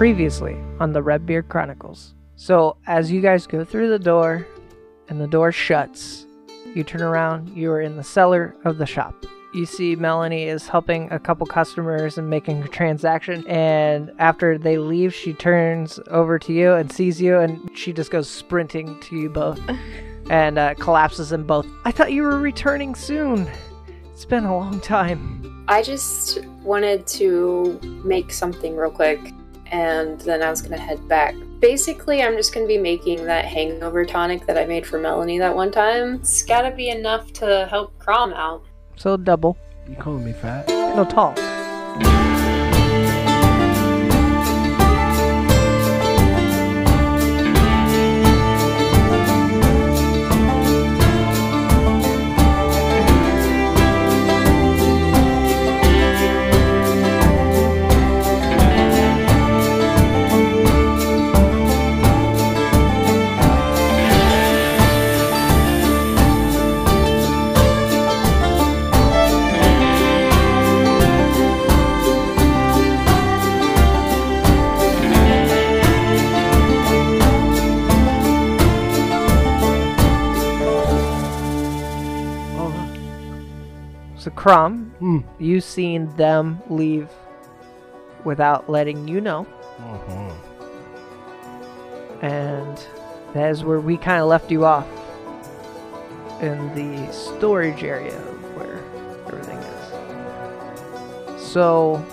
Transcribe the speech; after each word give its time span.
Previously 0.00 0.56
on 0.78 0.94
the 0.94 1.02
Redbeard 1.02 1.50
Chronicles. 1.50 2.14
So, 2.34 2.78
as 2.86 3.12
you 3.12 3.20
guys 3.20 3.46
go 3.46 3.66
through 3.66 3.90
the 3.90 3.98
door 3.98 4.46
and 5.10 5.20
the 5.20 5.26
door 5.26 5.52
shuts, 5.52 6.24
you 6.74 6.84
turn 6.84 7.02
around, 7.02 7.54
you 7.54 7.70
are 7.70 7.82
in 7.82 7.98
the 7.98 8.02
cellar 8.02 8.56
of 8.64 8.78
the 8.78 8.86
shop. 8.86 9.26
You 9.52 9.66
see 9.66 9.96
Melanie 9.96 10.44
is 10.44 10.66
helping 10.66 11.12
a 11.12 11.18
couple 11.18 11.46
customers 11.46 12.16
and 12.16 12.30
making 12.30 12.62
a 12.62 12.68
transaction. 12.68 13.46
And 13.46 14.10
after 14.18 14.56
they 14.56 14.78
leave, 14.78 15.14
she 15.14 15.34
turns 15.34 16.00
over 16.06 16.38
to 16.38 16.50
you 16.50 16.72
and 16.72 16.90
sees 16.90 17.20
you, 17.20 17.38
and 17.38 17.70
she 17.76 17.92
just 17.92 18.10
goes 18.10 18.26
sprinting 18.26 18.98
to 19.00 19.16
you 19.18 19.28
both 19.28 19.60
and 20.30 20.58
uh, 20.58 20.76
collapses 20.76 21.30
in 21.30 21.42
both. 21.42 21.66
I 21.84 21.92
thought 21.92 22.10
you 22.10 22.22
were 22.22 22.38
returning 22.38 22.94
soon. 22.94 23.50
It's 24.14 24.24
been 24.24 24.46
a 24.46 24.56
long 24.56 24.80
time. 24.80 25.66
I 25.68 25.82
just 25.82 26.42
wanted 26.62 27.06
to 27.08 27.78
make 28.02 28.32
something 28.32 28.78
real 28.78 28.90
quick 28.90 29.34
and 29.70 30.20
then 30.20 30.42
I 30.42 30.50
was 30.50 30.62
gonna 30.62 30.78
head 30.78 31.06
back. 31.08 31.34
Basically, 31.60 32.22
I'm 32.22 32.36
just 32.36 32.54
gonna 32.54 32.66
be 32.66 32.78
making 32.78 33.24
that 33.26 33.44
hangover 33.44 34.04
tonic 34.04 34.46
that 34.46 34.56
I 34.56 34.66
made 34.66 34.86
for 34.86 34.98
Melanie 34.98 35.38
that 35.38 35.54
one 35.54 35.70
time. 35.70 36.16
It's 36.16 36.42
gotta 36.42 36.70
be 36.70 36.90
enough 36.90 37.32
to 37.34 37.66
help 37.70 37.98
Krom 37.98 38.32
out. 38.32 38.64
So 38.96 39.16
double. 39.16 39.56
You 39.88 39.96
calling 39.96 40.24
me 40.24 40.32
fat? 40.32 40.68
No 40.68 41.04
tall. 41.04 41.34
So 84.30 84.36
Krom, 84.36 84.92
hmm. 84.98 85.18
you 85.38 85.60
seen 85.60 86.14
them 86.16 86.60
leave 86.68 87.08
without 88.24 88.68
letting 88.68 89.08
you 89.08 89.20
know. 89.20 89.46
Mhm. 89.80 90.32
and 92.22 92.86
that 93.32 93.50
is 93.50 93.64
where 93.64 93.80
we 93.80 93.96
kind 93.96 94.20
of 94.20 94.28
left 94.28 94.50
you 94.50 94.66
off 94.66 94.86
in 96.42 96.58
the 96.74 97.10
storage 97.12 97.82
area 97.82 98.18
where 98.56 98.82
everything 99.26 99.56
is. 99.56 101.42
So, 101.42 102.04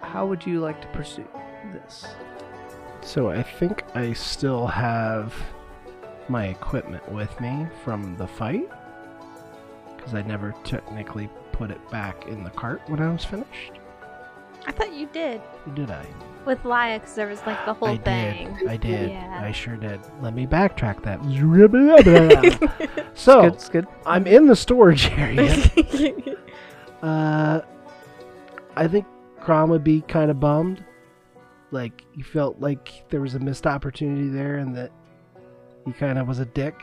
how 0.00 0.24
would 0.24 0.46
you 0.46 0.60
like 0.60 0.80
to 0.80 0.88
pursue 0.88 1.28
this? 1.72 2.06
So 3.02 3.28
I 3.28 3.42
think 3.42 3.84
I 3.94 4.14
still 4.14 4.66
have 4.66 5.34
my 6.28 6.46
equipment 6.46 7.06
with 7.12 7.38
me 7.38 7.66
from 7.84 8.16
the 8.16 8.26
fight. 8.26 8.70
Because 10.10 10.24
I 10.24 10.28
never 10.28 10.52
technically 10.64 11.30
put 11.52 11.70
it 11.70 11.88
back 11.88 12.26
in 12.26 12.42
the 12.42 12.50
cart 12.50 12.82
when 12.88 13.00
I 13.00 13.12
was 13.12 13.24
finished. 13.24 13.72
I 14.66 14.72
thought 14.72 14.92
you 14.92 15.06
did 15.12 15.40
did 15.74 15.88
I? 15.90 16.04
with 16.44 16.64
Lia 16.64 16.98
because 16.98 17.14
there 17.14 17.28
was 17.28 17.38
like 17.46 17.64
the 17.64 17.74
whole 17.74 17.90
I 17.90 17.96
thing. 17.98 18.56
did. 18.56 18.68
I 18.68 18.76
did. 18.76 19.10
Yeah. 19.10 19.40
I 19.40 19.52
sure 19.52 19.76
did. 19.76 20.00
Let 20.20 20.34
me 20.34 20.48
backtrack 20.48 21.02
that. 21.04 21.20
so 23.14 23.42
Good, 23.42 23.52
it's 23.52 23.68
good. 23.68 23.86
I'm 24.04 24.26
in 24.26 24.46
the 24.46 24.56
storage 24.56 25.10
area. 25.12 25.70
Uh, 27.02 27.62
I 28.76 28.86
think 28.86 29.06
Krom 29.40 29.70
would 29.70 29.82
be 29.82 30.02
kind 30.02 30.30
of 30.30 30.38
bummed. 30.38 30.84
Like 31.70 32.04
he 32.12 32.20
felt 32.20 32.60
like 32.60 33.08
there 33.08 33.22
was 33.22 33.34
a 33.36 33.38
missed 33.38 33.66
opportunity 33.66 34.28
there, 34.28 34.56
and 34.56 34.76
that 34.76 34.92
he 35.86 35.92
kind 35.92 36.18
of 36.18 36.28
was 36.28 36.40
a 36.40 36.44
dick. 36.44 36.74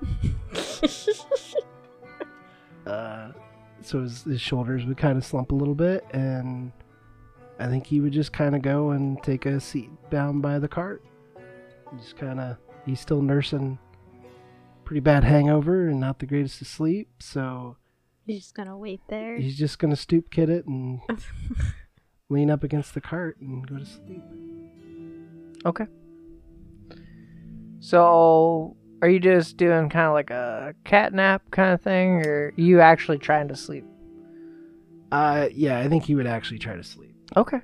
Uh, 2.86 3.32
so 3.82 4.02
his, 4.02 4.22
his 4.22 4.40
shoulders 4.40 4.84
would 4.86 4.96
kind 4.96 5.18
of 5.18 5.24
slump 5.24 5.52
a 5.52 5.54
little 5.54 5.74
bit, 5.74 6.04
and 6.12 6.72
I 7.58 7.66
think 7.68 7.86
he 7.86 8.00
would 8.00 8.12
just 8.12 8.32
kind 8.32 8.54
of 8.54 8.62
go 8.62 8.90
and 8.90 9.22
take 9.22 9.44
a 9.46 9.60
seat 9.60 9.90
down 10.10 10.40
by 10.40 10.58
the 10.58 10.68
cart. 10.68 11.04
Just 11.98 12.16
kind 12.16 12.40
of, 12.40 12.56
he's 12.84 13.00
still 13.00 13.22
nursing 13.22 13.78
pretty 14.84 15.00
bad 15.00 15.24
hangover 15.24 15.88
and 15.88 15.98
not 16.00 16.18
the 16.20 16.26
greatest 16.26 16.60
of 16.60 16.66
sleep, 16.68 17.08
so 17.18 17.76
You're 18.24 18.38
just 18.38 18.54
gonna 18.54 18.78
wait 18.78 19.00
there. 19.08 19.36
he's 19.36 19.56
just 19.58 19.78
gonna 19.80 19.96
stoop 19.96 20.30
kid 20.30 20.48
it 20.48 20.64
and 20.66 21.00
lean 22.28 22.50
up 22.50 22.62
against 22.62 22.94
the 22.94 23.00
cart 23.00 23.36
and 23.40 23.66
go 23.66 23.78
to 23.78 23.84
sleep. 23.86 24.22
Okay. 25.64 25.86
So, 27.80 28.76
are 29.06 29.08
you 29.08 29.20
just 29.20 29.56
doing 29.56 29.88
kind 29.88 30.08
of 30.08 30.14
like 30.14 30.30
a 30.30 30.74
cat 30.82 31.14
nap 31.14 31.40
kind 31.52 31.72
of 31.72 31.80
thing, 31.80 32.26
or 32.26 32.52
you 32.56 32.80
actually 32.80 33.18
trying 33.18 33.46
to 33.46 33.54
sleep? 33.54 33.84
Uh, 35.12 35.46
yeah, 35.54 35.78
I 35.78 35.88
think 35.88 36.02
he 36.02 36.16
would 36.16 36.26
actually 36.26 36.58
try 36.58 36.74
to 36.74 36.82
sleep. 36.82 37.14
Okay. 37.36 37.60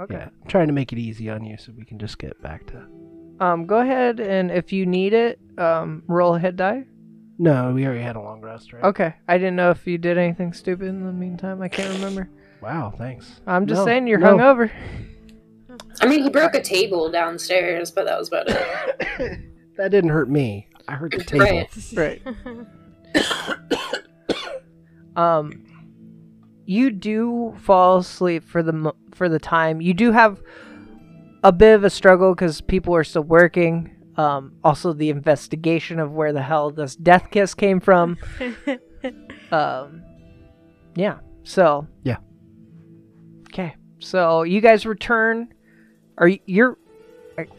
Okay. 0.00 0.14
Yeah, 0.14 0.28
I'm 0.42 0.48
trying 0.48 0.68
to 0.68 0.72
make 0.72 0.90
it 0.94 0.98
easy 0.98 1.28
on 1.28 1.44
you 1.44 1.58
so 1.58 1.72
we 1.76 1.84
can 1.84 1.98
just 1.98 2.18
get 2.18 2.40
back 2.40 2.66
to. 2.68 2.86
Um, 3.40 3.66
go 3.66 3.80
ahead 3.80 4.20
and 4.20 4.50
if 4.50 4.72
you 4.72 4.86
need 4.86 5.12
it, 5.12 5.38
um, 5.58 6.02
roll 6.06 6.34
a 6.36 6.38
hit 6.38 6.56
die. 6.56 6.86
No, 7.38 7.72
we 7.74 7.84
already 7.84 8.00
had 8.02 8.16
a 8.16 8.20
long 8.22 8.40
rest, 8.40 8.72
right? 8.72 8.82
Okay. 8.82 9.14
I 9.28 9.36
didn't 9.36 9.56
know 9.56 9.70
if 9.70 9.86
you 9.86 9.98
did 9.98 10.16
anything 10.16 10.54
stupid 10.54 10.88
in 10.88 11.04
the 11.04 11.12
meantime. 11.12 11.60
I 11.60 11.68
can't 11.68 11.92
remember. 11.92 12.30
Wow, 12.62 12.94
thanks. 12.96 13.42
I'm 13.46 13.66
just 13.66 13.80
No, 13.80 13.84
saying 13.84 14.06
you're 14.06 14.18
no. 14.18 14.38
hungover. 14.38 14.70
I 16.00 16.06
mean, 16.06 16.22
he 16.22 16.30
broke 16.30 16.54
a 16.54 16.62
table 16.62 17.10
downstairs, 17.10 17.90
but 17.90 18.06
that 18.06 18.18
was 18.18 18.28
about 18.28 18.46
it. 18.48 19.40
that 19.80 19.90
didn't 19.90 20.10
hurt 20.10 20.28
me. 20.28 20.68
I 20.86 20.94
hurt 20.94 21.12
the 21.12 21.24
table. 21.24 21.44
Right. 21.44 22.22
Right. 23.14 23.56
Um, 25.16 25.64
you 26.66 26.92
do 26.92 27.56
fall 27.58 27.98
asleep 27.98 28.44
for 28.44 28.62
the 28.62 28.72
mo- 28.72 28.96
for 29.12 29.28
the 29.28 29.40
time. 29.40 29.80
You 29.80 29.92
do 29.92 30.12
have 30.12 30.40
a 31.42 31.50
bit 31.50 31.74
of 31.74 31.82
a 31.82 31.90
struggle 31.90 32.32
because 32.32 32.60
people 32.60 32.94
are 32.94 33.02
still 33.02 33.24
working. 33.24 33.96
Um, 34.16 34.52
also 34.62 34.92
the 34.92 35.10
investigation 35.10 35.98
of 35.98 36.12
where 36.12 36.32
the 36.32 36.42
hell 36.42 36.70
this 36.70 36.94
death 36.94 37.28
kiss 37.30 37.54
came 37.54 37.80
from. 37.80 38.18
Um, 39.50 40.04
yeah. 40.94 41.18
So. 41.42 41.88
Yeah. 42.04 42.18
Okay. 43.48 43.74
So 43.98 44.42
you 44.44 44.60
guys 44.60 44.86
return. 44.86 45.52
Are 46.18 46.28
you, 46.28 46.38
you're? 46.46 46.78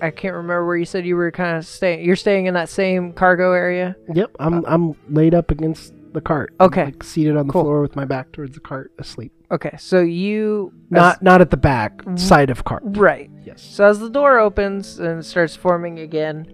I, 0.01 0.07
I 0.07 0.11
can't 0.11 0.35
remember 0.35 0.65
where 0.65 0.77
you 0.77 0.85
said 0.85 1.05
you 1.05 1.15
were 1.15 1.31
kind 1.31 1.57
of 1.57 1.65
staying. 1.65 2.05
You're 2.05 2.15
staying 2.15 2.45
in 2.47 2.53
that 2.55 2.69
same 2.69 3.13
cargo 3.13 3.51
area. 3.53 3.95
Yep, 4.13 4.31
I'm 4.39 4.65
I'm 4.65 4.95
laid 5.09 5.33
up 5.33 5.51
against 5.51 5.93
the 6.13 6.21
cart. 6.21 6.53
Uh, 6.59 6.65
Okay. 6.65 6.85
like 6.85 7.03
seated 7.03 7.37
on 7.37 7.47
the 7.47 7.53
Cool. 7.53 7.63
floor 7.63 7.81
with 7.81 7.95
my 7.95 8.05
back 8.05 8.31
towards 8.31 8.53
the 8.53 8.59
cart, 8.59 8.91
asleep. 8.99 9.31
Okay. 9.49 9.75
So 9.79 9.99
you 10.01 10.73
Not 10.89 11.21
not 11.23 11.41
at 11.41 11.49
the 11.51 11.57
back 11.57 12.01
side 12.15 12.49
of 12.49 12.63
cart. 12.63 12.83
right. 12.85 13.29
Yes. 13.45 13.61
So 13.61 13.85
as 13.85 13.99
the 13.99 14.09
door 14.09 14.39
opens 14.39 14.99
and 14.99 15.25
starts 15.25 15.55
forming 15.55 15.99
again, 15.99 16.47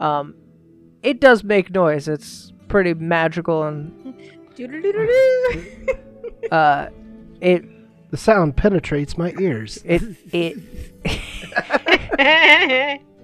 um, 0.00 0.34
it 1.02 1.20
does 1.20 1.44
make 1.44 1.70
noise. 1.70 2.08
It's 2.08 2.52
pretty 2.68 2.94
magical 2.94 3.62
and 3.64 4.14
uh, 6.50 6.88
it 7.40 7.64
The 8.10 8.16
sound 8.16 8.56
penetrates 8.56 9.16
my 9.18 9.34
ears. 9.38 9.78
it 9.84 10.02
it. 10.32 10.56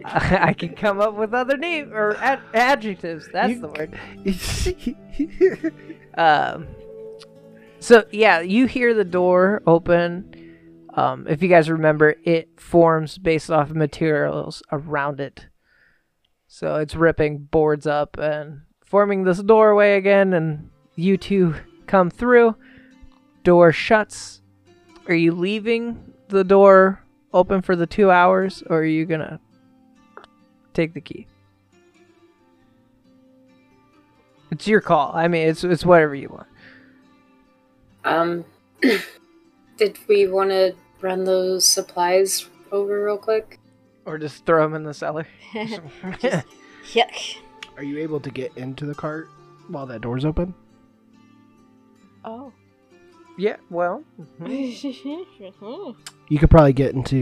I 0.04 0.54
can 0.58 0.74
come 0.74 1.00
up 1.00 1.14
with 1.14 1.32
other 1.34 1.56
names 1.56 1.90
or 1.92 2.16
ad- 2.16 2.40
adjectives. 2.54 3.28
That's 3.32 3.52
You- 3.52 3.60
the 3.60 3.68
word. 3.68 3.98
Um, 6.14 6.66
so 7.80 8.04
yeah, 8.12 8.40
you 8.40 8.66
hear 8.66 8.92
the 8.92 9.04
door 9.04 9.62
open. 9.66 10.58
Um, 10.92 11.26
if 11.26 11.42
you 11.42 11.48
guys 11.48 11.70
remember, 11.70 12.16
it 12.24 12.60
forms 12.60 13.16
based 13.16 13.50
off 13.50 13.70
of 13.70 13.76
materials 13.76 14.62
around 14.70 15.20
it. 15.20 15.46
So 16.48 16.76
it's 16.76 16.94
ripping 16.94 17.38
boards 17.50 17.86
up 17.86 18.18
and 18.18 18.60
forming 18.84 19.24
this 19.24 19.42
doorway 19.42 19.96
again, 19.96 20.34
and 20.34 20.68
you 20.96 21.16
two 21.16 21.54
come 21.86 22.10
through. 22.10 22.56
Door 23.42 23.72
shuts. 23.72 24.42
Are 25.08 25.14
you 25.14 25.32
leaving 25.32 26.12
the 26.28 26.44
door 26.44 27.02
open 27.32 27.62
for 27.62 27.76
the 27.76 27.86
two 27.86 28.10
hours, 28.10 28.62
or 28.68 28.78
are 28.78 28.84
you 28.84 29.04
gonna 29.04 29.40
take 30.74 30.94
the 30.94 31.00
key? 31.00 31.26
It's 34.50 34.66
your 34.66 34.80
call. 34.80 35.12
I 35.14 35.28
mean, 35.28 35.48
it's 35.48 35.64
it's 35.64 35.84
whatever 35.84 36.14
you 36.14 36.28
want. 36.28 36.46
Um, 38.04 38.44
did 39.76 39.98
we 40.08 40.26
want 40.26 40.50
to 40.50 40.74
run 41.02 41.24
those 41.24 41.66
supplies 41.66 42.48
over 42.70 43.04
real 43.04 43.18
quick. 43.18 43.58
Or 44.04 44.18
just 44.18 44.46
throw 44.46 44.62
them 44.62 44.74
in 44.74 44.82
the 44.82 44.94
cellar. 44.94 45.26
Yuck. 45.52 47.36
Are 47.76 47.84
you 47.84 47.98
able 47.98 48.20
to 48.20 48.30
get 48.30 48.56
into 48.56 48.86
the 48.86 48.94
cart 48.94 49.28
while 49.68 49.86
that 49.86 50.00
door's 50.00 50.24
open? 50.24 50.54
Oh. 52.24 52.52
Yeah, 53.38 53.56
well. 53.70 54.02
mhm. 54.40 55.96
You 56.28 56.38
could 56.38 56.50
probably 56.50 56.72
get 56.72 56.94
into. 56.94 57.16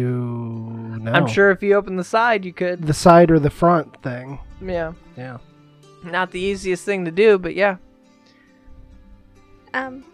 No. 1.01 1.11
I'm 1.11 1.27
sure 1.27 1.51
if 1.51 1.65
you 1.65 1.75
open 1.75 1.97
the 1.97 2.05
side, 2.05 2.45
you 2.45 2.53
could. 2.53 2.87
the 2.87 2.95
side 2.95 3.33
or 3.33 3.41
the 3.41 3.51
front 3.51 4.01
thing. 4.05 4.39
Yeah. 4.65 4.93
Yeah. 5.17 5.39
Not 6.05 6.31
the 6.31 6.39
easiest 6.39 6.85
thing 6.85 7.05
to 7.07 7.11
do, 7.11 7.37
but 7.37 7.57
yeah. 7.57 7.77
um, 9.75 10.05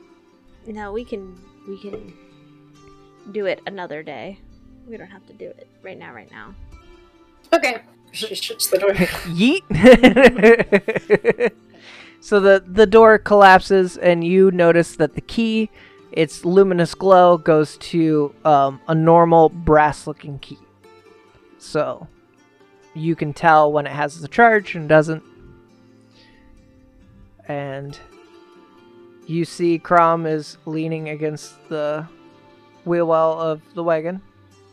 no, 0.66 0.92
we 0.92 1.04
can 1.04 1.38
we 1.68 1.78
can 1.78 2.12
do 3.32 3.44
it 3.46 3.60
another 3.66 4.02
day. 4.02 4.38
We 4.88 4.96
don't 4.96 5.10
have 5.10 5.26
to 5.26 5.34
do 5.34 5.46
it 5.46 5.68
right 5.82 5.98
now. 5.98 6.14
Right 6.14 6.30
now. 6.30 6.54
Okay. 7.52 7.82
She 8.12 8.34
shuts 8.34 8.68
the 8.68 8.78
door. 8.78 8.90
Yeet. 8.94 9.62
so 12.20 12.40
the 12.40 12.64
the 12.66 12.86
door 12.86 13.18
collapses, 13.18 13.96
and 13.98 14.24
you 14.24 14.50
notice 14.50 14.96
that 14.96 15.14
the 15.14 15.20
key, 15.20 15.70
its 16.16 16.44
luminous 16.44 16.94
glow, 16.94 17.38
goes 17.38 17.76
to 17.78 18.34
um, 18.44 18.80
a 18.88 18.94
normal 18.94 19.50
brass-looking 19.50 20.40
key. 20.40 20.58
So 21.58 22.08
you 22.94 23.14
can 23.14 23.32
tell 23.32 23.70
when 23.70 23.86
it 23.86 23.92
has 23.92 24.20
the 24.20 24.28
charge 24.28 24.74
and 24.74 24.88
doesn't. 24.88 25.22
And 27.46 27.96
you 29.26 29.44
see 29.44 29.78
Krom 29.78 30.26
is 30.26 30.56
leaning 30.64 31.10
against 31.10 31.68
the 31.68 32.06
wheel 32.84 33.06
well 33.06 33.38
of 33.40 33.60
the 33.74 33.84
wagon. 33.84 34.22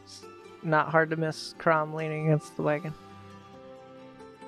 It's 0.06 0.24
not 0.64 0.90
hard 0.90 1.10
to 1.10 1.18
miss 1.18 1.54
Krom 1.58 1.94
leaning 1.94 2.28
against 2.28 2.56
the 2.56 2.64
wagon. 2.64 2.94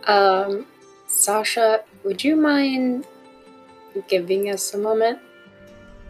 Um, 0.05 0.65
Sasha, 1.07 1.83
would 2.03 2.23
you 2.23 2.35
mind 2.35 3.05
giving 4.07 4.49
us 4.49 4.73
a 4.73 4.77
moment? 4.77 5.19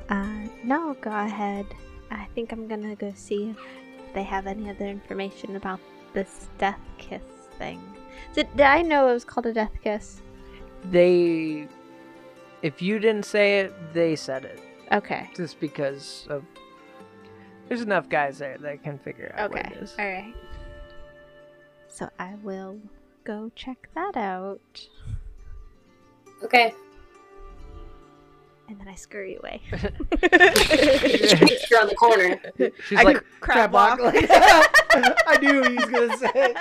Uh, 0.10 0.48
no, 0.64 0.96
go 1.02 1.12
ahead. 1.12 1.66
I 2.12 2.26
think 2.36 2.52
I'm 2.52 2.68
gonna 2.68 2.96
go 2.96 3.12
see 3.16 3.50
if 3.50 4.14
they 4.14 4.24
have 4.24 4.46
any 4.48 4.70
other 4.70 4.86
information 4.86 5.56
about 5.56 5.80
this 6.14 6.48
death 6.58 6.80
kiss 6.98 7.22
thing. 7.58 7.82
Did, 8.34 8.50
did 8.52 8.66
I 8.66 8.82
know 8.82 9.10
it 9.10 9.14
was 9.14 9.26
called 9.26 9.46
a 9.48 9.54
death 9.54 9.74
kiss? 9.84 10.22
they 10.92 11.68
if 12.62 12.80
you 12.80 13.00
didn't 13.00 13.26
say 13.26 13.62
it 13.62 13.74
they 13.94 14.16
said 14.16 14.46
it 14.46 14.60
Okay. 14.92 15.28
just 15.36 15.60
because 15.60 16.28
of 16.30 16.44
there's 17.68 17.82
enough 17.82 18.08
guys 18.08 18.38
there 18.38 18.58
that 18.60 18.84
can 18.84 19.00
figure 19.00 19.34
out 19.36 19.52
Okay. 19.52 19.64
what 19.64 19.72
it 19.72 19.82
is 19.84 19.96
All 19.98 20.06
right. 20.06 20.34
So 21.88 22.08
I 22.20 22.36
will 22.44 22.80
go 23.24 23.52
check 23.56 23.90
that 23.96 24.16
out, 24.16 24.88
Okay. 26.44 26.72
And 28.68 28.80
then 28.80 28.88
I 28.88 28.96
scurry 28.96 29.36
away. 29.36 29.62
You're 29.72 29.82
on 31.82 31.88
the 31.88 31.96
corner. 31.98 32.40
she's 32.88 33.04
like 33.04 33.24
crab 33.40 33.72
walk. 33.72 34.00
I 34.04 35.38
knew 35.42 35.64
he 35.64 35.76
was 35.76 35.86
gonna 35.86 36.18
say. 36.18 36.56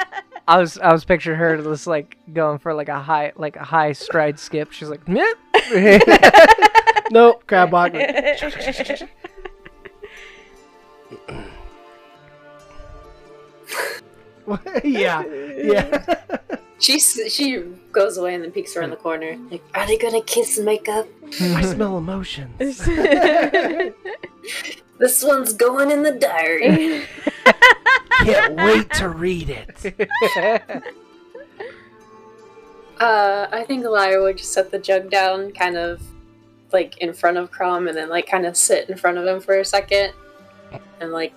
i 0.47 0.59
was 0.59 0.77
i 0.79 0.93
was 0.93 1.05
picturing 1.05 1.39
her 1.39 1.57
just 1.63 1.87
like 1.87 2.19
going 2.33 2.59
for 2.59 2.75
like 2.75 2.89
a 2.89 3.01
high 3.01 3.33
like 3.37 3.57
a 3.57 3.65
high 3.65 3.93
stride 3.93 4.39
skip 4.39 4.73
she's 4.73 4.89
like 4.89 5.07
"Meh." 5.09 5.25
Nope, 7.11 7.47
crab 7.47 7.73
walk. 7.73 7.93
yeah, 14.85 15.25
yeah. 15.57 16.05
She 16.81 16.99
she 16.99 17.63
goes 17.93 18.19
away 18.19 18.35
and 18.35 18.43
then 18.45 18.51
peeks 18.51 18.77
around 18.77 18.91
the 18.91 18.97
corner. 18.97 19.39
Like, 19.51 19.63
are 19.75 19.87
they 19.87 19.97
gonna 19.97 20.21
kiss 20.21 20.57
and 20.59 20.67
make 20.67 20.89
up? 20.89 21.07
I 21.41 21.63
smell 21.63 21.97
emotions. 21.97 22.83
This 24.99 25.25
one's 25.25 25.53
going 25.53 25.91
in 25.91 26.03
the 26.03 26.13
diary. 26.13 27.03
Can't 28.21 28.57
wait 28.57 28.91
to 28.95 29.09
read 29.09 29.51
it. 29.51 30.09
uh, 33.01 33.47
I 33.51 33.65
think 33.67 33.85
Lyra 33.85 34.23
would 34.23 34.39
just 34.39 34.53
set 34.53 34.71
the 34.71 34.79
jug 34.79 35.11
down, 35.11 35.51
kind 35.53 35.77
of 35.77 36.01
like 36.73 36.99
in 36.99 37.13
front 37.13 37.39
of 37.39 37.51
Krom, 37.51 37.89
and 37.89 37.97
then 37.97 38.09
like 38.09 38.27
kind 38.27 38.47
of 38.47 38.57
sit 38.57 38.89
in 38.89 38.97
front 38.97 39.19
of 39.19 39.27
him 39.27 39.41
for 39.41 39.59
a 39.59 39.65
second, 39.65 40.13
and 41.01 41.13
like 41.13 41.33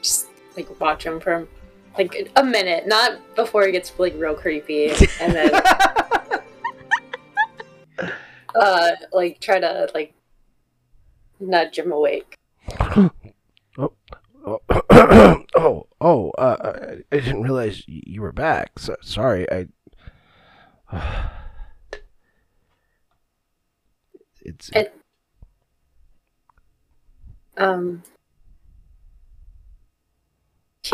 just 0.00 0.28
like 0.56 0.80
watch 0.80 1.04
him 1.04 1.20
for 1.20 1.46
like 1.96 2.30
a 2.36 2.44
minute, 2.44 2.86
not 2.86 3.18
before 3.34 3.64
it 3.64 3.72
gets 3.72 3.92
like 3.98 4.14
real 4.16 4.34
creepy, 4.34 4.90
and 5.20 5.32
then 5.34 5.54
uh 8.54 8.90
like 9.12 9.40
try 9.40 9.58
to 9.60 9.88
like 9.94 10.14
nudge 11.40 11.78
him 11.78 11.92
awake. 11.92 12.36
oh, 12.96 13.10
oh, 15.56 15.86
oh! 16.00 16.30
Uh, 16.38 16.56
I 17.12 17.16
I 17.16 17.20
didn't 17.20 17.42
realize 17.42 17.82
you 17.86 18.22
were 18.22 18.32
back. 18.32 18.78
So, 18.78 18.96
sorry, 19.02 19.46
I. 19.50 19.66
it's 24.42 24.70
It- 24.74 24.94
Um. 27.56 28.02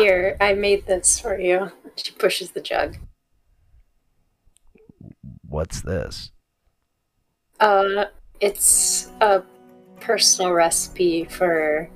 Here, 0.01 0.37
I 0.41 0.53
made 0.53 0.87
this 0.87 1.19
for 1.19 1.39
you. 1.39 1.71
She 1.95 2.11
pushes 2.11 2.51
the 2.51 2.61
jug. 2.61 2.97
what's 5.47 5.81
this? 5.81 6.31
Uh, 7.59 8.05
it's 8.39 9.11
a 9.21 9.43
personal 9.99 10.53
recipe 10.53 11.25
for 11.25 11.89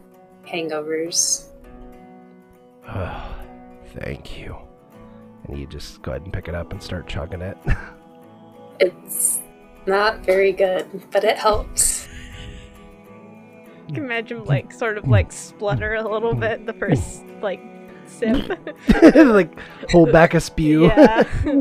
hangovers. 0.46 1.48
Thank 3.98 4.38
you. 4.38 4.56
And 5.48 5.58
you 5.58 5.66
just 5.66 6.02
go 6.02 6.12
ahead 6.12 6.22
and 6.24 6.34
pick 6.34 6.48
it 6.48 6.54
up 6.54 6.72
and 6.72 6.84
start 6.84 7.08
chugging 7.08 7.42
it. 7.42 7.58
It's 8.78 9.40
not 9.86 10.20
very 10.26 10.52
good, 10.52 10.86
but 11.10 11.24
it 11.24 11.38
helps. 11.38 12.10
can 13.88 14.04
imagine 14.04 14.44
like 14.44 14.74
sort 14.74 14.98
of 14.98 15.08
like 15.08 15.32
splutter 15.32 15.94
a 15.96 16.04
little 16.04 16.36
bit 16.36 16.66
the 16.66 16.74
first 16.74 17.24
like 17.42 17.62
sip. 18.08 18.60
like 19.16 19.58
hold 19.90 20.12
back 20.12 20.34
a 20.34 20.40
spew. 20.40 20.86
yeah. 20.86 21.24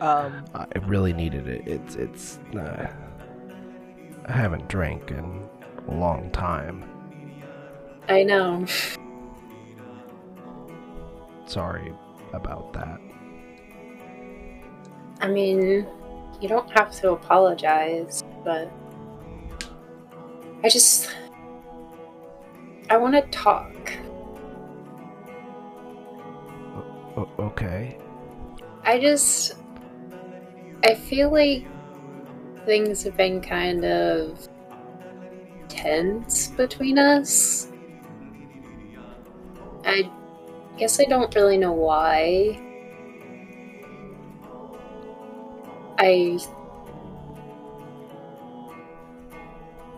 um 0.00 0.44
I 0.54 0.66
really 0.86 1.12
needed 1.12 1.46
it. 1.46 1.62
It's 1.66 1.96
it's. 1.96 2.38
Uh, 2.56 2.90
I 4.26 4.32
haven't 4.32 4.68
drank 4.68 5.10
in 5.10 5.48
a 5.88 5.94
long 5.94 6.30
time. 6.30 6.84
I 8.08 8.22
know. 8.22 8.66
Sorry 11.46 11.92
about 12.32 12.72
that. 12.72 13.00
I 15.20 15.28
mean, 15.28 15.86
you 16.40 16.48
don't 16.48 16.70
have 16.72 16.90
to 17.00 17.12
apologize, 17.12 18.24
but 18.44 18.70
I 20.64 20.68
just 20.68 21.14
I 22.92 22.98
want 22.98 23.14
to 23.14 23.22
talk. 23.30 23.90
O- 27.16 27.30
okay. 27.38 27.96
I 28.84 29.00
just 29.00 29.54
I 30.84 30.92
feel 30.92 31.32
like 31.32 31.64
things 32.66 33.02
have 33.04 33.16
been 33.16 33.40
kind 33.40 33.86
of 33.86 34.46
tense 35.70 36.48
between 36.48 36.98
us. 36.98 37.66
I 39.86 40.10
guess 40.76 41.00
I 41.00 41.04
don't 41.04 41.34
really 41.34 41.56
know 41.56 41.72
why. 41.72 42.60
I 45.96 46.38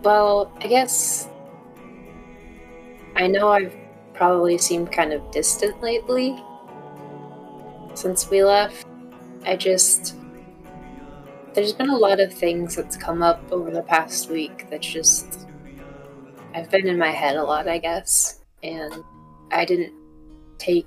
Well, 0.04 0.52
I 0.60 0.68
guess 0.68 1.28
I 3.16 3.26
know 3.28 3.48
I've 3.48 3.74
probably 4.12 4.58
seemed 4.58 4.90
kind 4.92 5.12
of 5.12 5.30
distant 5.30 5.80
lately 5.80 6.42
since 7.94 8.28
we 8.28 8.42
left. 8.42 8.86
I 9.46 9.56
just 9.56 10.16
there's 11.52 11.72
been 11.72 11.90
a 11.90 11.96
lot 11.96 12.18
of 12.18 12.32
things 12.32 12.74
that's 12.74 12.96
come 12.96 13.22
up 13.22 13.40
over 13.52 13.70
the 13.70 13.82
past 13.82 14.28
week 14.28 14.66
that's 14.70 14.86
just 14.86 15.46
I've 16.54 16.70
been 16.70 16.88
in 16.88 16.98
my 16.98 17.10
head 17.10 17.36
a 17.36 17.42
lot, 17.42 17.68
I 17.68 17.78
guess, 17.78 18.40
and 18.62 18.92
I 19.52 19.64
didn't 19.64 19.92
take 20.58 20.86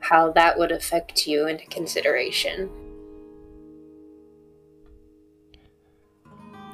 how 0.00 0.30
that 0.32 0.58
would 0.58 0.72
affect 0.72 1.26
you 1.26 1.46
into 1.46 1.66
consideration. 1.66 2.70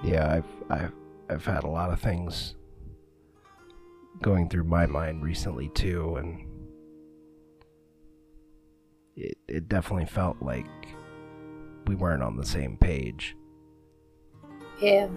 Yeah, 0.03 0.31
I've 0.31 0.71
I've 0.71 0.93
I've 1.29 1.45
had 1.45 1.65
a 1.65 1.69
lot 1.69 1.93
of 1.93 2.01
things 2.01 2.55
going 4.23 4.49
through 4.49 4.65
my 4.65 4.87
mind 4.87 5.23
recently 5.23 5.69
too, 5.71 6.17
and 6.17 6.47
it 9.17 9.39
it 9.49 9.69
definitely 9.69 10.07
felt 10.07 10.41
like 10.41 10.67
we 11.87 11.95
weren't 11.95 12.23
on 12.23 12.37
the 12.37 12.47
same 12.47 12.77
page, 12.77 13.37
Yeah. 14.81 15.09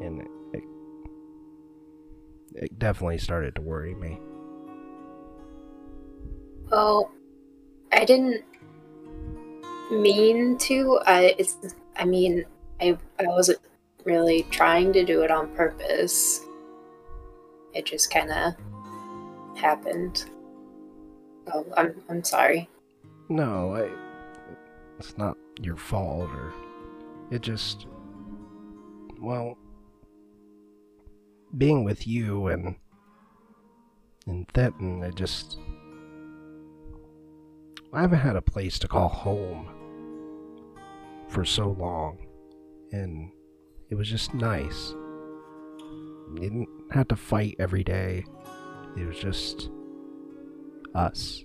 and 0.00 0.20
it, 0.22 0.30
it, 0.52 0.64
it 2.54 2.78
definitely 2.78 3.18
started 3.18 3.54
to 3.54 3.62
worry 3.62 3.94
me. 3.94 4.20
Well, 6.70 7.10
I 7.92 8.04
didn't 8.04 8.44
mean 9.90 10.58
to. 10.58 11.00
I 11.06 11.34
it's. 11.38 11.56
I 11.96 12.04
mean, 12.04 12.44
I 12.80 12.98
I 13.18 13.26
wasn't 13.26 13.60
really 14.04 14.44
trying 14.50 14.92
to 14.94 15.04
do 15.04 15.22
it 15.22 15.30
on 15.30 15.54
purpose. 15.54 16.40
It 17.74 17.86
just 17.86 18.10
kind 18.10 18.30
of 18.30 18.54
happened. 19.56 20.30
Oh, 21.52 21.66
I'm 21.76 22.02
I'm 22.08 22.24
sorry. 22.24 22.68
No, 23.28 23.74
I. 23.74 23.90
It's 24.98 25.18
not 25.18 25.36
your 25.60 25.76
fault, 25.76 26.30
or 26.30 26.52
it 27.30 27.42
just. 27.42 27.86
Well, 29.20 29.56
being 31.56 31.84
with 31.84 32.06
you 32.06 32.48
and 32.48 32.76
and 34.26 34.46
Thetton, 34.48 35.02
it 35.02 35.14
just. 35.14 35.58
I 37.92 38.00
haven't 38.00 38.18
had 38.18 38.36
a 38.36 38.42
place 38.42 38.78
to 38.80 38.88
call 38.88 39.08
home 39.08 39.68
for 41.28 41.44
so 41.44 41.70
long, 41.70 42.18
and 42.92 43.30
it 43.90 43.94
was 43.94 44.08
just 44.08 44.34
nice. 44.34 44.94
You 46.34 46.40
didn't 46.40 46.68
have 46.90 47.06
to 47.08 47.16
fight 47.16 47.54
every 47.60 47.84
day. 47.84 48.24
It 48.96 49.06
was 49.06 49.18
just 49.18 49.70
us. 50.94 51.44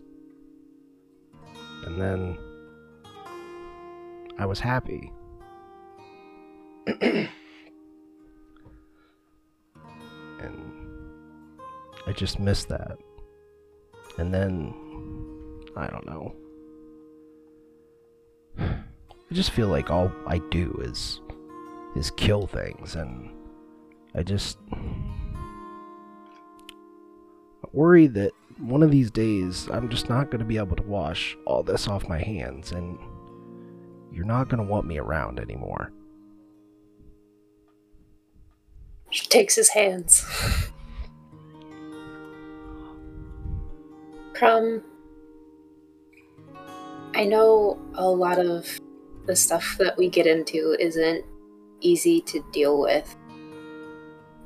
And 1.86 2.01
then 2.01 2.38
I 4.39 4.48
was 4.48 4.60
happy. 4.60 5.12
and 7.01 7.29
I 12.08 12.12
just 12.13 12.39
missed 12.39 12.69
that. 12.69 12.98
And 14.17 14.34
then 14.34 14.74
I 15.75 15.86
don't 15.88 16.08
know. 16.08 16.36
I 18.60 19.34
just 19.34 19.51
feel 19.51 19.67
like 19.67 19.91
all 19.91 20.12
I 20.25 20.39
do 20.50 20.79
is 20.84 21.22
is 21.96 22.12
kill 22.12 22.48
things 22.48 22.96
and 22.96 23.29
I 24.16 24.24
just 24.24 24.58
worry 27.72 28.08
that 28.08 28.32
one 28.58 28.84
of 28.84 28.92
these 28.92 29.12
days 29.12 29.70
I'm 29.72 29.89
just 29.89 30.10
not 30.10 30.32
going 30.32 30.39
to 30.39 30.46
be 30.46 30.58
able 30.58 30.75
to 30.75 30.84
wash 30.84 31.38
all 31.46 31.63
this 31.63 31.88
off 31.88 32.10
my 32.10 32.20
hands 32.20 32.72
and 32.72 32.98
you're 34.12 34.25
not 34.25 34.50
going 34.50 34.58
to 34.58 34.70
want 34.70 34.86
me 34.88 34.98
around 34.98 35.39
anymore. 35.39 35.92
She 39.12 39.28
takes 39.28 39.56
his 39.56 39.70
hands. 39.70 40.25
Krom, 44.34 44.84
I 47.16 47.25
know 47.25 47.80
a 47.96 48.08
lot 48.08 48.39
of 48.39 48.80
the 49.25 49.36
stuff 49.36 49.75
that 49.80 49.98
we 49.98 50.10
get 50.10 50.28
into 50.28 50.75
isn't 50.80 51.25
easy 51.82 52.22
to 52.22 52.44
deal 52.51 52.80
with, 52.80 53.16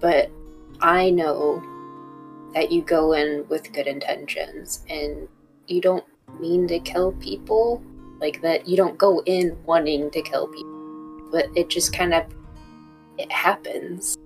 but 0.04 0.30
I 0.82 1.12
know 1.12 1.64
that 2.54 2.74
you 2.74 2.82
go 2.82 3.14
in 3.14 3.46
with 3.48 3.72
good 3.72 3.88
intentions 3.88 4.84
and 4.90 5.30
you 5.68 5.80
don't 5.80 6.04
mean 6.42 6.68
to 6.68 6.80
kill 6.80 7.14
people. 7.14 7.82
Like 8.20 8.42
that, 8.42 8.68
you 8.68 8.76
don't 8.76 8.98
go 8.98 9.24
in 9.26 9.58
wanting 9.64 10.12
to 10.12 10.22
kill 10.22 10.48
people, 10.48 11.30
but 11.32 11.46
it 11.56 11.70
just 11.70 11.94
kind 11.94 12.14
of 12.14 12.26
it 13.18 13.32
happens. 13.32 14.18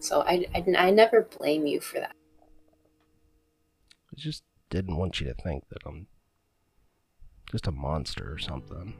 So 0.00 0.22
I, 0.22 0.44
I, 0.52 0.64
I 0.76 0.90
never 0.90 1.22
blame 1.38 1.66
you 1.66 1.80
for 1.80 2.00
that. 2.00 2.16
I 4.12 4.16
just 4.16 4.42
didn't 4.70 4.96
want 4.96 5.20
you 5.20 5.28
to 5.28 5.34
think 5.34 5.68
that 5.68 5.82
I'm 5.86 6.08
just 7.48 7.68
a 7.68 7.72
monster 7.72 8.32
or 8.32 8.38
something. 8.38 8.94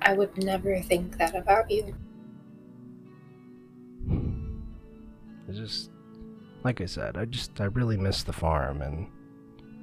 I 0.00 0.14
would 0.14 0.36
never 0.36 0.80
think 0.80 1.16
that 1.18 1.36
about 1.36 1.70
you. 1.70 1.94
It's 5.48 5.58
just 5.58 5.90
like 6.64 6.80
I 6.80 6.86
said, 6.86 7.16
I 7.16 7.24
just 7.24 7.60
I 7.60 7.64
really 7.64 7.96
miss 7.96 8.22
the 8.22 8.32
farm 8.32 8.82
and 8.82 9.08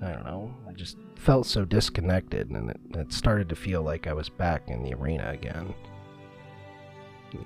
I 0.01 0.11
don't 0.13 0.25
know, 0.25 0.53
I 0.67 0.73
just 0.73 0.97
felt 1.15 1.45
so 1.45 1.65
disconnected 1.65 2.49
and 2.49 2.71
it, 2.71 2.79
it 2.95 3.13
started 3.13 3.49
to 3.49 3.55
feel 3.55 3.81
like 3.81 4.07
I 4.07 4.13
was 4.13 4.29
back 4.29 4.69
in 4.69 4.83
the 4.83 4.93
arena 4.93 5.29
again. 5.31 5.73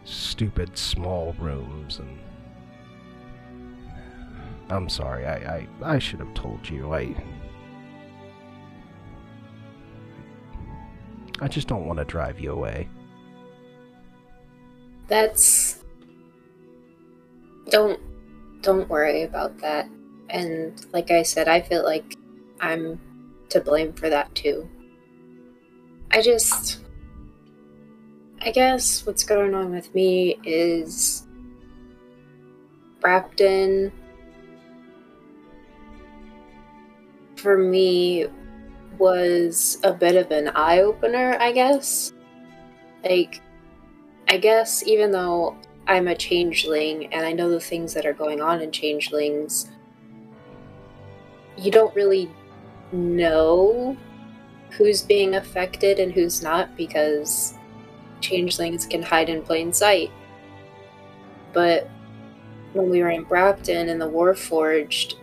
Stupid 0.06 0.78
small 0.78 1.36
rooms 1.40 2.00
and 2.00 2.20
I'm 4.70 4.88
sorry, 4.88 5.26
I, 5.26 5.36
I, 5.36 5.68
I 5.84 6.00
should 6.00 6.20
have 6.20 6.34
told 6.34 6.70
you. 6.70 6.94
I 6.94 7.16
I 11.42 11.48
just 11.48 11.68
don't 11.68 11.86
want 11.86 12.00
to 12.00 12.06
drive 12.06 12.40
you 12.40 12.52
away. 12.52 12.88
That's 15.08 15.83
don't 17.70 18.00
don't 18.62 18.90
worry 18.90 19.24
about 19.24 19.58
that. 19.60 19.90
And 20.30 20.86
like 20.94 21.12
I 21.12 21.24
said, 21.24 21.48
I 21.48 21.62
feel 21.62 21.84
like 21.84 22.18
I'm 22.60 23.00
to 23.50 23.60
blame 23.60 23.94
for 23.94 24.10
that 24.10 24.34
too. 24.36 24.70
I 26.12 26.22
just 26.22 26.80
I 28.42 28.52
guess 28.52 29.06
what's 29.06 29.24
going 29.24 29.54
on 29.54 29.72
with 29.72 29.94
me 29.96 30.38
is 30.44 31.26
Brapton 33.00 33.92
for 37.36 37.58
me 37.58 38.28
was 38.98 39.78
a 39.84 39.94
bit 39.94 40.16
of 40.16 40.32
an 40.32 40.50
eye 40.56 40.80
opener, 40.80 41.38
I 41.40 41.52
guess. 41.52 42.14
Like 43.04 43.42
I 44.28 44.38
guess 44.38 44.84
even 44.88 45.12
though 45.12 45.58
I'm 45.88 46.08
a 46.08 46.16
changeling 46.16 47.14
and 47.14 47.26
I 47.26 47.34
know 47.34 47.50
the 47.50 47.60
things 47.60 47.94
that 47.94 48.06
are 48.06 48.14
going 48.14 48.42
on 48.42 48.62
in 48.62 48.72
changelings, 48.72 49.70
you 51.58 51.72
don't 51.72 51.94
really 51.96 52.30
know 52.92 53.98
who's 54.72 55.02
being 55.02 55.36
affected 55.36 56.00
and 56.00 56.12
who's 56.12 56.42
not 56.42 56.76
because 56.76 57.54
changelings 58.22 58.86
can 58.86 59.04
hide 59.04 59.30
in 59.30 59.42
plain 59.42 59.74
sight. 59.74 60.10
But 61.52 61.90
when 62.74 62.90
we 62.90 63.02
were 63.02 63.10
in 63.10 63.24
Brapton 63.24 63.90
and 63.90 64.02
the 64.02 64.10
Warforged, 64.10 65.16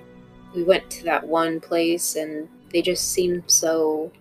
we 0.55 0.63
went 0.63 0.89
to 0.91 1.05
that 1.05 1.27
one 1.27 1.61
place 1.61 2.17
and 2.17 2.49
they 2.71 2.83
just 2.83 3.13
seemed 3.13 3.45
so 3.47 4.13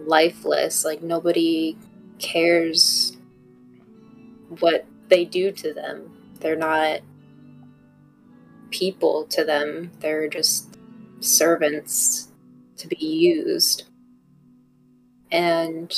lifeless. 0.00 0.84
Like 0.84 1.02
nobody 1.02 1.78
cares 2.18 3.16
what 4.60 4.84
they 5.08 5.24
do 5.24 5.52
to 5.52 5.72
them. 5.72 6.34
They're 6.40 6.56
not 6.56 7.00
people 8.70 9.24
to 9.24 9.44
them, 9.44 9.90
they're 10.00 10.28
just 10.28 10.76
servants 11.20 12.28
to 12.76 12.86
be 12.86 12.96
used. 12.96 13.84
And 15.30 15.92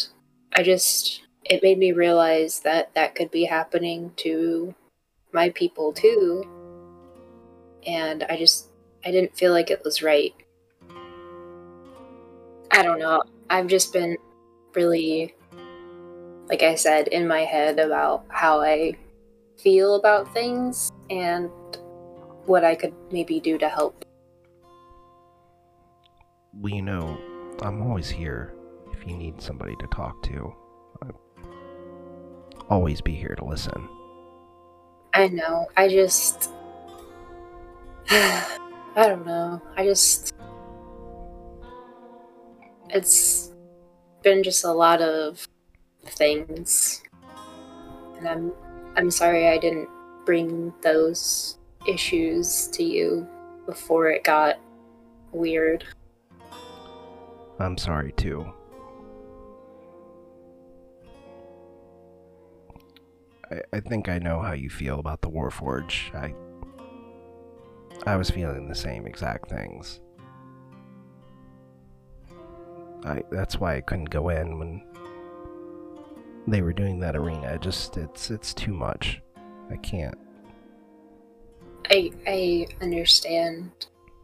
I 0.52 0.62
just, 0.62 1.22
it 1.44 1.62
made 1.62 1.78
me 1.78 1.92
realize 1.92 2.60
that 2.60 2.94
that 2.94 3.14
could 3.14 3.30
be 3.30 3.44
happening 3.44 4.12
to 4.16 4.74
my 5.32 5.50
people 5.50 5.92
too. 5.92 6.44
And 7.86 8.24
I 8.24 8.36
just, 8.36 8.68
I 9.04 9.10
didn't 9.10 9.36
feel 9.36 9.52
like 9.52 9.70
it 9.70 9.82
was 9.84 10.02
right. 10.02 10.34
I 12.70 12.82
don't 12.82 12.98
know. 12.98 13.22
I've 13.48 13.66
just 13.66 13.92
been 13.92 14.16
really, 14.74 15.34
like 16.50 16.64
I 16.64 16.74
said, 16.74 17.06
in 17.08 17.28
my 17.28 17.42
head 17.42 17.78
about 17.78 18.24
how 18.28 18.60
I 18.60 18.96
feel 19.56 19.94
about 19.94 20.34
things 20.34 20.90
and 21.08 21.48
what 22.44 22.64
I 22.64 22.74
could 22.74 22.92
maybe 23.12 23.38
do 23.38 23.56
to 23.58 23.68
help. 23.68 24.04
Well, 26.52 26.74
you 26.74 26.82
know, 26.82 27.16
I'm 27.62 27.80
always 27.82 28.10
here 28.10 28.52
if 28.92 29.06
you 29.06 29.16
need 29.16 29.40
somebody 29.40 29.76
to 29.76 29.86
talk 29.86 30.20
to. 30.24 30.52
I'll 31.04 32.66
always 32.68 33.00
be 33.00 33.14
here 33.14 33.36
to 33.36 33.44
listen. 33.44 33.88
I 35.14 35.28
know. 35.28 35.68
I 35.76 35.86
just. 35.88 36.50
I 38.10 38.58
don't 38.96 39.24
know. 39.24 39.62
I 39.76 39.84
just. 39.84 40.34
It's 42.88 43.52
been 44.22 44.42
just 44.42 44.64
a 44.64 44.72
lot 44.72 45.00
of 45.00 45.46
things. 46.04 47.02
And 48.18 48.28
I'm 48.28 48.52
I'm 48.96 49.10
sorry 49.10 49.48
I 49.48 49.58
didn't 49.58 49.88
bring 50.24 50.72
those 50.82 51.58
issues 51.86 52.66
to 52.68 52.82
you 52.82 53.26
before 53.66 54.10
it 54.10 54.24
got 54.24 54.58
weird. 55.32 55.84
I'm 57.58 57.78
sorry 57.78 58.12
too. 58.12 58.52
I, 63.50 63.60
I 63.72 63.80
think 63.80 64.08
I 64.08 64.18
know 64.18 64.40
how 64.40 64.52
you 64.52 64.70
feel 64.70 64.98
about 64.98 65.20
the 65.20 65.30
Warforge. 65.30 66.14
I 66.14 66.34
I 68.06 68.16
was 68.16 68.30
feeling 68.30 68.68
the 68.68 68.74
same 68.74 69.06
exact 69.06 69.50
things. 69.50 70.00
I 73.04 73.22
that's 73.30 73.58
why 73.58 73.76
I 73.76 73.80
couldn't 73.80 74.10
go 74.10 74.30
in 74.30 74.58
when 74.58 74.82
they 76.46 76.62
were 76.62 76.72
doing 76.72 77.00
that 77.00 77.16
arena. 77.16 77.54
It 77.54 77.62
just 77.62 77.96
it's 77.96 78.30
it's 78.30 78.54
too 78.54 78.72
much. 78.72 79.20
I 79.70 79.76
can't. 79.76 80.18
I 81.90 82.10
I 82.26 82.66
understand 82.80 83.70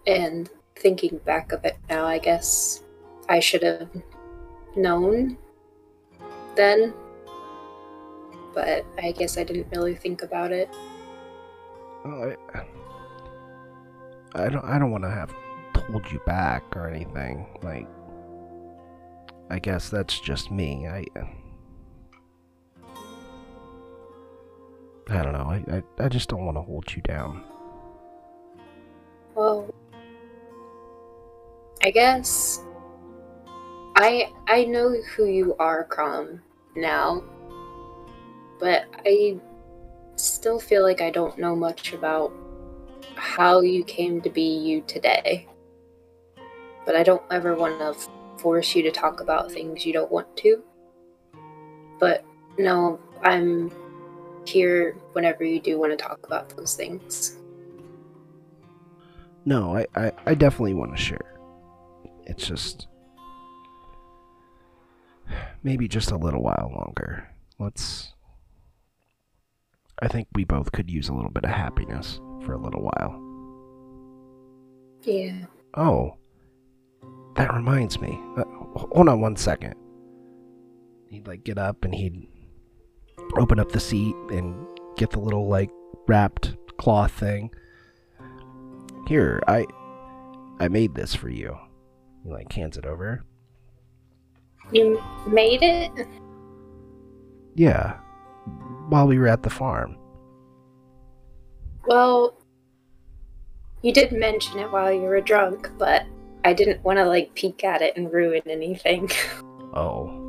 and 0.07 0.49
thinking 0.77 1.19
back 1.25 1.53
of 1.53 1.65
it 1.65 1.77
now, 1.89 2.07
I 2.07 2.19
guess 2.19 2.83
I 3.29 3.41
should 3.41 3.63
have 3.63 3.89
known 4.77 5.39
then. 6.55 6.95
But 8.55 8.87
I 9.03 9.13
guess 9.13 9.37
I 9.37 9.45
didn't 9.45 9.69
really 9.71 9.95
think 9.95 10.23
about 10.23 10.51
it. 10.53 10.71
Well, 12.05 12.35
I, 12.55 12.65
I 14.35 14.49
don't 14.49 14.65
I 14.65 14.79
don't 14.79 14.91
want 14.91 15.05
to 15.05 15.11
have 15.11 15.35
told 15.75 16.11
you 16.11 16.21
back 16.27 16.65
or 16.75 16.89
anything. 16.89 17.47
Like 17.63 17.87
I 19.51 19.59
guess 19.59 19.91
that's 19.91 20.19
just 20.21 20.51
me. 20.51 20.87
I 20.89 21.05
I 25.09 25.23
don't 25.23 25.33
know. 25.33 25.47
I 25.49 25.77
I, 25.77 26.05
I 26.05 26.09
just 26.09 26.29
don't 26.29 26.45
want 26.45 26.57
to 26.57 26.63
hold 26.63 26.95
you 26.95 27.03
down. 27.03 27.45
Well, 29.35 29.73
I 31.83 31.91
guess 31.91 32.61
I 33.95 34.33
I 34.49 34.65
know 34.65 34.95
who 35.15 35.27
you 35.27 35.55
are, 35.59 35.85
Krom, 35.85 36.43
now. 36.75 37.23
But 38.59 38.87
I 39.05 39.39
still 40.17 40.59
feel 40.59 40.83
like 40.83 41.01
I 41.01 41.11
don't 41.11 41.39
know 41.39 41.55
much 41.55 41.93
about 41.93 42.33
how 43.15 43.61
you 43.61 43.85
came 43.85 44.21
to 44.23 44.31
be 44.31 44.43
you 44.43 44.83
today. 44.87 45.47
But 46.85 46.97
I 46.97 47.03
don't 47.03 47.23
ever 47.31 47.55
want 47.55 47.79
to 47.79 47.95
force 48.39 48.75
you 48.75 48.83
to 48.83 48.91
talk 48.91 49.21
about 49.21 49.53
things 49.53 49.85
you 49.85 49.93
don't 49.93 50.11
want 50.11 50.37
to. 50.39 50.63
But 51.99 52.25
no, 52.59 52.99
I'm 53.23 53.71
here 54.49 54.93
whenever 55.12 55.45
you 55.45 55.61
do 55.61 55.79
want 55.79 55.93
to 55.93 55.97
talk 55.97 56.21
about 56.25 56.57
those 56.57 56.75
things. 56.75 57.37
No, 59.45 59.76
I, 59.76 59.87
I, 59.95 60.12
I 60.26 60.35
definitely 60.35 60.75
want 60.75 60.97
to 60.97 61.03
share. 61.03 61.38
It's 62.25 62.47
just 62.47 62.88
maybe 65.62 65.88
just 65.88 66.11
a 66.11 66.17
little 66.17 66.43
while 66.43 66.73
longer. 66.75 67.29
Let's 67.59 68.12
I 70.00 70.09
think 70.09 70.29
we 70.35 70.45
both 70.45 70.73
could 70.73 70.91
use 70.91 71.09
a 71.09 71.15
little 71.15 71.31
bit 71.31 71.45
of 71.45 71.50
happiness 71.50 72.21
for 72.45 72.53
a 72.53 72.59
little 72.59 72.83
while. 72.83 73.23
Yeah. 75.03 75.47
Oh, 75.75 76.17
that 77.37 77.55
reminds 77.55 78.00
me. 78.00 78.21
Uh, 78.37 78.45
hold 78.75 79.09
on 79.09 79.21
one 79.21 79.37
second. 79.37 79.75
He'd 81.09 81.26
like 81.26 81.45
get 81.45 81.57
up 81.57 81.85
and 81.85 81.95
he'd 81.95 82.29
open 83.37 83.59
up 83.59 83.73
the 83.73 83.80
seat 83.80 84.14
and 84.30 84.54
get 84.97 85.11
the 85.11 85.21
little 85.21 85.49
like 85.49 85.71
wrapped 86.06 86.56
cloth 86.78 87.12
thing. 87.12 87.50
Here, 89.09 89.42
I 89.47 89.66
I 90.59 90.68
made 90.68 90.95
this 90.95 91.14
for 91.14 91.28
you. 91.28 91.56
He 92.25 92.30
like 92.30 92.52
hands 92.52 92.76
it 92.76 92.87
over. 92.87 93.25
You 94.73 95.00
made 95.28 95.62
it? 95.62 95.91
Yeah, 97.54 97.99
while 98.89 99.06
we 99.06 99.19
were 99.19 99.28
at 99.28 99.43
the 99.43 99.50
farm. 99.50 99.97
Well, 101.86 102.36
you 103.82 103.93
did 103.93 104.10
mention 104.10 104.58
it 104.58 104.73
while 104.73 104.93
you 104.93 105.02
were 105.02 105.21
drunk, 105.21 105.71
but 105.78 106.04
I 106.45 106.52
didn't 106.52 106.82
want 106.82 106.99
to 106.99 107.04
like 107.04 107.34
peek 107.34 107.62
at 107.62 107.82
it 107.82 107.97
and 107.97 108.12
ruin 108.12 108.43
anything. 108.47 109.10
Oh, 109.75 110.25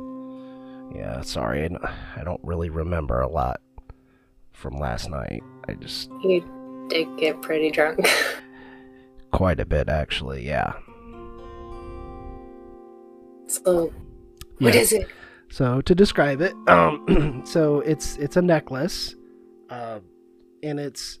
yeah. 0.94 1.20
Sorry, 1.22 1.68
I 2.16 2.24
don't- 2.24 2.40
really 2.44 2.70
remember 2.70 3.20
a 3.20 3.28
lot 3.28 3.60
from 4.52 4.74
last 4.76 5.10
night. 5.10 5.42
I 5.68 5.74
just 5.74 6.10
you 6.22 6.86
did 6.88 7.06
get 7.18 7.40
pretty 7.42 7.70
drunk. 7.70 8.06
quite 9.32 9.60
a 9.60 9.66
bit 9.66 9.88
actually. 9.88 10.46
Yeah. 10.46 10.72
so, 13.46 13.92
what 14.58 14.74
Yeah. 14.74 14.80
is 14.80 14.92
it? 14.92 15.08
So 15.50 15.80
to 15.82 15.94
describe 15.94 16.40
it, 16.40 16.54
um, 16.68 17.42
so 17.46 17.80
it's 17.80 18.16
it's 18.16 18.36
a 18.36 18.42
necklace, 18.42 19.14
uh, 19.70 20.00
and 20.62 20.78
it's 20.78 21.18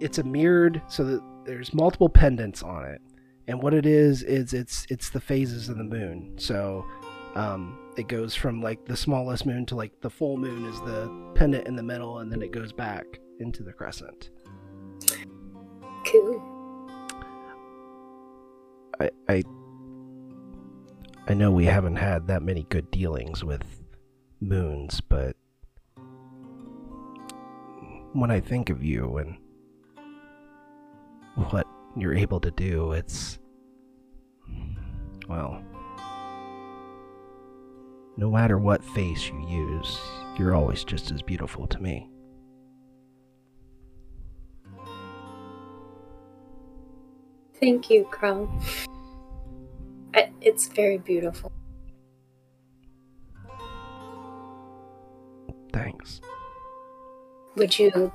it's 0.00 0.18
a 0.18 0.24
mirrored 0.24 0.82
so 0.88 1.04
that 1.04 1.22
there's 1.44 1.72
multiple 1.74 2.08
pendants 2.08 2.62
on 2.62 2.84
it, 2.86 3.00
and 3.46 3.62
what 3.62 3.74
it 3.74 3.86
is 3.86 4.22
is 4.22 4.52
it's 4.52 4.86
it's 4.90 5.10
the 5.10 5.20
phases 5.20 5.68
of 5.68 5.76
the 5.78 5.84
moon. 5.84 6.32
So 6.36 6.84
um, 7.36 7.78
it 7.96 8.08
goes 8.08 8.34
from 8.34 8.60
like 8.60 8.84
the 8.84 8.96
smallest 8.96 9.46
moon 9.46 9.66
to 9.66 9.76
like 9.76 10.00
the 10.00 10.10
full 10.10 10.36
moon 10.36 10.64
is 10.66 10.80
the 10.80 11.32
pendant 11.34 11.66
in 11.66 11.76
the 11.76 11.82
middle, 11.82 12.18
and 12.18 12.30
then 12.30 12.42
it 12.42 12.52
goes 12.52 12.72
back 12.72 13.04
into 13.40 13.62
the 13.62 13.72
crescent. 13.72 14.30
Cool. 16.06 16.42
I 19.00 19.10
I 19.28 19.42
I 21.26 21.34
know 21.34 21.50
we 21.50 21.64
haven't 21.64 21.96
had 21.96 22.26
that 22.26 22.42
many 22.42 22.64
good 22.68 22.90
dealings 22.90 23.42
with 23.42 23.64
moons, 24.40 25.00
but 25.00 25.36
when 28.12 28.30
I 28.30 28.40
think 28.40 28.70
of 28.70 28.82
you 28.82 29.16
and 29.18 29.36
what 31.50 31.66
you're 31.96 32.14
able 32.14 32.40
to 32.40 32.50
do, 32.50 32.92
it's 32.92 33.38
well, 35.28 35.62
no 38.16 38.30
matter 38.30 38.58
what 38.58 38.84
face 38.84 39.28
you 39.28 39.48
use, 39.48 39.98
you're 40.38 40.54
always 40.54 40.84
just 40.84 41.10
as 41.10 41.22
beautiful 41.22 41.66
to 41.66 41.80
me. 41.80 42.08
Thank 47.60 47.88
you, 47.88 48.04
Krom. 48.10 48.60
I, 50.14 50.30
it's 50.40 50.68
very 50.68 50.98
beautiful. 50.98 51.50
Thanks. 55.72 56.20
Would 57.56 57.78
you 57.78 58.12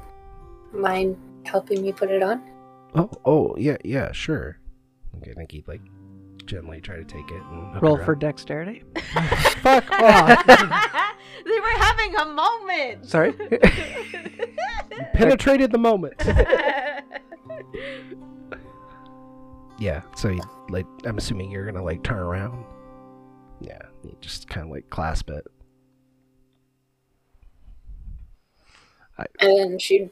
mind 0.71 1.17
helping 1.45 1.81
me 1.81 1.91
put 1.91 2.11
it 2.11 2.21
on? 2.21 2.41
Oh, 2.95 3.09
oh, 3.25 3.55
yeah, 3.57 3.77
yeah, 3.83 4.11
sure. 4.11 4.59
Okay, 5.17 5.31
I 5.31 5.33
think 5.33 5.51
he'd 5.51 5.67
like 5.67 5.81
gently 6.49 6.81
try 6.81 6.97
to 6.97 7.03
take 7.03 7.29
it 7.29 7.41
and 7.51 7.79
Roll 7.81 7.97
for 7.97 8.13
up. 8.13 8.19
dexterity. 8.19 8.83
Fuck 9.61 9.89
off. 9.91 10.45
they 11.45 11.59
were 11.59 11.77
having 11.77 12.15
a 12.15 12.25
moment. 12.25 13.05
Sorry. 13.05 13.33
penetrated 15.13 15.71
the 15.71 15.77
moment. 15.77 16.15
yeah, 19.77 20.01
so 20.15 20.29
you 20.29 20.41
like 20.69 20.87
I'm 21.05 21.19
assuming 21.19 21.51
you're 21.51 21.65
gonna 21.67 21.83
like 21.83 22.03
turn 22.03 22.17
around. 22.17 22.65
Yeah, 23.61 23.81
you 24.03 24.15
just 24.19 24.49
kind 24.49 24.65
of 24.65 24.71
like 24.71 24.89
clasp 24.89 25.29
it. 25.29 25.45
And 29.39 29.59
then 29.59 29.79
she'd 29.79 30.09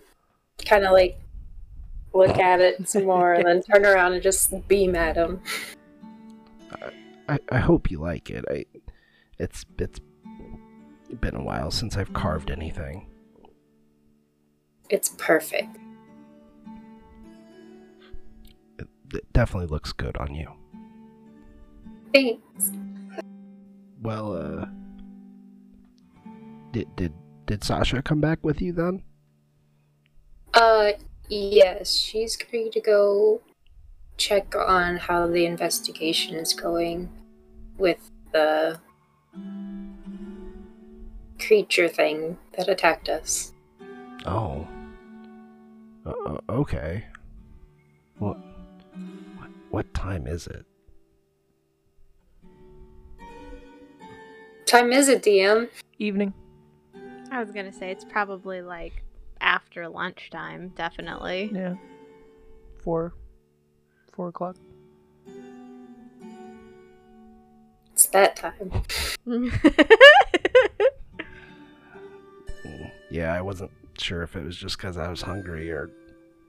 kind 0.65 0.85
of 0.85 0.91
like 0.91 1.17
look 2.13 2.37
at 2.37 2.59
it 2.59 2.87
some 2.87 3.05
more 3.05 3.33
and 3.33 3.45
then 3.45 3.63
turn 3.63 3.85
around 3.85 4.13
and 4.13 4.21
just 4.21 4.53
beam 4.67 4.95
at 4.95 5.15
him. 5.15 5.41
I, 7.29 7.39
I 7.49 7.57
hope 7.59 7.91
you 7.91 7.99
like 7.99 8.29
it. 8.29 8.45
I 8.49 8.65
it's 9.39 9.65
it's 9.77 9.99
been 11.21 11.35
a 11.35 11.43
while 11.43 11.71
since 11.71 11.97
I've 11.97 12.13
carved 12.13 12.51
anything. 12.51 13.07
It's 14.89 15.09
perfect. 15.17 15.77
It, 18.79 18.87
it 19.13 19.33
definitely 19.33 19.67
looks 19.67 19.91
good 19.91 20.17
on 20.17 20.33
you. 20.33 20.51
Thanks. 22.13 22.71
Well, 24.01 24.33
uh 24.33 24.65
did 26.71 26.95
did 26.95 27.13
did 27.45 27.63
Sasha 27.63 28.01
come 28.01 28.21
back 28.21 28.43
with 28.43 28.61
you 28.61 28.73
then? 28.73 29.03
Uh, 30.53 30.91
yes, 31.29 31.93
she's 31.93 32.35
going 32.35 32.71
to 32.71 32.81
go 32.81 33.41
check 34.17 34.55
on 34.55 34.97
how 34.97 35.27
the 35.27 35.45
investigation 35.45 36.35
is 36.35 36.53
going 36.53 37.09
with 37.77 38.11
the 38.31 38.79
creature 41.39 41.87
thing 41.87 42.37
that 42.57 42.67
attacked 42.67 43.09
us. 43.09 43.53
Oh. 44.25 44.67
Uh, 46.05 46.09
uh, 46.09 46.39
okay. 46.49 47.05
What, 48.17 48.37
what? 49.37 49.49
What 49.69 49.93
time 49.93 50.27
is 50.27 50.47
it? 50.47 50.65
Time 54.65 54.91
is 54.91 55.07
it, 55.07 55.23
DM? 55.23 55.69
Evening. 55.99 56.33
I 57.31 57.39
was 57.39 57.51
gonna 57.51 57.73
say 57.73 57.91
it's 57.91 58.05
probably 58.05 58.61
like 58.61 59.03
after 59.41 59.87
lunchtime, 59.87 60.69
definitely. 60.75 61.51
Yeah. 61.53 61.75
Four. 62.83 63.13
Four 64.17 64.29
o'clock. 64.29 64.57
It's 67.93 68.07
that 68.07 68.35
time. 68.35 68.83
Yeah, 73.09 73.33
I 73.33 73.41
wasn't 73.41 73.71
sure 73.97 74.21
if 74.23 74.35
it 74.35 74.43
was 74.43 74.57
just 74.57 74.77
because 74.77 74.97
I 74.97 75.09
was 75.09 75.21
hungry 75.21 75.71
or 75.71 75.89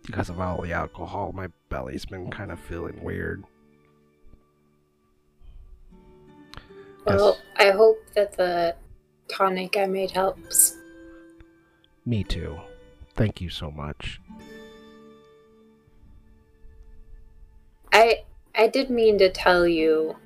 because 0.05 0.29
of 0.29 0.41
all 0.41 0.61
the 0.61 0.73
alcohol. 0.73 1.33
My 1.33 1.49
belly's 1.69 2.05
been 2.05 2.31
kind 2.31 2.51
of 2.51 2.59
feeling 2.59 3.03
weird. 3.03 3.45
Well, 7.07 7.39
I 7.57 7.71
hope 7.71 7.99
that 8.15 8.37
the 8.37 8.75
tonic 9.29 9.77
I 9.77 9.87
made 9.87 10.11
helps. 10.11 10.77
Me 12.05 12.25
too. 12.25 12.59
Thank 13.15 13.41
you 13.41 13.51
so 13.51 13.71
much. 13.71 14.21
I 18.59 18.67
did 18.67 18.91
mean 18.91 19.19
to 19.19 19.31
tell 19.31 19.69
you 19.69 20.17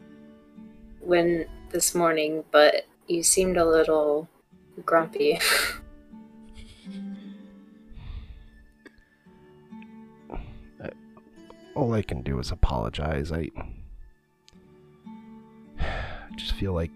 when 1.01 1.45
this 1.71 1.95
morning, 1.95 2.45
but 2.51 2.87
you 3.07 3.23
seemed 3.23 3.59
a 3.59 3.65
little 3.65 4.27
grumpy. 4.87 5.39
All 11.75 11.93
I 11.93 12.01
can 12.01 12.23
do 12.23 12.39
is 12.39 12.51
apologize. 12.51 13.31
I 13.31 13.51
just 16.37 16.55
feel 16.55 16.73
like 16.73 16.91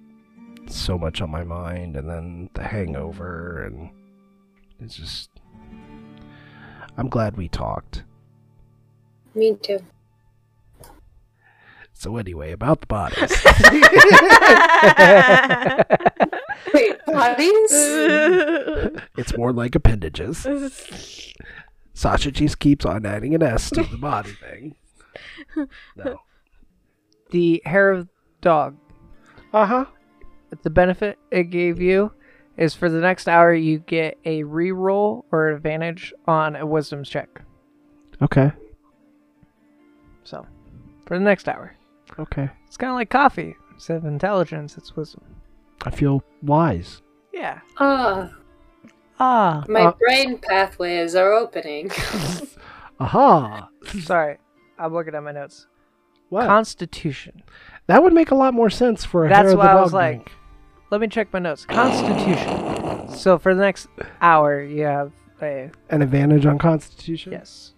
so 0.68 0.96
much 0.96 1.20
on 1.20 1.28
my 1.28 1.44
mind, 1.44 1.96
and 1.96 2.08
then 2.08 2.48
the 2.54 2.62
hangover, 2.62 3.62
and 3.64 3.90
it's 4.80 4.96
just. 4.96 5.28
I'm 6.96 7.10
glad 7.10 7.36
we 7.36 7.46
talked. 7.48 8.04
Me 9.34 9.54
too. 9.60 9.80
So, 11.98 12.18
anyway, 12.18 12.52
about 12.52 12.82
the 12.82 12.86
bodies. 12.86 13.16
Wait, 16.74 17.06
bodies? 17.06 17.72
it's 19.16 19.34
more 19.34 19.50
like 19.50 19.74
appendages. 19.74 20.46
Sasha 21.94 22.30
just 22.30 22.58
keeps 22.58 22.84
on 22.84 23.06
adding 23.06 23.34
an 23.34 23.42
S 23.42 23.70
to 23.70 23.82
the 23.82 23.96
body 23.96 24.32
thing. 24.32 24.76
No. 25.96 26.20
The 27.30 27.62
hair 27.64 27.90
of 27.90 28.06
the 28.06 28.12
dog. 28.42 28.76
Uh 29.54 29.64
huh. 29.64 29.84
The 30.62 30.68
benefit 30.68 31.18
it 31.30 31.44
gave 31.44 31.80
you 31.80 32.12
is 32.58 32.74
for 32.74 32.90
the 32.90 33.00
next 33.00 33.26
hour 33.26 33.54
you 33.54 33.78
get 33.78 34.18
a 34.26 34.42
reroll 34.42 35.24
or 35.32 35.48
advantage 35.48 36.12
on 36.28 36.56
a 36.56 36.66
wisdom 36.66 37.04
check. 37.04 37.40
Okay. 38.20 38.52
So, 40.24 40.46
for 41.06 41.18
the 41.18 41.24
next 41.24 41.48
hour, 41.48 41.74
Okay. 42.18 42.48
it's 42.66 42.76
kind 42.76 42.90
of 42.90 42.94
like 42.96 43.10
coffee. 43.10 43.56
Instead 43.74 43.98
of 43.98 44.04
intelligence, 44.06 44.76
it's 44.78 44.96
wisdom. 44.96 45.22
I 45.84 45.90
feel 45.90 46.22
wise. 46.42 47.02
Yeah. 47.32 47.60
Ah, 47.78 48.30
Ah. 49.20 49.64
my 49.68 49.82
Uh, 49.86 49.92
brain 49.92 50.38
pathways 50.38 51.14
are 51.14 51.32
opening. 51.32 51.90
Aha. 53.00 53.68
Sorry, 54.02 54.38
I'm 54.78 54.92
looking 54.94 55.14
at 55.14 55.22
my 55.22 55.32
notes. 55.32 55.66
What? 56.30 56.46
Constitution. 56.46 57.42
that 57.86 58.02
would 58.02 58.12
make 58.12 58.30
a 58.30 58.34
lot 58.34 58.52
more 58.54 58.68
sense 58.70 59.04
for 59.04 59.26
a 59.26 59.28
That's 59.28 59.36
hair 59.38 59.46
of 59.46 59.50
the 59.52 59.56
why 59.58 59.68
I 59.70 59.74
dog 59.74 59.82
was 59.84 59.92
like- 59.92 60.24
drink. 60.24 60.32
Let 60.90 61.00
me 61.00 61.08
check 61.08 61.32
my 61.32 61.38
notes. 61.40 61.66
Constitution. 61.66 63.08
So 63.10 63.38
for 63.38 63.54
the 63.54 63.60
next 63.60 63.88
hour, 64.20 64.60
you 64.62 64.84
have 64.84 65.12
a 65.42 65.70
an 65.90 66.00
advantage 66.02 66.46
on 66.46 66.58
Constitution. 66.58 67.32
yes. 67.32 67.72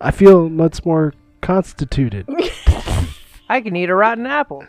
I 0.00 0.10
feel 0.10 0.48
much 0.48 0.84
more 0.84 1.14
constituted. 1.40 2.28
I 3.48 3.60
can 3.60 3.76
eat 3.76 3.90
a 3.90 3.94
rotten 3.94 4.26
apple. 4.26 4.64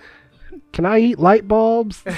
Can 0.74 0.86
I 0.86 1.00
eat 1.00 1.20
light 1.20 1.48
bulbs? 1.48 2.04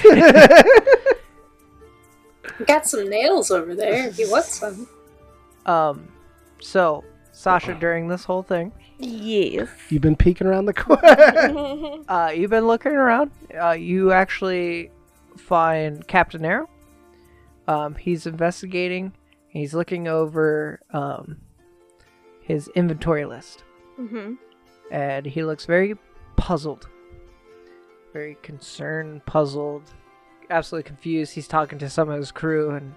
Got 2.66 2.86
some 2.86 3.08
nails 3.08 3.50
over 3.50 3.74
there 3.74 4.08
if 4.08 4.18
you 4.18 4.30
want 4.30 4.44
some. 4.44 4.88
Um, 5.66 6.08
so 6.60 7.04
Sasha, 7.32 7.74
during 7.74 8.08
this 8.08 8.24
whole 8.24 8.42
thing, 8.42 8.72
yes. 8.98 9.68
You've 9.88 10.02
been 10.02 10.16
peeking 10.16 10.46
around 10.46 10.66
the 10.66 10.74
corner. 10.74 12.02
uh, 12.08 12.32
you've 12.34 12.50
been 12.50 12.66
looking 12.66 12.92
around. 12.92 13.30
Uh, 13.58 13.70
you 13.70 14.12
actually 14.12 14.90
find 15.36 16.06
Captain 16.06 16.44
Arrow. 16.44 16.68
Um, 17.66 17.94
he's 17.94 18.26
investigating. 18.26 19.12
He's 19.48 19.74
looking 19.74 20.06
over 20.06 20.80
um, 20.92 21.38
his 22.42 22.68
inventory 22.74 23.24
list, 23.24 23.64
hmm 24.06 24.34
and 24.90 25.24
he 25.24 25.44
looks 25.44 25.66
very 25.66 25.94
puzzled, 26.36 26.88
very 28.12 28.36
concerned, 28.42 29.24
puzzled, 29.24 29.84
absolutely 30.50 30.86
confused. 30.88 31.32
He's 31.32 31.48
talking 31.48 31.78
to 31.78 31.88
some 31.88 32.10
of 32.10 32.18
his 32.18 32.32
crew, 32.32 32.70
and 32.70 32.94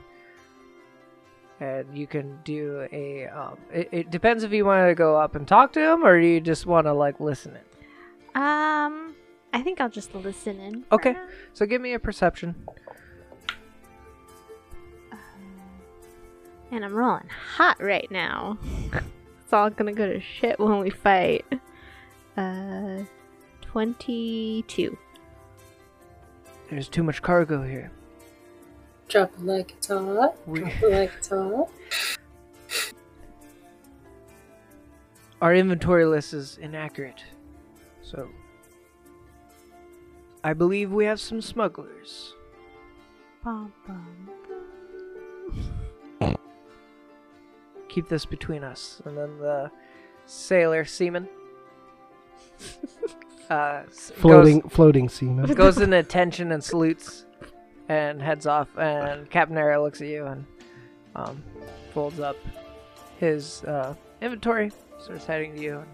and 1.59 1.97
you 1.97 2.07
can 2.07 2.39
do 2.43 2.87
a. 2.91 3.27
Um, 3.27 3.57
it, 3.71 3.89
it 3.91 4.11
depends 4.11 4.43
if 4.43 4.51
you 4.51 4.65
want 4.65 4.89
to 4.89 4.95
go 4.95 5.15
up 5.15 5.35
and 5.35 5.47
talk 5.47 5.71
to 5.73 5.79
him, 5.79 6.05
or 6.05 6.17
you 6.19 6.41
just 6.41 6.65
want 6.65 6.87
to 6.87 6.93
like 6.93 7.19
listen 7.19 7.55
it. 7.55 7.67
Um, 8.35 9.15
I 9.53 9.61
think 9.63 9.79
I'll 9.79 9.89
just 9.89 10.13
listen 10.15 10.59
in. 10.59 10.85
Okay. 10.91 11.15
So 11.53 11.65
give 11.65 11.81
me 11.81 11.93
a 11.93 11.99
perception. 11.99 12.55
And 16.71 16.83
I'm 16.83 16.93
rolling 16.95 17.29
hot 17.29 17.79
right 17.79 18.09
now. 18.09 18.57
it's 19.53 19.59
all 19.59 19.69
gonna 19.69 19.93
go 19.93 20.07
to 20.11 20.19
shit 20.19 20.59
when 20.59 20.79
we 20.79 20.89
fight. 20.89 21.45
Uh, 22.35 23.03
22. 23.61 24.97
There's 26.71 26.87
too 26.89 27.03
much 27.03 27.21
cargo 27.21 27.61
here. 27.61 27.91
Drop 29.09 29.31
it 29.31 29.45
like 29.45 29.73
it's 29.77 29.89
hot. 29.89 30.35
We, 30.47 30.61
Drop 30.61 30.81
it 30.81 30.91
like 30.91 31.11
it's 31.19 31.27
hot. 31.29 31.69
our 35.39 35.53
inventory 35.53 36.05
list 36.05 36.33
is 36.33 36.57
inaccurate. 36.57 37.23
So, 38.01 38.29
I 40.43 40.53
believe 40.53 40.91
we 40.91 41.05
have 41.05 41.19
some 41.19 41.41
smugglers. 41.41 42.33
Bum, 43.43 43.71
bum, 43.85 44.29
Keep 47.93 48.10
this 48.10 48.25
between 48.25 48.63
us. 48.63 49.03
And 49.06 49.15
then 49.15 49.38
the 49.38 49.69
sailor 50.25 50.84
seaman 50.84 51.29
uh, 53.51 53.84
s- 53.88 54.12
floating, 54.15 54.67
floating 54.67 55.10
semen. 55.10 55.45
goes, 55.45 55.56
goes 55.56 55.77
in 55.77 55.93
attention 55.93 56.51
and 56.51 56.63
salutes 56.63 57.25
and 57.89 58.19
heads 58.19 58.47
off. 58.47 58.67
And 58.79 59.29
Captain 59.29 59.56
Arrow 59.60 59.84
looks 59.84 60.01
at 60.01 60.08
you 60.08 60.25
and 60.25 60.43
um, 61.15 61.43
folds 61.93 62.19
up 62.19 62.36
his 63.19 63.63
uh, 63.65 63.93
inventory, 64.23 64.71
starts 64.99 65.25
heading 65.25 65.53
to 65.56 65.62
you. 65.62 65.86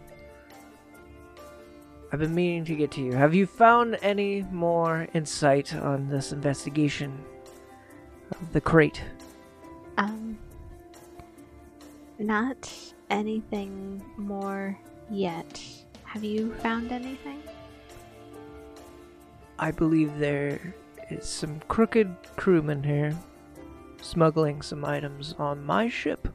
I've 2.14 2.20
been 2.20 2.34
meaning 2.34 2.64
to 2.64 2.76
get 2.76 2.92
to 2.92 3.02
you. 3.02 3.12
Have 3.12 3.36
you 3.36 3.46
found 3.46 3.98
any 4.02 4.44
more 4.52 5.10
insight 5.14 5.76
on 5.76 6.08
this 6.08 6.32
investigation 6.32 7.26
of 8.32 8.54
the 8.54 8.62
crate? 8.62 9.04
Not 12.20 12.72
anything 13.10 14.04
more 14.18 14.78
yet. 15.10 15.64
Have 16.04 16.24
you 16.24 16.54
found 16.56 16.92
anything? 16.92 17.42
I 19.58 19.72
believe 19.72 20.18
there 20.20 20.76
is 21.10 21.28
some 21.28 21.60
crooked 21.68 22.14
crewmen 22.36 22.84
here 22.84 23.18
smuggling 24.02 24.62
some 24.62 24.86
items 24.86 25.36
on 25.38 25.64
my 25.66 25.90
ship. 25.90 26.28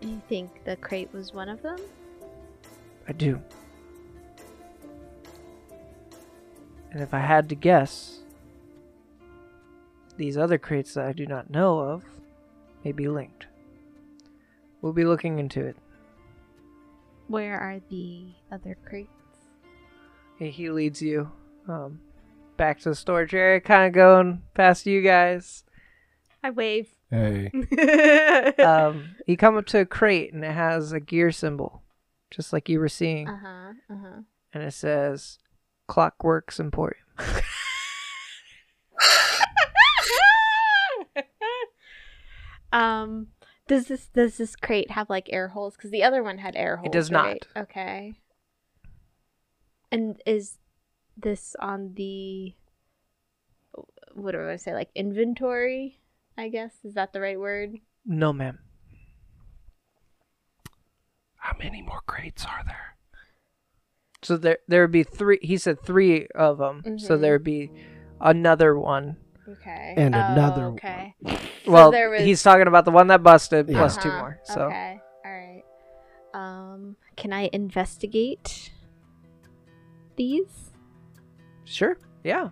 You 0.00 0.20
think 0.28 0.64
the 0.64 0.76
crate 0.76 1.12
was 1.12 1.32
one 1.32 1.48
of 1.48 1.62
them? 1.62 1.78
I 3.08 3.12
do. 3.12 3.40
And 6.90 7.00
if 7.00 7.14
I 7.14 7.20
had 7.20 7.48
to 7.48 7.54
guess, 7.54 8.18
these 10.16 10.36
other 10.36 10.58
crates 10.58 10.94
that 10.94 11.06
I 11.06 11.12
do 11.12 11.26
not 11.26 11.50
know 11.50 11.78
of 11.78 12.04
may 12.84 12.92
be 12.92 13.08
linked. 13.08 13.46
We'll 14.80 14.92
be 14.92 15.04
looking 15.04 15.38
into 15.38 15.64
it. 15.64 15.76
Where 17.28 17.58
are 17.58 17.80
the 17.88 18.26
other 18.50 18.76
crates? 18.84 19.10
He- 20.38 20.50
He 20.50 20.70
leads 20.70 21.00
you 21.00 21.30
um, 21.68 22.00
back 22.56 22.80
to 22.80 22.90
the 22.90 22.94
storage 22.94 23.34
area, 23.34 23.60
kind 23.60 23.86
of 23.86 23.92
going 23.92 24.42
past 24.54 24.86
you 24.86 25.00
guys. 25.02 25.64
I 26.42 26.50
wave. 26.50 26.88
Hey. 27.10 27.50
um, 28.64 29.14
you 29.26 29.36
come 29.36 29.56
up 29.56 29.66
to 29.66 29.80
a 29.80 29.86
crate 29.86 30.32
and 30.32 30.44
it 30.44 30.50
has 30.52 30.92
a 30.92 30.98
gear 31.00 31.30
symbol, 31.30 31.82
just 32.30 32.52
like 32.52 32.68
you 32.68 32.80
were 32.80 32.88
seeing, 32.88 33.28
uh 33.28 33.38
huh. 33.40 33.72
Uh 33.90 33.96
huh. 34.02 34.20
and 34.52 34.62
it 34.64 34.72
says 34.74 35.38
Clockworks 35.88 36.58
Emporium. 36.58 36.96
um, 42.72 43.28
does 43.68 43.86
this 43.86 44.08
does 44.08 44.38
this 44.38 44.56
crate 44.56 44.90
have 44.90 45.08
like 45.10 45.28
air 45.32 45.48
holes? 45.48 45.76
Because 45.76 45.90
the 45.90 46.02
other 46.02 46.22
one 46.22 46.38
had 46.38 46.56
air 46.56 46.76
holes. 46.78 46.88
It 46.88 46.92
does 46.92 47.10
right? 47.10 47.46
Okay. 47.56 48.14
And 49.90 50.20
is 50.26 50.58
this 51.16 51.54
on 51.60 51.94
the 51.94 52.54
what 54.14 54.32
do 54.32 54.48
I 54.48 54.56
say? 54.56 54.72
Like 54.74 54.90
inventory? 54.94 55.98
I 56.36 56.48
guess 56.48 56.72
is 56.84 56.94
that 56.94 57.12
the 57.12 57.20
right 57.20 57.38
word? 57.38 57.76
No, 58.06 58.32
ma'am. 58.32 58.58
How 61.36 61.56
many 61.58 61.82
more 61.82 62.00
crates 62.06 62.44
are 62.44 62.62
there? 62.64 62.96
So 64.22 64.36
there, 64.36 64.58
there 64.68 64.82
would 64.82 64.92
be 64.92 65.02
three. 65.02 65.38
He 65.42 65.56
said 65.58 65.80
three 65.80 66.26
of 66.34 66.58
them. 66.58 66.98
So 66.98 67.16
Mhm. 67.16 67.20
there 67.20 67.32
would 67.34 67.44
be 67.44 67.70
another 68.20 68.78
one. 68.78 69.16
Okay. 69.52 69.94
And 69.96 70.14
Oh, 70.14 70.18
another 70.18 70.64
Okay. 70.68 71.14
So 71.64 71.70
well, 71.70 71.90
there 71.92 72.10
was- 72.10 72.22
he's 72.22 72.42
talking 72.42 72.66
about 72.66 72.84
the 72.84 72.90
one 72.90 73.06
that 73.08 73.22
busted 73.22 73.68
Yeah. 73.68 73.78
plus 73.78 73.96
two 73.96 74.08
Uh-huh, 74.08 74.18
more. 74.18 74.40
So 74.44 74.62
Okay. 74.62 75.00
All 75.24 75.30
right. 75.32 75.62
Um, 76.34 76.96
can 77.16 77.32
I 77.32 77.48
investigate 77.52 78.70
these? 80.16 80.72
sure, 81.64 81.96
yeah. 82.24 82.48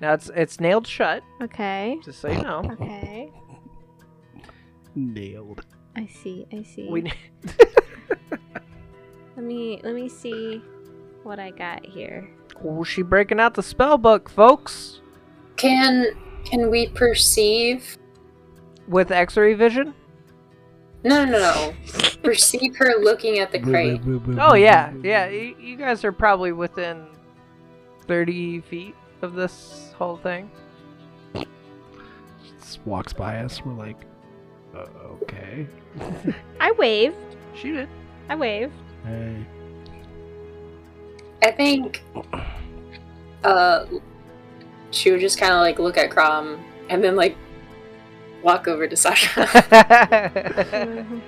Now 0.00 0.12
it's 0.12 0.30
it's 0.34 0.60
nailed 0.60 0.86
shut, 0.86 1.22
Okay. 1.42 1.98
just 2.04 2.20
so 2.20 2.28
you 2.30 2.40
know. 2.42 2.62
Okay. 2.72 3.32
Nailed. 4.94 5.64
I 5.96 6.06
see. 6.06 6.46
I 6.52 6.62
see. 6.62 6.88
We 6.88 7.02
Let 9.36 9.44
me 9.44 9.80
let 9.82 9.94
me 9.94 10.08
see 10.08 10.62
what 11.22 11.38
I 11.38 11.50
got 11.50 11.84
here. 11.84 12.28
oh, 12.64 12.84
she 12.84 13.02
breaking 13.02 13.40
out 13.40 13.54
the 13.54 13.62
spell 13.62 13.98
book, 13.98 14.28
folks, 14.30 15.00
Can 15.56 16.06
can 16.46 16.70
we 16.70 16.88
perceive? 16.88 17.98
with 18.88 19.10
X-ray 19.10 19.54
vision. 19.54 19.94
No, 21.04 21.24
no, 21.24 21.32
no, 21.32 21.38
no. 21.38 21.74
perceive 22.22 22.76
her 22.76 22.94
looking 23.00 23.38
at 23.38 23.52
the 23.52 23.60
crate. 23.60 24.00
Oh 24.38 24.54
yeah, 24.54 24.90
boo, 24.90 24.98
boo. 25.00 25.08
yeah. 25.08 25.28
You, 25.28 25.56
you 25.60 25.76
guys 25.76 26.04
are 26.04 26.12
probably 26.12 26.52
within 26.52 27.06
thirty 28.06 28.60
feet 28.62 28.94
of 29.22 29.34
this 29.34 29.92
whole 29.96 30.16
thing. 30.16 30.50
Just 32.58 32.84
walks 32.84 33.12
by 33.12 33.38
us. 33.38 33.64
We're 33.64 33.74
like, 33.74 33.98
uh, 34.74 34.86
okay. 35.22 35.66
I 36.60 36.72
waved. 36.72 37.16
She 37.54 37.70
did. 37.70 37.88
I 38.28 38.34
waved. 38.34 38.72
Hey. 39.04 39.46
I 41.42 41.50
think 41.52 42.02
uh 43.44 43.84
she 44.90 45.10
would 45.10 45.20
just 45.20 45.38
kind 45.38 45.52
of 45.52 45.60
like 45.60 45.78
look 45.78 45.96
at 45.96 46.10
Krom 46.10 46.64
and 46.88 47.02
then 47.02 47.16
like 47.16 47.36
walk 48.42 48.68
over 48.68 48.86
to 48.86 48.96
Sasha. 48.96 49.46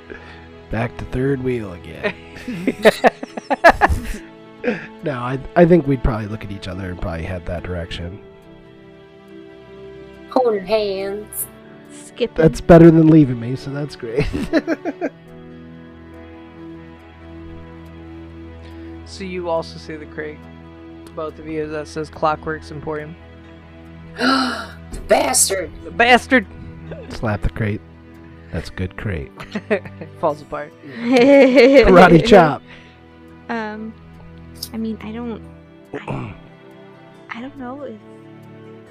Back 0.70 0.96
to 0.98 1.04
third 1.06 1.42
wheel 1.42 1.72
again. 1.72 2.14
no, 5.02 5.12
I 5.12 5.40
I 5.56 5.64
think 5.64 5.86
we'd 5.86 6.04
probably 6.04 6.26
look 6.26 6.44
at 6.44 6.50
each 6.50 6.68
other 6.68 6.90
and 6.90 7.00
probably 7.00 7.24
head 7.24 7.46
that 7.46 7.62
direction. 7.62 8.22
Holding 10.30 10.66
hands. 10.66 11.46
Skipping. 11.90 12.36
That's 12.36 12.60
better 12.60 12.90
than 12.90 13.08
leaving 13.08 13.40
me, 13.40 13.56
so 13.56 13.70
that's 13.70 13.96
great. 13.96 14.26
so 19.06 19.24
you 19.24 19.48
also 19.48 19.78
see 19.78 19.96
the 19.96 20.04
crate, 20.04 20.38
both 21.16 21.38
of 21.38 21.48
you, 21.48 21.66
that 21.66 21.88
says 21.88 22.10
Clockworks 22.10 22.70
Emporium. 22.70 23.16
the 24.92 25.00
bastard. 25.06 25.70
The 25.84 25.90
bastard 25.90 26.46
Slap 27.10 27.42
the 27.42 27.50
crate. 27.50 27.80
That's 28.52 28.70
a 28.70 28.72
good 28.72 28.96
crate. 28.96 29.30
falls 30.20 30.40
apart. 30.40 30.72
Karate 30.86 32.26
chop. 32.26 32.62
Um, 33.48 33.94
I 34.72 34.76
mean, 34.76 34.98
I 35.02 35.12
don't, 35.12 35.42
I, 35.94 36.34
I 37.30 37.40
don't 37.40 37.56
know 37.58 37.82
if 37.82 38.00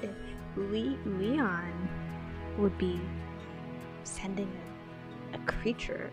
if 0.02 0.10
Le- 0.56 0.98
Leon 1.06 1.88
would 2.56 2.76
be 2.78 3.00
sending 4.04 4.50
a, 5.32 5.36
a 5.36 5.40
creature, 5.40 6.10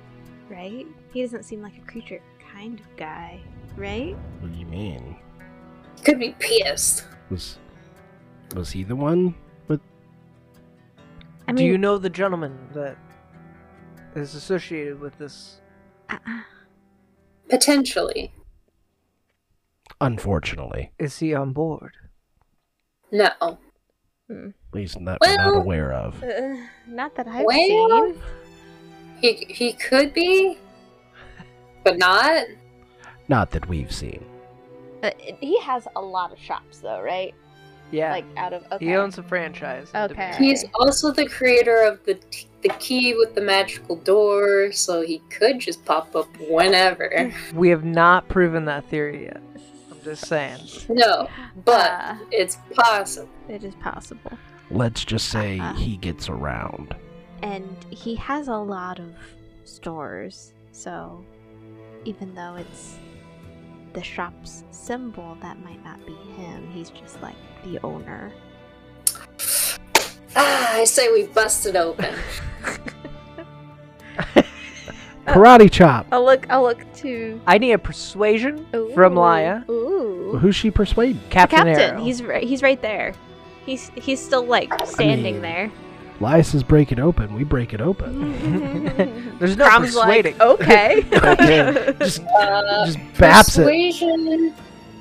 right? 0.50 0.88
He 1.12 1.22
doesn't 1.22 1.44
seem 1.44 1.62
like 1.62 1.78
a 1.78 1.92
creature 1.92 2.22
kind 2.54 2.80
of 2.80 2.96
guy, 2.98 3.42
right? 3.76 4.16
What 4.40 4.54
do 4.54 4.60
you 4.60 4.66
mean? 4.66 5.18
Could 6.04 6.20
be 6.20 6.36
pissed. 6.40 7.06
Was 7.30 7.58
was 8.54 8.72
he 8.72 8.84
the 8.84 8.96
one 8.96 9.36
with? 9.68 9.82
I 11.48 11.54
Do 11.54 11.64
you 11.64 11.78
know 11.78 11.98
the 11.98 12.10
gentleman 12.10 12.58
that 12.74 12.98
is 14.16 14.36
associated 14.36 15.00
with 15.00 15.18
this? 15.18 15.62
uh, 16.10 16.18
Potentially. 17.50 18.34
Unfortunately, 20.02 20.92
Is 21.00 21.20
he 21.20 21.34
on 21.34 21.54
board? 21.54 21.94
No. 23.12 23.30
at 24.30 24.54
least 24.74 25.00
not 25.00 25.20
we're 25.22 25.36
not 25.38 25.56
aware 25.56 25.94
of. 25.94 26.22
uh, 26.24 26.56
not 26.88 27.16
that 27.16 27.28
I've 27.28 27.46
Well, 27.46 27.56
seen. 28.14 28.22
He 29.22 29.34
he 29.48 29.74
could 29.74 30.14
be, 30.14 30.58
but 31.84 31.98
not. 31.98 32.46
Not 33.30 33.52
that 33.52 33.68
we've 33.70 33.92
seen. 33.92 34.26
Uh, 35.02 35.12
he 35.40 35.60
has 35.62 35.88
a 35.96 36.02
lot 36.02 36.32
of 36.34 36.40
shops, 36.40 36.80
though, 36.80 37.02
right? 37.02 37.34
Yeah. 37.96 38.12
Like 38.12 38.26
out 38.38 38.54
of 38.54 38.64
okay. 38.72 38.86
He 38.86 38.96
owns 38.96 39.18
a 39.18 39.24
franchise. 39.24 39.90
in 39.94 40.00
Okay. 40.02 40.14
Demeter. 40.16 40.44
He's 40.44 40.66
also 40.76 41.12
the 41.12 41.28
creator 41.28 41.82
of 41.84 42.04
the 42.06 42.16
t- 42.16 42.48
the 42.62 42.70
key 42.80 43.14
with 43.16 43.36
the 43.36 43.42
magical 43.42 43.96
door, 43.98 44.72
so 44.72 45.02
he 45.02 45.20
could 45.30 45.60
just 45.60 45.86
pop 45.86 46.16
up 46.16 46.28
whenever. 46.50 47.32
We 47.54 47.70
have 47.70 47.86
not 47.86 48.28
proven 48.28 48.66
that 48.66 48.86
theory 48.90 49.24
yet. 49.26 49.42
I'm 49.92 50.02
just 50.04 50.26
saying. 50.26 50.60
No, 50.90 51.28
but 51.64 51.92
Uh, 51.92 52.16
it's 52.32 52.58
possible. 52.74 53.30
it 53.50 53.64
is 53.64 53.76
possible. 53.76 54.32
Let's 54.72 55.06
just 55.06 55.30
say 55.30 55.60
Uh-uh. 55.60 55.74
he 55.76 55.98
gets 55.98 56.28
around. 56.30 56.96
and 57.44 57.76
he 57.92 58.16
has 58.16 58.48
a 58.48 58.58
lot 58.58 58.98
of 59.00 59.14
stores 59.66 60.54
so 60.72 61.24
even 62.06 62.34
though 62.36 62.56
it's 62.56 62.98
the 63.96 64.04
shop's 64.04 64.64
symbol 64.72 65.36
that 65.42 65.58
might 65.64 65.84
not 65.84 66.04
be 66.06 66.14
him 66.38 66.70
he's 66.72 66.90
just 66.92 67.20
like 67.22 67.36
the 67.64 67.80
owner 67.84 68.32
Ah, 70.38 70.74
I 70.76 70.84
say 70.84 71.10
we 71.14 71.28
bust 71.28 71.66
it 71.66 71.78
open. 71.78 72.14
Karate 75.28 75.72
chop. 75.72 76.06
i'll 76.12 76.24
look 76.24 76.46
i'll 76.50 76.62
look 76.64 76.84
to 76.96 77.42
I 77.48 77.58
need 77.58 77.72
a 77.72 77.78
persuasion 77.80 78.66
from 78.94 79.18
Ooh, 79.18 79.22
Lia. 79.22 79.66
ooh 79.70 80.38
Who's 80.40 80.56
she 80.56 80.70
persuading? 80.72 81.22
Captain, 81.30 81.58
captain 81.66 81.80
Arrow. 81.96 82.04
he's 82.04 82.22
right 82.22 82.44
he's 82.44 82.62
right 82.62 82.82
there 82.82 83.14
he's 83.66 83.90
he's 83.96 84.24
still 84.24 84.46
like 84.46 84.72
standing 84.86 85.36
mean- 85.36 85.42
there 85.42 85.72
Lias 86.22 86.54
is 86.54 86.64
break 86.64 86.92
it 86.92 87.00
open. 87.00 87.36
We 87.36 87.44
break 87.44 87.74
it 87.74 87.82
open. 87.82 88.32
There's 89.40 89.58
no 89.58 89.68
Krom's 89.68 89.94
persuading. 89.96 90.38
like 90.38 90.48
okay 90.62 91.94
just, 92.00 92.22
Uh, 92.24 92.86
just 92.86 93.00
baps 93.16 93.58
it. 93.60 93.64
persuasion 93.64 94.54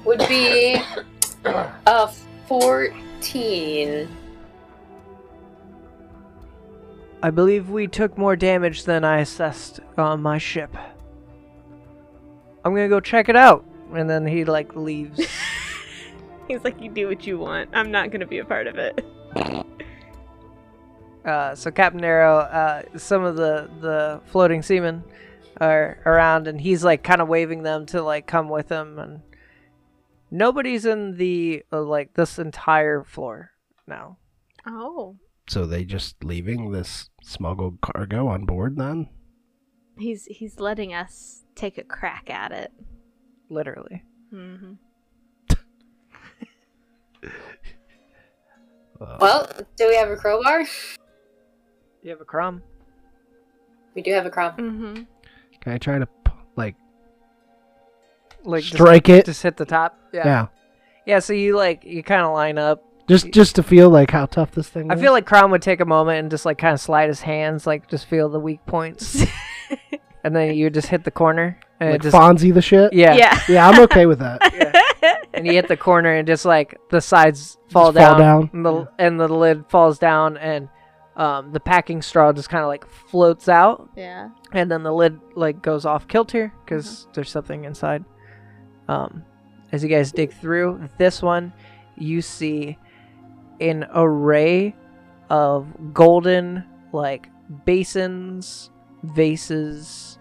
would 0.05 0.18
be 0.29 0.77
a 1.44 2.09
fourteen. 2.48 4.09
I 7.22 7.31
believe 7.31 7.70
we 7.70 7.87
took 7.87 8.18
more 8.18 8.37
damage 8.37 8.85
than 8.85 9.03
I 9.05 9.20
assessed 9.20 9.81
on 9.96 10.20
my 10.20 10.37
ship. 10.38 10.77
I'm 12.64 12.74
gonna 12.74 12.88
go 12.88 13.00
check 13.00 13.29
it 13.29 13.37
out. 13.37 13.64
And 13.92 14.11
then 14.11 14.27
he 14.27 14.44
like 14.44 14.74
leaves. 14.74 15.20
he's 16.48 16.62
like 16.64 16.79
you 16.83 16.90
do 16.90 17.09
what 17.09 17.27
you 17.27 17.38
want 17.38 17.70
i'm 17.72 17.90
not 17.90 18.11
gonna 18.11 18.27
be 18.27 18.37
a 18.38 18.44
part 18.44 18.66
of 18.66 18.77
it 18.77 19.03
Uh, 21.25 21.55
so 21.55 21.71
Captain 21.71 22.05
Arrow, 22.05 22.39
uh, 22.39 22.83
some 22.99 23.25
of 23.25 23.37
the 23.37 23.71
the 23.81 24.21
floating 24.27 24.63
seamen 24.63 25.03
are 25.61 25.99
around, 26.05 26.47
and 26.49 26.61
he's 26.61 26.85
like 26.85 27.03
kind 27.03 27.21
of 27.23 27.29
waving 27.29 27.63
them 27.63 27.87
to 27.87 28.03
like 28.03 28.27
come 28.27 28.49
with 28.49 28.69
him, 28.69 28.99
and 28.99 29.23
nobody's 30.31 30.85
in 30.85 31.17
the 31.17 31.63
uh, 31.73 31.81
like 31.83 32.13
this 32.15 32.39
entire 32.39 33.03
floor 33.05 33.53
now. 33.87 34.19
oh 34.67 35.17
So 35.49 35.65
they 35.67 35.85
just 35.85 36.23
leaving 36.25 36.73
this 36.73 37.09
smuggled 37.23 37.81
cargo 37.81 38.27
on 38.29 38.45
board 38.45 38.77
then? 38.77 39.09
he's 39.97 40.27
he's 40.27 40.59
letting 40.59 40.93
us 40.93 41.45
take 41.55 41.79
a 41.79 41.85
crack 41.85 42.29
at 42.29 42.51
it 42.51 42.73
Literally. 43.49 44.03
mm-hmm. 44.33 44.73
Uh, 49.01 49.19
Well, 49.21 49.51
do 49.77 49.89
we 49.89 49.97
have 49.97 50.09
a 50.11 50.17
crowbar? 50.17 50.65
You 52.05 52.11
have 52.11 52.21
a 52.21 52.25
crumb. 52.25 52.62
We 53.95 54.03
do 54.03 54.12
have 54.12 54.27
a 54.27 54.31
crumb. 54.31 54.53
Mm-hmm. 54.57 54.95
Can 55.61 55.73
I 55.73 55.79
try 55.79 55.99
to 55.99 56.07
p- 56.07 56.33
like 56.55 56.77
Like 58.45 58.62
just- 58.62 58.75
strike 58.75 59.09
it? 59.09 59.25
Just 59.27 59.43
hit 59.43 59.57
the 59.57 59.64
top. 59.64 59.99
Yeah. 60.12 60.23
Yeah. 60.27 60.47
Yeah. 61.07 61.19
So 61.21 61.33
you 61.33 61.57
like 61.57 61.85
you 61.85 62.03
kind 62.03 62.23
of 62.23 62.33
line 62.35 62.59
up. 62.59 62.85
Just 63.09 63.31
just 63.33 63.55
to 63.57 63.62
feel 63.62 63.90
like 63.90 64.11
how 64.11 64.27
tough 64.27 64.53
this 64.53 64.69
thing 64.69 64.90
I 64.90 64.95
is. 64.95 65.01
feel 65.01 65.12
like 65.12 65.27
Krom 65.27 65.51
would 65.51 65.61
take 65.62 65.81
a 65.81 65.85
moment 65.85 66.21
and 66.21 66.31
just 66.31 66.45
like 66.47 66.57
kind 66.59 66.73
of 66.75 66.81
slide 66.81 67.09
his 67.09 67.21
hands, 67.21 67.67
like 67.67 67.88
just 67.88 68.07
feel 68.07 68.29
the 68.31 68.40
weak 68.40 68.64
points, 68.67 69.23
and 70.25 70.35
then 70.35 70.55
you 70.55 70.71
just 70.71 70.88
hit 70.88 71.05
the 71.05 71.11
corner 71.11 71.59
and 71.81 71.90
like 71.90 72.01
it 72.01 72.03
just 72.05 72.17
Fonzie 72.17 72.53
the 72.55 72.62
shit. 72.62 72.95
yeah, 72.95 73.14
Yeah. 73.14 73.38
Yeah, 73.49 73.69
I'm 73.69 73.79
okay 73.83 74.07
with 74.07 74.21
that. 74.21 74.40
and 75.35 75.47
you 75.47 75.53
hit 75.53 75.69
the 75.69 75.77
corner 75.77 76.14
and 76.14 76.27
just 76.27 76.47
like 76.47 76.79
the 76.90 77.01
sides 77.03 77.59
fall 77.71 77.93
Just 77.93 78.03
fall 78.07 78.19
down, 78.19 78.21
down. 78.21 78.51
And, 78.55 78.64
the, 78.64 78.88
and 78.99 79.21
the 79.21 79.29
lid 79.29 79.67
falls 79.69 79.99
down 79.99 80.38
and 80.38 80.71
um, 81.16 81.53
the 81.53 81.61
packing 81.61 82.03
straw 82.03 82.33
just 82.33 82.48
kind 82.48 82.62
of 82.62 82.68
like 82.68 82.87
floats 82.88 83.48
out 83.48 83.88
Yeah. 83.96 84.31
and 84.53 84.70
then 84.70 84.83
the 84.83 84.92
lid 84.92 85.20
like 85.35 85.62
goes 85.62 85.85
off 85.87 86.09
kilter 86.09 86.53
because 86.64 87.07
there's 87.14 87.31
something 87.31 87.64
inside. 87.64 88.05
Um, 88.88 89.24
as 89.72 89.83
you 89.83 89.88
guys 89.88 90.12
dig 90.12 90.33
through 90.33 90.88
this 90.98 91.22
one, 91.22 91.53
you 91.96 92.20
see 92.22 92.79
an 93.61 93.87
array 93.94 94.74
of 95.31 95.66
golden 95.94 96.64
like 96.92 97.29
basins, 97.64 98.70
vases, 99.03 100.18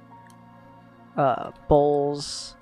uh, 1.18 1.52
bowls, 1.68 2.56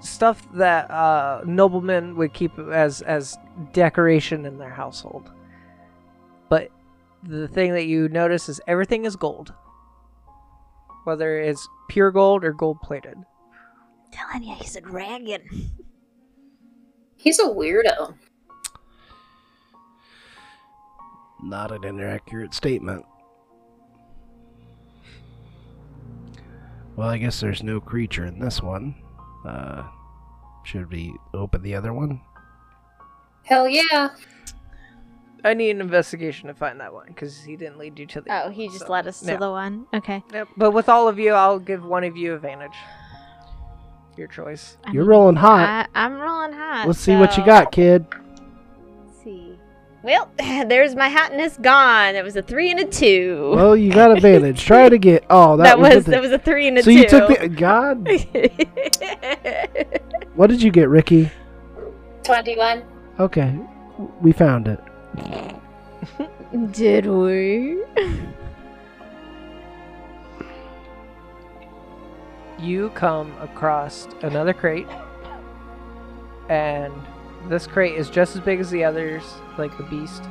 stuff 0.00 0.46
that 0.54 0.90
uh, 0.90 1.42
noblemen 1.44 2.16
would 2.16 2.32
keep 2.32 2.58
as 2.58 3.02
as 3.02 3.36
decoration 3.72 4.44
in 4.46 4.58
their 4.58 4.70
household. 4.70 5.30
But 7.22 7.30
the 7.30 7.48
thing 7.48 7.72
that 7.72 7.84
you 7.84 8.08
notice 8.08 8.48
is 8.48 8.60
everything 8.66 9.04
is 9.04 9.16
gold 9.16 9.52
whether 11.04 11.40
it's 11.40 11.68
pure 11.88 12.10
gold 12.10 12.44
or 12.44 12.52
gold 12.52 12.80
plated. 12.80 13.16
Telling 14.12 14.44
you, 14.44 14.54
he's 14.54 14.76
a 14.76 14.80
dragon. 14.80 15.42
He's 17.16 17.38
a 17.38 17.44
weirdo. 17.44 18.14
Not 21.42 21.72
an 21.72 21.84
inaccurate 21.84 22.54
statement. 22.54 23.04
Well, 26.94 27.08
I 27.08 27.18
guess 27.18 27.40
there's 27.40 27.62
no 27.62 27.80
creature 27.80 28.26
in 28.26 28.38
this 28.38 28.62
one. 28.62 28.94
Uh, 29.46 29.84
should 30.64 30.90
we 30.90 31.14
open 31.32 31.62
the 31.62 31.74
other 31.74 31.92
one? 31.92 32.20
Hell 33.44 33.66
yeah. 33.66 34.10
I 35.44 35.54
need 35.54 35.70
an 35.70 35.80
investigation 35.80 36.48
to 36.48 36.54
find 36.54 36.80
that 36.80 36.92
one 36.92 37.06
because 37.08 37.42
he 37.42 37.56
didn't 37.56 37.78
lead 37.78 37.98
you 37.98 38.06
to 38.06 38.20
the. 38.20 38.44
Oh, 38.44 38.50
he 38.50 38.68
just 38.68 38.80
so- 38.80 38.92
led 38.92 39.06
us 39.06 39.20
to 39.20 39.32
yeah. 39.32 39.36
the 39.36 39.50
one. 39.50 39.86
Okay. 39.92 40.22
Yep. 40.32 40.48
But 40.56 40.70
with 40.72 40.88
all 40.88 41.08
of 41.08 41.18
you, 41.18 41.32
I'll 41.32 41.58
give 41.58 41.84
one 41.84 42.04
of 42.04 42.16
you 42.16 42.34
advantage. 42.34 42.74
Your 44.16 44.28
choice. 44.28 44.76
I 44.84 44.92
You're 44.92 45.04
mean, 45.04 45.10
rolling 45.10 45.36
hot. 45.36 45.88
I, 45.94 46.04
I'm 46.04 46.20
rolling 46.20 46.52
hot. 46.52 46.86
Let's 46.86 47.00
see 47.00 47.16
what 47.16 47.36
you 47.38 47.44
got, 47.44 47.72
kid. 47.72 48.04
Let's 49.06 49.22
see. 49.24 49.58
Well, 50.02 50.30
there's 50.38 50.94
my 50.94 51.08
hotness 51.08 51.56
gone. 51.56 52.14
It 52.14 52.22
was 52.22 52.36
a 52.36 52.42
three 52.42 52.70
and 52.70 52.80
a 52.80 52.84
two. 52.84 53.52
Well, 53.54 53.74
you 53.74 53.90
got 53.90 54.14
advantage. 54.14 54.60
Try 54.64 54.90
to 54.90 54.98
get. 54.98 55.24
Oh, 55.30 55.56
that, 55.56 55.64
that, 55.64 55.78
was, 55.78 55.94
was 55.94 56.04
that 56.06 56.20
was 56.20 56.30
a 56.30 56.38
three 56.38 56.68
and 56.68 56.78
a 56.78 56.82
So 56.82 56.90
two. 56.90 56.98
you 56.98 57.08
took 57.08 57.40
the 57.40 57.48
God. 57.48 58.06
What 60.34 60.48
did 60.48 60.62
you 60.62 60.70
get, 60.70 60.88
Ricky? 60.88 61.30
21. 62.24 62.82
Okay, 63.20 63.54
we 64.22 64.32
found 64.32 64.66
it. 64.66 64.80
Did 66.72 67.06
we? 67.06 67.82
You 72.58 72.90
come 72.90 73.32
across 73.40 74.06
another 74.22 74.52
crate, 74.52 74.86
and 76.48 76.92
this 77.48 77.66
crate 77.66 77.96
is 77.96 78.08
just 78.08 78.36
as 78.36 78.42
big 78.42 78.60
as 78.60 78.70
the 78.70 78.84
others, 78.84 79.24
like 79.58 79.76
the 79.76 79.84
beast. 79.84 80.22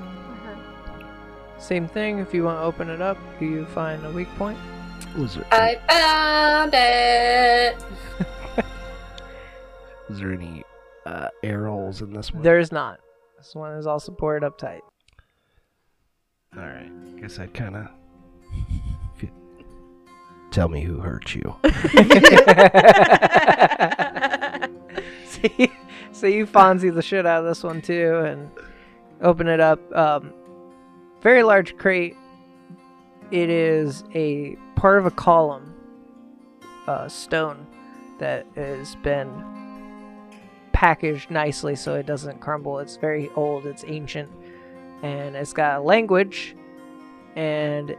Same 1.58 1.88
thing. 1.88 2.20
If 2.20 2.34
you 2.34 2.44
want 2.44 2.60
to 2.60 2.64
open 2.64 2.90
it 2.90 3.02
up, 3.02 3.18
do 3.40 3.46
you 3.46 3.66
find 3.68 4.06
a 4.06 4.12
weak 4.12 4.30
point. 4.36 4.58
Was 5.18 5.36
there 5.36 5.46
I 5.52 5.80
found 5.90 6.74
it! 6.74 7.76
is 10.10 10.20
there 10.20 10.32
any 10.32 10.64
uh, 11.06 11.28
air 11.44 11.68
holes 11.68 12.02
in 12.02 12.14
this 12.14 12.34
one? 12.34 12.44
There's 12.44 12.72
not. 12.72 13.00
This 13.42 13.56
one 13.56 13.74
is 13.74 13.88
all 13.88 14.00
supported 14.00 14.46
up 14.46 14.60
tight. 14.60 14.84
All 16.56 16.62
right. 16.62 16.92
Guess 17.20 17.40
I'd 17.40 17.56
kind 17.56 17.76
of. 17.76 17.88
Tell 20.52 20.70
me 20.70 20.84
who 20.84 21.00
hurt 21.00 21.34
you. 21.34 21.56
so, 25.26 25.50
you, 25.58 25.68
so 26.12 26.28
you 26.28 26.46
Fonzie 26.46 26.94
the 26.94 27.02
shit 27.02 27.26
out 27.26 27.40
of 27.40 27.46
this 27.46 27.64
one 27.64 27.82
too, 27.82 28.22
and 28.24 28.52
open 29.22 29.48
it 29.48 29.60
up. 29.60 29.80
Um, 29.96 30.32
very 31.22 31.42
large 31.42 31.76
crate. 31.78 32.16
It 33.32 33.50
is 33.50 34.04
a 34.14 34.56
part 34.76 35.00
of 35.00 35.08
a 35.08 35.12
column, 35.12 35.74
uh, 36.86 37.08
stone 37.08 37.66
that 38.20 38.46
has 38.56 38.96
been 38.98 39.61
packaged 40.82 41.30
nicely 41.30 41.76
so 41.76 41.94
it 41.94 42.08
doesn't 42.08 42.42
crumble. 42.42 42.80
It's 42.80 42.96
very 42.96 43.30
old. 43.36 43.68
It's 43.68 43.86
ancient, 43.88 44.32
and 45.04 45.36
it's 45.36 45.54
got 45.54 45.78
a 45.78 45.82
language, 45.84 46.56
and 47.36 47.96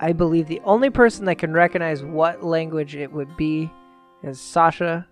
I 0.00 0.12
believe 0.12 0.48
the 0.48 0.60
only 0.64 0.90
person 0.90 1.24
that 1.26 1.38
can 1.38 1.52
recognize 1.52 2.02
what 2.02 2.42
language 2.42 2.96
it 2.96 3.12
would 3.12 3.36
be 3.36 3.70
is 4.24 4.40
Sasha, 4.40 5.06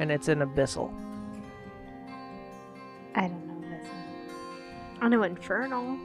and 0.00 0.10
it's 0.10 0.28
in 0.28 0.38
Abyssal. 0.38 0.90
I 3.14 3.28
don't 3.28 3.46
know 3.46 3.68
this. 3.68 3.86
I 5.02 5.08
know 5.08 5.24
infernal. 5.24 5.98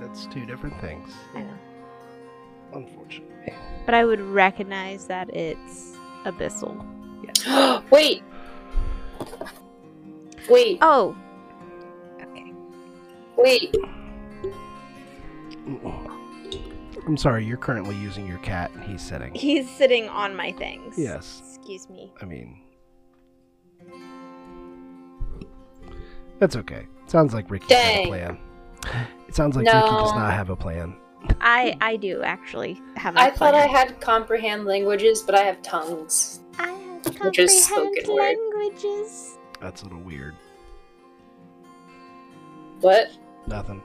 That's 0.00 0.24
two 0.24 0.46
different 0.46 0.80
things. 0.80 1.12
I 1.34 1.42
know, 1.42 1.58
Unfortunately. 2.72 3.52
but 3.84 3.94
I 3.94 4.06
would 4.06 4.22
recognize 4.22 5.04
that 5.08 5.28
it's 5.36 5.94
abyssal. 6.24 6.86
Yes. 7.22 7.82
Wait. 7.90 8.22
Wait. 10.50 10.78
Oh. 10.82 11.16
Okay. 12.20 12.52
Wait. 13.36 13.76
I'm 17.06 17.16
sorry, 17.16 17.44
you're 17.44 17.56
currently 17.56 17.94
using 17.96 18.26
your 18.26 18.38
cat 18.38 18.70
and 18.74 18.82
he's 18.84 19.00
sitting. 19.02 19.32
He's 19.34 19.70
sitting 19.70 20.08
on 20.08 20.34
my 20.36 20.52
things. 20.52 20.98
Yes. 20.98 21.42
Excuse 21.46 21.88
me. 21.88 22.12
I 22.20 22.24
mean. 22.24 22.60
That's 26.38 26.56
okay. 26.56 26.86
Sounds 27.06 27.34
like 27.34 27.50
Ricky 27.50 27.72
has 27.74 27.82
a 27.84 27.96
Dang. 27.98 28.06
plan. 28.08 28.38
It 29.28 29.34
sounds 29.34 29.56
like 29.56 29.66
Ricky 29.66 29.78
does 29.78 30.12
No. 30.12 30.18
not 30.18 30.32
have 30.32 30.50
a 30.50 30.56
plan. 30.56 30.96
I 31.40 31.76
I 31.82 31.96
do 31.96 32.22
actually 32.22 32.80
have. 32.96 33.14
a 33.14 33.20
I 33.20 33.30
thought 33.30 33.54
I 33.54 33.66
plan. 33.68 33.88
had 33.88 34.00
comprehend 34.00 34.64
languages, 34.64 35.22
but 35.22 35.34
I 35.34 35.40
have 35.42 35.60
tongues. 35.62 36.40
I 36.58 36.68
have 36.68 37.04
Which 37.26 37.38
is 37.38 37.68
comprehend 37.68 37.96
spoken 38.06 38.14
word. 38.14 38.36
languages. 38.54 39.36
That's 39.60 39.82
a 39.82 39.84
little 39.84 40.00
weird. 40.00 40.34
What? 42.80 43.10
Nothing. 43.46 43.82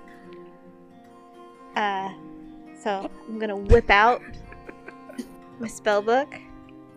Uh, 1.75 2.09
so 2.81 3.09
I'm 3.27 3.39
gonna 3.39 3.57
whip 3.57 3.89
out 3.89 4.21
my 5.59 5.67
spell 5.67 6.01
book 6.01 6.33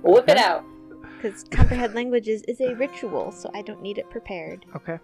Whip 0.02 0.28
it 0.28 0.36
out. 0.36 0.64
because 1.16 1.44
comprehend 1.50 1.94
languages 1.94 2.42
is 2.46 2.60
a 2.60 2.74
ritual, 2.76 3.32
so 3.32 3.50
I 3.54 3.62
don't 3.62 3.82
need 3.82 3.98
it 3.98 4.08
prepared. 4.10 4.64
Okay. 4.76 4.98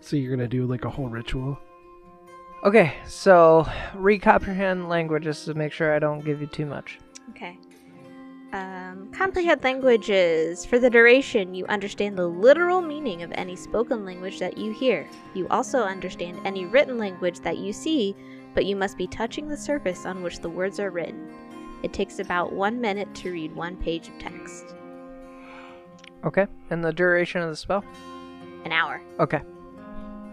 So 0.00 0.16
you're 0.16 0.34
gonna 0.34 0.48
do 0.48 0.66
like 0.66 0.84
a 0.84 0.90
whole 0.90 1.08
ritual? 1.08 1.56
Okay, 2.64 2.94
so 3.06 3.64
recomprehend 3.94 4.88
languages 4.88 5.44
to 5.44 5.54
make 5.54 5.70
sure 5.72 5.94
I 5.94 6.00
don't 6.00 6.24
give 6.24 6.40
you 6.40 6.48
too 6.48 6.66
much. 6.66 6.98
Okay. 7.30 7.56
Um, 8.52 9.10
comprehend 9.12 9.62
languages. 9.62 10.64
For 10.64 10.78
the 10.78 10.88
duration, 10.88 11.54
you 11.54 11.66
understand 11.66 12.16
the 12.16 12.26
literal 12.26 12.80
meaning 12.80 13.22
of 13.22 13.30
any 13.34 13.56
spoken 13.56 14.06
language 14.06 14.38
that 14.38 14.56
you 14.56 14.72
hear. 14.72 15.06
You 15.34 15.46
also 15.48 15.80
understand 15.80 16.40
any 16.44 16.64
written 16.64 16.96
language 16.96 17.40
that 17.40 17.58
you 17.58 17.74
see, 17.74 18.16
but 18.54 18.64
you 18.64 18.74
must 18.74 18.96
be 18.96 19.06
touching 19.06 19.48
the 19.48 19.56
surface 19.56 20.06
on 20.06 20.22
which 20.22 20.40
the 20.40 20.48
words 20.48 20.80
are 20.80 20.90
written. 20.90 21.28
It 21.82 21.92
takes 21.92 22.18
about 22.20 22.52
one 22.52 22.80
minute 22.80 23.14
to 23.16 23.30
read 23.30 23.54
one 23.54 23.76
page 23.76 24.08
of 24.08 24.18
text. 24.18 24.74
Okay, 26.24 26.46
and 26.70 26.82
the 26.82 26.92
duration 26.92 27.42
of 27.42 27.50
the 27.50 27.56
spell? 27.56 27.84
An 28.64 28.72
hour. 28.72 29.00
Okay. 29.20 29.40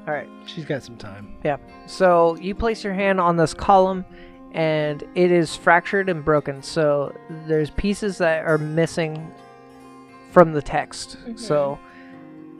All 0.08 0.14
right. 0.14 0.30
She's 0.46 0.66
got 0.66 0.84
some 0.84 0.98
time. 0.98 1.36
Yeah. 1.44 1.58
So 1.88 2.38
you 2.38 2.56
place 2.56 2.84
your 2.84 2.94
hand 2.94 3.20
on 3.20 3.38
this 3.38 3.54
column, 3.54 4.06
and 4.56 5.04
it 5.16 5.32
is 5.32 5.56
fractured 5.56 6.10
and 6.10 6.24
broken. 6.24 6.64
So 6.64 7.14
there's 7.46 7.70
pieces 7.70 8.18
that 8.20 8.46
are 8.46 8.58
missing 8.58 9.32
from 10.32 10.54
the 10.54 10.62
text. 10.62 11.18
So 11.36 11.78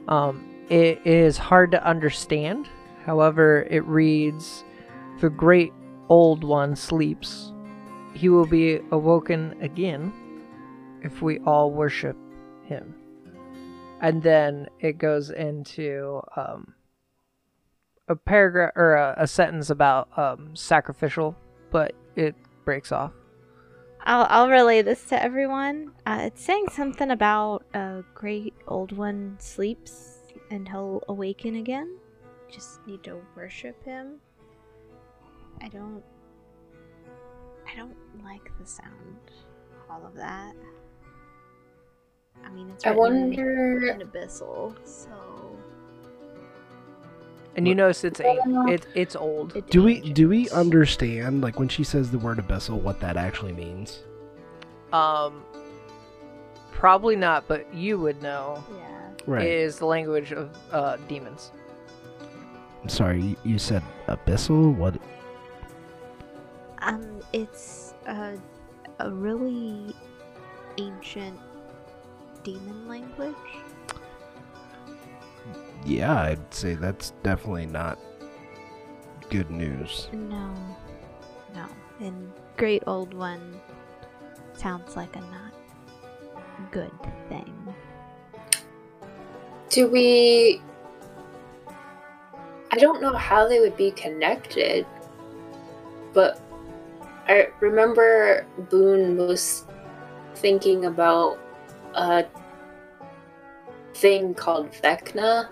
um, 0.06 0.44
it 0.68 1.00
is 1.06 1.38
hard 1.38 1.72
to 1.72 1.84
understand. 1.84 2.68
However, 3.04 3.66
it 3.70 3.84
reads 3.86 4.62
the 5.20 5.30
great 5.30 5.72
old 6.08 6.44
one 6.44 6.76
sleeps, 6.76 7.52
he 8.14 8.28
will 8.28 8.46
be 8.46 8.80
awoken 8.90 9.56
again 9.60 10.12
if 11.02 11.22
we 11.22 11.38
all 11.40 11.70
worship 11.70 12.16
him. 12.64 12.94
And 14.00 14.22
then 14.22 14.68
it 14.80 14.98
goes 14.98 15.30
into 15.30 16.20
um, 16.36 16.74
a 18.08 18.16
paragraph 18.16 18.72
or 18.76 18.94
a, 18.94 19.14
a 19.18 19.26
sentence 19.26 19.70
about 19.70 20.08
um, 20.18 20.54
sacrificial, 20.54 21.36
but 21.70 21.94
it 22.14 22.34
breaks 22.64 22.92
off. 22.92 23.12
I'll 24.02 24.26
I'll 24.30 24.48
relay 24.48 24.82
this 24.82 25.04
to 25.06 25.20
everyone. 25.20 25.92
Uh, 26.06 26.20
it's 26.22 26.42
saying 26.44 26.66
something 26.72 27.10
about 27.10 27.64
a 27.74 28.04
great 28.14 28.54
old 28.68 28.92
one 28.92 29.36
sleeps 29.40 30.18
and 30.50 30.68
he'll 30.68 31.02
awaken 31.08 31.56
again. 31.56 31.96
Just 32.48 32.86
need 32.86 33.02
to 33.04 33.20
worship 33.34 33.82
him. 33.84 34.20
I 35.60 35.68
don't. 35.68 36.02
I 37.70 37.74
don't 37.74 37.96
like 38.24 38.50
the 38.60 38.66
sound. 38.66 39.18
All 39.90 40.06
of 40.06 40.14
that. 40.14 40.54
I 42.44 42.50
mean, 42.50 42.70
it's 42.70 42.86
I 42.86 42.92
wonder. 42.92 43.88
in 43.88 44.00
abyssal, 44.00 44.76
so 44.86 45.58
And 47.56 47.66
you 47.66 47.70
What- 47.72 47.76
notice 47.78 48.04
it's 48.04 48.20
a, 48.20 48.36
it, 48.68 48.86
it's 48.94 49.16
old. 49.16 49.56
it's 49.56 49.68
Do 49.70 49.82
we 49.82 50.00
do 50.12 50.28
we 50.28 50.48
understand 50.50 51.40
like 51.40 51.58
when 51.58 51.68
she 51.68 51.82
says 51.84 52.10
the 52.10 52.18
word 52.18 52.38
abyssal 52.38 52.78
what 52.80 53.00
that 53.00 53.16
actually 53.16 53.52
means? 53.54 54.00
Um, 54.92 55.42
probably 56.70 57.16
not, 57.16 57.48
but 57.48 57.72
you 57.74 57.98
would 57.98 58.22
know. 58.22 58.62
Yeah. 58.76 58.82
Right. 59.26 59.46
Is 59.46 59.78
the 59.78 59.86
language 59.86 60.32
of 60.32 60.50
uh, 60.70 60.98
demons. 61.08 61.50
I'm 62.82 62.88
sorry, 62.88 63.20
you, 63.22 63.36
you 63.42 63.58
said 63.58 63.82
abyssal? 64.06 64.74
What? 64.76 65.00
Um, 66.82 67.20
it's 67.32 67.94
a 68.06 68.34
a 69.00 69.10
really 69.10 69.94
ancient 70.78 71.38
demon 72.44 72.86
language. 72.86 73.34
Yeah, 75.84 76.20
I'd 76.20 76.54
say 76.54 76.74
that's 76.74 77.10
definitely 77.22 77.66
not 77.66 77.98
good 79.30 79.50
news. 79.50 80.08
No, 80.12 80.52
no. 81.54 81.66
And 82.00 82.32
Great 82.56 82.82
Old 82.86 83.14
One 83.14 83.60
sounds 84.54 84.96
like 84.96 85.14
a 85.16 85.20
not 85.20 85.52
good 86.70 86.92
thing. 87.28 87.74
Do 89.70 89.88
we. 89.88 90.60
I 92.70 92.78
don't 92.78 93.00
know 93.00 93.14
how 93.14 93.48
they 93.48 93.60
would 93.60 93.76
be 93.76 93.90
connected, 93.92 94.86
but 96.12 96.40
I 97.28 97.48
remember 97.60 98.46
Boone 98.70 99.16
was 99.16 99.64
thinking 100.34 100.84
about 100.84 101.38
a 101.94 102.24
thing 103.94 104.34
called 104.34 104.70
Vecna. 104.72 105.48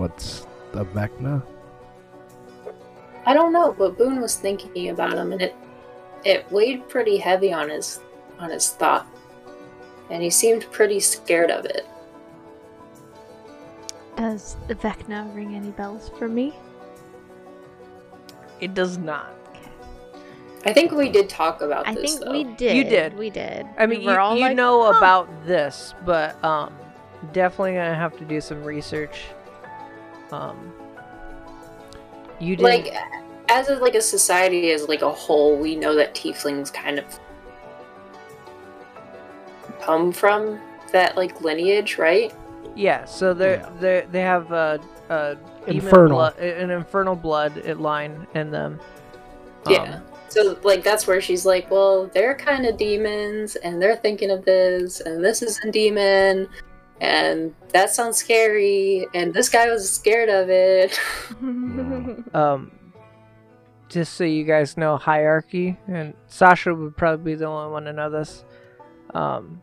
What's 0.00 0.46
the 0.72 0.86
Vecna? 0.86 1.42
I 3.26 3.34
don't 3.34 3.52
know, 3.52 3.74
but 3.78 3.98
Boone 3.98 4.18
was 4.22 4.34
thinking 4.34 4.88
about 4.88 5.12
him, 5.12 5.32
and 5.32 5.42
it 5.42 5.54
it 6.24 6.50
weighed 6.50 6.88
pretty 6.88 7.18
heavy 7.18 7.52
on 7.52 7.68
his 7.68 8.00
on 8.38 8.48
his 8.48 8.70
thought, 8.70 9.06
and 10.08 10.22
he 10.22 10.30
seemed 10.30 10.62
pretty 10.72 11.00
scared 11.00 11.50
of 11.50 11.66
it. 11.66 11.86
Does 14.16 14.56
the 14.68 14.74
Vecna 14.74 15.34
ring 15.36 15.54
any 15.54 15.68
bells 15.68 16.10
for 16.18 16.28
me? 16.28 16.54
It 18.58 18.72
does 18.72 18.96
not. 18.96 19.34
I 20.64 20.72
think 20.72 20.92
we 20.92 21.10
did 21.10 21.28
talk 21.28 21.60
about 21.60 21.86
I 21.86 21.94
this. 21.94 22.12
think 22.12 22.24
though. 22.24 22.32
we 22.32 22.44
did. 22.44 22.74
You 22.74 22.84
did. 22.84 23.18
We 23.18 23.28
did. 23.28 23.66
I 23.76 23.84
mean, 23.84 23.98
We 24.00 24.06
you, 24.06 24.10
all 24.12 24.34
you 24.34 24.40
like, 24.44 24.56
know 24.56 24.90
"Huh." 24.90 24.96
about 24.96 25.46
this, 25.46 25.92
but 26.06 26.42
um, 26.42 26.72
definitely 27.34 27.74
gonna 27.74 27.94
have 27.94 28.16
to 28.16 28.24
do 28.24 28.40
some 28.40 28.64
research. 28.64 29.24
Um, 30.32 30.72
you 32.38 32.56
did 32.56 32.62
like 32.62 32.94
as 33.48 33.68
a, 33.68 33.76
like 33.76 33.94
a 33.94 34.00
society 34.02 34.70
as 34.70 34.88
like 34.88 35.02
a 35.02 35.10
whole 35.12 35.56
we 35.56 35.76
know 35.76 35.94
that 35.96 36.14
tieflings 36.14 36.72
kind 36.72 36.98
of 36.98 37.18
come 39.80 40.12
from 40.12 40.58
that 40.92 41.16
like 41.16 41.40
lineage 41.40 41.98
right 41.98 42.32
yeah. 42.76 43.04
So 43.04 43.34
they 43.34 43.54
Yeah. 43.54 43.68
they 43.80 44.06
they 44.10 44.20
have 44.20 44.52
a, 44.52 44.80
a 45.08 45.36
Infernal. 45.66 46.16
blood, 46.16 46.38
an 46.38 46.70
infernal 46.70 47.16
blood 47.16 47.64
line 47.78 48.26
in 48.34 48.50
them. 48.50 48.80
Yeah. 49.68 49.96
Um, 49.96 50.02
so 50.28 50.58
like 50.62 50.84
that's 50.84 51.06
where 51.06 51.20
she's 51.20 51.44
like 51.44 51.70
well 51.70 52.06
they're 52.14 52.36
kind 52.36 52.64
of 52.64 52.76
demons 52.76 53.56
and 53.56 53.82
they're 53.82 53.96
thinking 53.96 54.30
of 54.30 54.44
this 54.44 55.00
and 55.00 55.22
this 55.22 55.42
is 55.42 55.58
a 55.64 55.70
demon 55.72 56.48
and 57.00 57.54
that 57.70 57.90
sounds 57.90 58.18
scary 58.18 59.06
and 59.14 59.32
this 59.32 59.48
guy 59.48 59.70
was 59.70 59.90
scared 59.90 60.28
of 60.28 60.48
it 60.50 60.98
um, 62.34 62.70
just 63.88 64.14
so 64.14 64.22
you 64.24 64.44
guys 64.44 64.76
know 64.76 64.96
hierarchy, 64.96 65.76
and 65.88 66.14
Sasha 66.28 66.72
would 66.74 66.96
probably 66.96 67.32
be 67.32 67.34
the 67.36 67.46
only 67.46 67.72
one 67.72 67.84
to 67.84 67.92
know 67.92 68.08
this. 68.08 68.44
Um, 69.14 69.60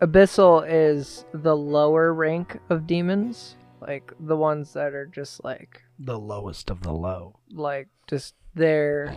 Abyssal 0.00 0.64
is 0.66 1.26
the 1.34 1.54
lower 1.54 2.14
rank 2.14 2.58
of 2.70 2.86
demons, 2.86 3.56
like 3.82 4.12
the 4.18 4.36
ones 4.36 4.72
that 4.72 4.94
are 4.94 5.04
just 5.06 5.44
like 5.44 5.82
The 5.98 6.18
lowest 6.18 6.70
of 6.70 6.80
the 6.82 6.92
low. 6.92 7.38
like 7.52 7.88
just 8.08 8.34
they're 8.54 9.14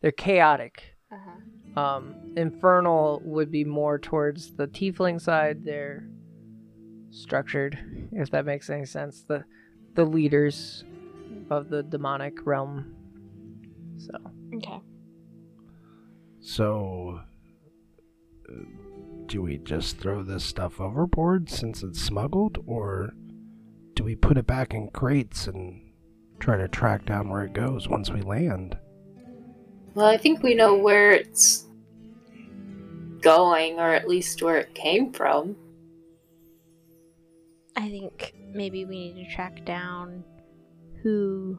they're 0.00 0.10
chaotic. 0.10 0.96
Uh-huh. 1.12 1.80
Um, 1.80 2.32
Infernal 2.36 3.22
would 3.24 3.52
be 3.52 3.64
more 3.64 4.00
towards 4.00 4.54
the 4.56 4.66
tiefling 4.66 5.20
side. 5.20 5.64
They're 5.64 6.08
structured, 7.14 7.78
if 8.12 8.30
that 8.30 8.44
makes 8.44 8.70
any 8.70 8.84
sense. 8.84 9.22
The 9.22 9.44
the 9.94 10.04
leaders 10.04 10.84
of 11.50 11.68
the 11.68 11.82
demonic 11.82 12.44
realm. 12.46 12.94
So 13.98 14.12
Okay. 14.54 14.80
So, 16.40 17.20
uh, 18.48 18.54
do 19.26 19.42
we 19.42 19.58
just 19.58 19.98
throw 19.98 20.22
this 20.22 20.44
stuff 20.44 20.80
overboard 20.80 21.48
since 21.48 21.82
it's 21.82 22.00
smuggled, 22.00 22.62
or 22.66 23.14
do 23.94 24.04
we 24.04 24.14
put 24.14 24.36
it 24.36 24.46
back 24.46 24.74
in 24.74 24.88
crates 24.90 25.46
and 25.46 25.80
try 26.38 26.58
to 26.58 26.68
track 26.68 27.06
down 27.06 27.30
where 27.30 27.44
it 27.44 27.54
goes 27.54 27.88
once 27.88 28.10
we 28.10 28.20
land? 28.20 28.76
well 29.94 30.06
i 30.06 30.16
think 30.16 30.42
we 30.42 30.54
know 30.54 30.74
where 30.74 31.12
it's 31.12 31.66
going 33.20 33.78
or 33.78 33.94
at 33.94 34.08
least 34.08 34.42
where 34.42 34.58
it 34.58 34.74
came 34.74 35.12
from 35.12 35.56
I 37.76 37.88
think 37.88 38.34
maybe 38.52 38.84
we 38.84 39.12
need 39.12 39.24
to 39.24 39.34
track 39.34 39.64
down 39.64 40.24
who 41.02 41.58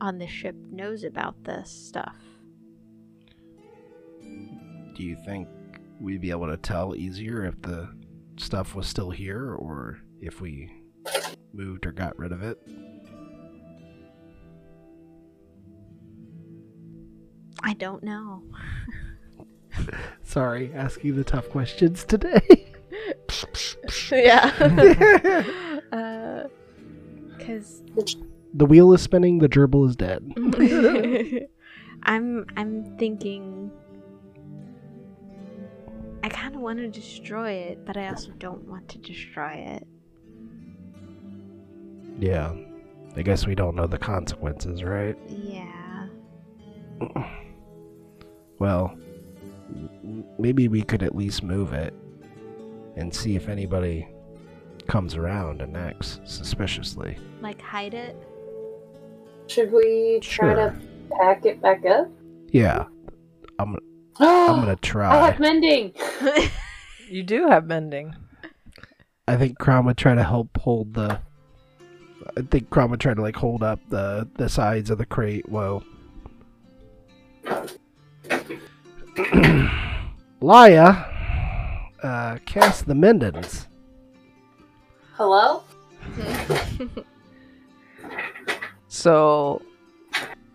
on 0.00 0.18
the 0.18 0.26
ship 0.26 0.54
knows 0.70 1.04
about 1.04 1.42
this 1.44 1.70
stuff. 1.70 2.16
Do 4.22 5.02
you 5.02 5.16
think 5.24 5.48
we'd 6.00 6.20
be 6.20 6.30
able 6.30 6.46
to 6.48 6.56
tell 6.56 6.94
easier 6.94 7.44
if 7.44 7.60
the 7.62 7.88
stuff 8.36 8.74
was 8.74 8.86
still 8.86 9.10
here, 9.10 9.54
or 9.54 9.98
if 10.20 10.40
we 10.40 10.70
moved 11.52 11.86
or 11.86 11.92
got 11.92 12.18
rid 12.18 12.32
of 12.32 12.42
it? 12.42 12.58
I 17.62 17.72
don't 17.74 18.02
know. 18.02 18.42
Sorry, 20.22 20.72
asking 20.74 21.16
the 21.16 21.24
tough 21.24 21.48
questions 21.50 22.04
today. 22.04 22.65
yeah. 24.12 24.52
uh, 25.92 26.48
cause 27.44 27.82
the 28.54 28.66
wheel 28.66 28.92
is 28.92 29.02
spinning, 29.02 29.38
the 29.38 29.48
gerbil 29.48 29.88
is 29.88 29.96
dead. 29.96 30.22
I'm 32.02 32.46
I'm 32.56 32.96
thinking 32.98 33.70
I 36.22 36.28
kind 36.28 36.54
of 36.54 36.60
want 36.60 36.78
to 36.78 36.88
destroy 36.88 37.50
it, 37.50 37.84
but 37.84 37.96
I 37.96 38.08
also 38.08 38.30
don't 38.38 38.66
want 38.66 38.88
to 38.88 38.98
destroy 38.98 39.52
it. 39.52 39.86
Yeah. 42.18 42.54
I 43.16 43.22
guess 43.22 43.46
we 43.46 43.54
don't 43.54 43.76
know 43.76 43.86
the 43.86 43.98
consequences, 43.98 44.82
right? 44.82 45.16
Yeah. 45.28 46.06
Well, 48.58 48.96
maybe 50.38 50.68
we 50.68 50.82
could 50.82 51.02
at 51.02 51.14
least 51.14 51.42
move 51.42 51.72
it 51.72 51.94
and 52.96 53.14
see 53.14 53.36
if 53.36 53.48
anybody 53.48 54.08
comes 54.88 55.14
around 55.16 55.62
and 55.62 55.76
acts 55.76 56.20
suspiciously. 56.24 57.16
Like 57.40 57.60
hide 57.60 57.94
it. 57.94 58.16
should 59.48 59.72
we 59.72 60.18
try 60.22 60.54
Sure. 60.54 60.56
to 60.56 60.74
pack 61.18 61.46
it 61.46 61.60
back 61.62 61.84
up 61.86 62.08
Yeah, 62.52 62.84
I'm 63.58 63.76
I'm 64.18 64.60
gonna 64.60 64.76
try. 64.76 65.22
i 65.22 65.30
have 65.30 65.40
mending 65.40 65.92
you 67.10 67.22
do 67.22 67.46
have 67.48 67.66
mending. 67.66 68.14
I 69.28 69.36
think 69.36 69.58
Krom 69.58 69.86
would 69.86 69.96
try 69.96 70.14
to 70.14 70.22
help 70.24 70.56
hold 70.58 70.94
the 70.94 71.20
I 72.36 72.40
think 72.50 72.70
Krom 72.70 72.90
would 72.90 73.00
try 73.00 73.14
to 73.14 73.22
like 73.22 73.36
hold 73.36 73.62
up 73.62 73.80
the 73.88 74.28
the 74.36 74.48
sides 74.48 74.90
of 74.90 74.98
the 74.98 75.06
crate. 75.06 75.48
Whoa. 75.48 75.82
Lia, 80.40 81.06
uh, 82.06 82.38
cast 82.46 82.86
the 82.86 82.94
Mendens. 82.94 83.66
Hello? 85.16 85.62
So, 88.88 89.60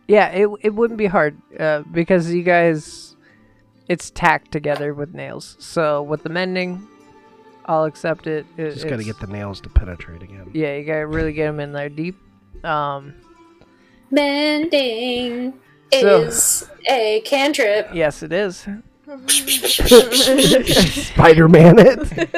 yeah, 0.07 0.29
it 0.29 0.49
it 0.61 0.69
wouldn't 0.73 0.97
be 0.97 1.05
hard 1.05 1.37
uh, 1.59 1.83
because 1.91 2.33
you 2.33 2.41
guys, 2.43 3.15
it's 3.87 4.09
tacked 4.09 4.51
together 4.51 4.93
with 4.93 5.13
nails. 5.13 5.57
So 5.59 6.01
with 6.01 6.23
the 6.23 6.29
mending, 6.29 6.87
I'll 7.65 7.83
accept 7.85 8.25
it. 8.27 8.45
it 8.57 8.71
Just 8.73 8.87
got 8.87 8.97
to 8.97 9.03
get 9.03 9.19
the 9.19 9.27
nails 9.27 9.61
to 9.61 9.69
penetrate 9.69 10.23
again. 10.23 10.49
Yeah, 10.53 10.75
you 10.75 10.85
gotta 10.85 11.05
really 11.05 11.33
get 11.33 11.45
them 11.47 11.59
in 11.59 11.71
there 11.71 11.89
deep. 11.89 12.17
Um, 12.63 13.13
Mending 14.09 15.53
So- 15.93 16.21
is 16.21 16.69
a 16.89 17.21
cantrip. 17.23 17.89
yes, 17.93 18.23
it 18.23 18.33
is. 18.33 18.65
Spider 21.11 21.47
Man 21.49 21.75
it. 21.79 22.29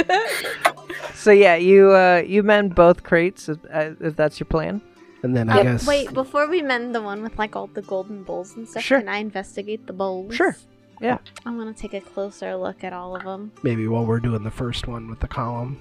So 1.15 1.31
yeah, 1.31 1.55
you 1.55 1.91
uh, 1.91 2.23
you 2.25 2.43
mend 2.43 2.75
both 2.75 3.03
crates 3.03 3.49
if, 3.49 3.57
uh, 3.71 3.91
if 3.99 4.15
that's 4.15 4.39
your 4.39 4.47
plan. 4.47 4.81
And 5.23 5.35
then 5.35 5.49
I 5.49 5.59
Uh, 5.59 5.63
guess. 5.63 5.87
Wait, 5.87 6.13
before 6.13 6.47
we 6.47 6.61
mend 6.61 6.93
the 6.93 7.01
one 7.01 7.21
with 7.23 7.37
like 7.39 7.55
all 7.55 7.67
the 7.67 7.81
golden 7.81 8.23
bowls 8.23 8.55
and 8.57 8.67
stuff, 8.67 8.83
Sure. 8.83 8.99
can 8.99 9.07
I 9.07 9.17
investigate 9.17 9.87
the 9.87 9.93
bowls? 9.93 10.35
Sure. 10.35 10.55
Yeah. 11.01 11.17
I 11.45 11.51
want 11.51 11.75
to 11.75 11.81
take 11.81 11.93
a 11.93 12.01
closer 12.01 12.55
look 12.55 12.83
at 12.83 12.91
all 12.93 13.15
of 13.15 13.23
them. 13.23 13.51
Maybe 13.63 13.87
while 13.87 14.05
we're 14.05 14.19
doing 14.19 14.43
the 14.43 14.51
first 14.51 14.87
one 14.87 15.09
with 15.09 15.19
the 15.21 15.27
column. 15.27 15.77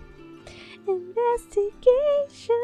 Investigation. 0.86 2.54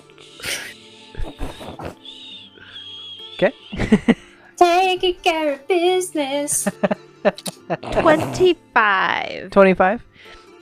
Taking 4.56 5.14
care 5.16 5.52
of 5.54 5.66
business. 5.68 6.68
25. 7.92 9.50
25 9.50 10.02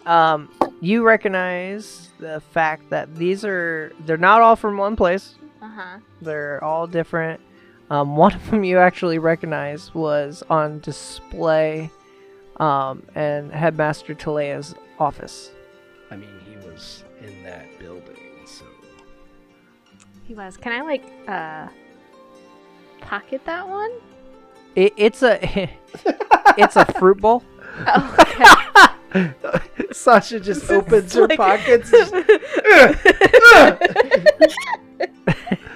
um 0.06 0.48
you 0.80 1.02
recognize 1.04 2.10
the 2.18 2.40
fact 2.52 2.88
that 2.90 3.14
these 3.16 3.44
are 3.44 3.92
they're 4.06 4.16
not 4.16 4.40
all 4.42 4.56
from 4.56 4.76
one 4.76 4.96
place 4.96 5.34
Uh 5.62 5.68
huh. 5.68 5.98
they're 6.22 6.62
all 6.64 6.86
different 6.86 7.40
um 7.90 8.16
one 8.16 8.32
of 8.34 8.50
them 8.50 8.64
you 8.64 8.78
actually 8.78 9.18
recognize 9.18 9.94
was 9.94 10.42
on 10.50 10.80
display 10.80 11.90
um 12.58 13.02
and 13.14 13.52
headmaster 13.52 14.14
Talea's 14.14 14.74
office 14.98 15.50
I 16.10 16.16
mean, 16.16 16.30
he 16.48 16.56
was 16.66 17.04
in 17.20 17.42
that 17.44 17.78
building, 17.78 18.16
so. 18.46 18.64
He 20.24 20.34
was. 20.34 20.56
Can 20.56 20.72
I 20.72 20.80
like 20.80 21.04
uh 21.28 21.68
pocket 23.00 23.40
that 23.46 23.66
one? 23.68 23.90
it, 24.76 24.92
it's 24.96 25.22
a 25.22 25.38
it's 26.58 26.76
a 26.76 26.84
fruit 26.98 27.20
bowl 27.20 27.42
Oh, 27.86 28.94
okay. 29.14 29.32
Sasha 29.92 30.40
just 30.40 30.68
opens 30.70 31.14
her 31.14 31.26
like- 31.28 31.38
pockets. 31.38 31.90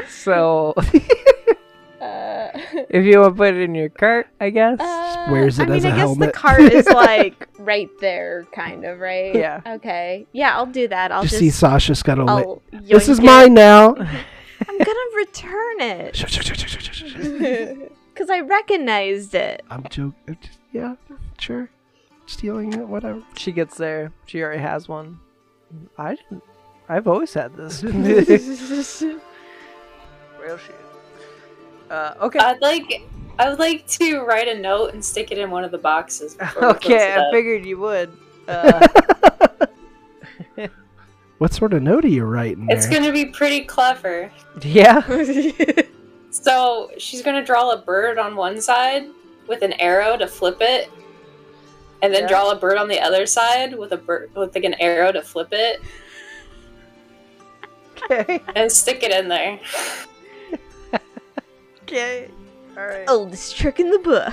so 0.09 0.75
Uh, 2.01 2.49
if 2.91 3.05
you 3.05 3.20
want 3.20 3.35
to 3.35 3.39
put 3.39 3.55
it 3.55 3.61
in 3.62 3.77
your 3.77 3.89
cart 3.89 4.27
i 4.41 4.51
guess 4.51 4.81
uh, 4.81 5.29
wears 5.31 5.61
it 5.61 5.62
I 5.62 5.66
mean, 5.66 5.77
as 5.77 5.85
a 5.85 5.89
I 5.91 5.97
guess 5.97 6.16
the 6.18 6.33
cart 6.33 6.61
is 6.61 6.87
like 6.89 7.49
right 7.59 7.89
there, 8.01 8.45
kind 8.53 8.85
of, 8.85 8.99
right? 8.99 9.33
Yeah. 9.33 9.61
Okay. 9.64 10.27
Yeah, 10.33 10.57
I'll 10.57 10.66
do 10.66 10.89
that. 10.89 11.12
I'll 11.12 11.23
Just 11.23 11.35
just. 11.35 11.41
see 11.41 11.51
Sasha's 11.51 12.03
got 12.03 12.18
a. 12.18 12.25
Li- 12.25 12.81
this 12.89 13.09
is 13.09 13.20
it. 13.20 13.25
mine 13.25 13.55
now. 13.55 13.95
I'm 14.68 14.78
gonna 14.78 15.10
return 15.16 15.80
it 15.80 16.12
because 18.14 18.30
I 18.30 18.40
recognized 18.40 19.34
it. 19.34 19.64
I'm 19.70 19.84
joking. 19.90 20.38
Yeah, 20.72 20.94
sure. 21.38 21.68
Stealing 22.26 22.72
it, 22.72 22.86
whatever. 22.88 23.22
she 23.36 23.52
gets 23.52 23.76
there 23.76 24.12
she 24.26 24.40
already 24.42 24.62
has 24.62 24.88
one 24.88 25.18
i 25.98 26.14
didn't 26.14 26.42
i've 26.88 27.06
always 27.08 27.34
had 27.34 27.54
this 27.56 27.82
Real 30.42 30.58
shit. 30.58 30.74
Uh, 31.90 32.14
okay. 32.20 32.38
I'd 32.40 32.60
like 32.60 33.02
I 33.38 33.48
would 33.48 33.58
like 33.60 33.86
to 33.88 34.20
write 34.22 34.48
a 34.48 34.58
note 34.58 34.92
and 34.92 35.04
stick 35.04 35.30
it 35.30 35.38
in 35.38 35.50
one 35.50 35.62
of 35.62 35.70
the 35.70 35.78
boxes. 35.78 36.34
before 36.34 36.64
okay, 36.70 37.14
I 37.14 37.30
figured 37.30 37.64
you 37.64 37.78
would. 37.78 38.10
Uh, 38.48 38.86
What 41.43 41.53
sort 41.53 41.72
of 41.74 41.82
note 41.82 42.05
are 42.05 42.09
you 42.09 42.22
writing 42.24 42.66
there? 42.66 42.76
It's 42.76 42.86
gonna 42.86 43.11
be 43.11 43.24
pretty 43.24 43.62
clever. 43.64 44.30
yeah. 44.62 45.03
So 46.30 46.88
she's 46.99 47.20
gonna 47.20 47.45
draw 47.45 47.72
a 47.72 47.78
bird 47.78 48.16
on 48.16 48.36
one 48.36 48.61
side 48.61 49.07
with 49.49 49.62
an 49.62 49.72
arrow 49.74 50.16
to 50.16 50.28
flip 50.28 50.59
it, 50.61 50.88
and 52.01 52.14
then 52.14 52.22
Yeah. 52.22 52.28
draw 52.28 52.51
a 52.53 52.55
bird 52.57 52.78
on 52.78 52.86
the 52.86 53.01
other 53.01 53.26
side 53.26 53.76
with 53.76 53.90
a 53.90 53.97
bird 53.97 54.30
with 54.36 54.55
like 54.55 54.62
an 54.62 54.74
arrow 54.74 55.11
to 55.11 55.20
flip 55.20 55.49
it, 55.51 55.80
Okay. 58.05 58.40
and 58.55 58.70
stick 58.70 59.03
it 59.03 59.11
in 59.11 59.26
there. 59.26 59.59
Okay. 61.82 62.30
All 62.78 62.86
right. 62.86 63.05
Oldest 63.09 63.57
trick 63.57 63.80
in 63.80 63.90
the 63.90 63.99
book. 63.99 64.32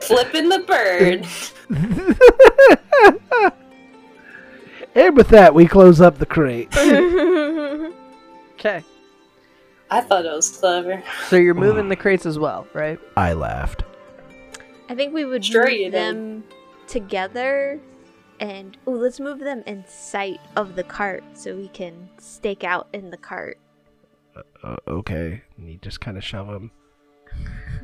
Flipping 0.00 0.48
the 0.48 0.58
bird. 0.66 1.26
And 4.94 5.16
with 5.16 5.28
that, 5.28 5.54
we 5.54 5.66
close 5.66 6.00
up 6.00 6.18
the 6.18 6.26
crate. 6.26 6.68
Okay. 8.58 8.82
I 9.88 10.00
thought 10.00 10.26
it 10.26 10.32
was 10.32 10.50
clever. 10.50 11.00
So 11.28 11.36
you're 11.36 11.54
moving 11.54 11.88
the 11.88 11.94
crates 11.94 12.26
as 12.26 12.40
well, 12.40 12.66
right? 12.74 12.98
I 13.16 13.32
laughed. 13.34 13.84
I 14.88 14.96
think 14.96 15.14
we 15.14 15.24
would 15.24 15.44
Sure 15.44 15.62
move 15.62 15.72
you 15.74 15.84
did. 15.84 15.92
them 15.94 16.44
together, 16.88 17.78
and 18.40 18.76
oh, 18.88 18.90
let's 18.90 19.20
move 19.20 19.38
them 19.38 19.62
in 19.66 19.84
sight 19.86 20.40
of 20.56 20.74
the 20.74 20.82
cart 20.82 21.22
so 21.34 21.54
we 21.54 21.68
can 21.68 22.08
stake 22.18 22.64
out 22.64 22.88
in 22.92 23.10
the 23.10 23.16
cart. 23.16 23.58
Uh, 24.64 24.74
okay. 24.88 25.42
And 25.56 25.68
he 25.68 25.76
just 25.76 26.00
kind 26.00 26.16
of 26.16 26.24
shove 26.24 26.48
him. 26.48 26.72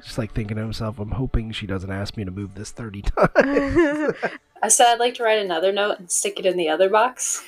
Just 0.02 0.18
like 0.18 0.34
thinking 0.34 0.56
to 0.56 0.62
himself, 0.64 0.98
I'm 0.98 1.12
hoping 1.12 1.52
she 1.52 1.68
doesn't 1.68 1.92
ask 1.92 2.16
me 2.16 2.24
to 2.24 2.32
move 2.32 2.56
this 2.56 2.72
30 2.72 3.02
times. 3.36 4.12
I 4.64 4.68
said 4.68 4.86
I'd 4.92 4.98
like 4.98 5.12
to 5.14 5.22
write 5.22 5.44
another 5.44 5.72
note 5.72 5.98
and 5.98 6.10
stick 6.10 6.38
it 6.40 6.46
in 6.46 6.56
the 6.56 6.70
other 6.70 6.88
box. 6.88 7.44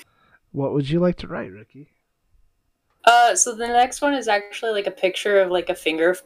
what 0.52 0.74
would 0.74 0.88
you 0.90 1.00
like 1.00 1.16
to 1.16 1.26
write, 1.26 1.50
Ricky? 1.50 1.88
Uh, 3.06 3.34
so 3.34 3.54
the 3.54 3.66
next 3.66 4.02
one 4.02 4.12
is 4.12 4.28
actually 4.28 4.72
like 4.72 4.86
a 4.86 4.90
picture 4.90 5.40
of 5.40 5.50
like 5.50 5.70
a 5.70 5.74
finger, 5.74 6.10
f- 6.10 6.22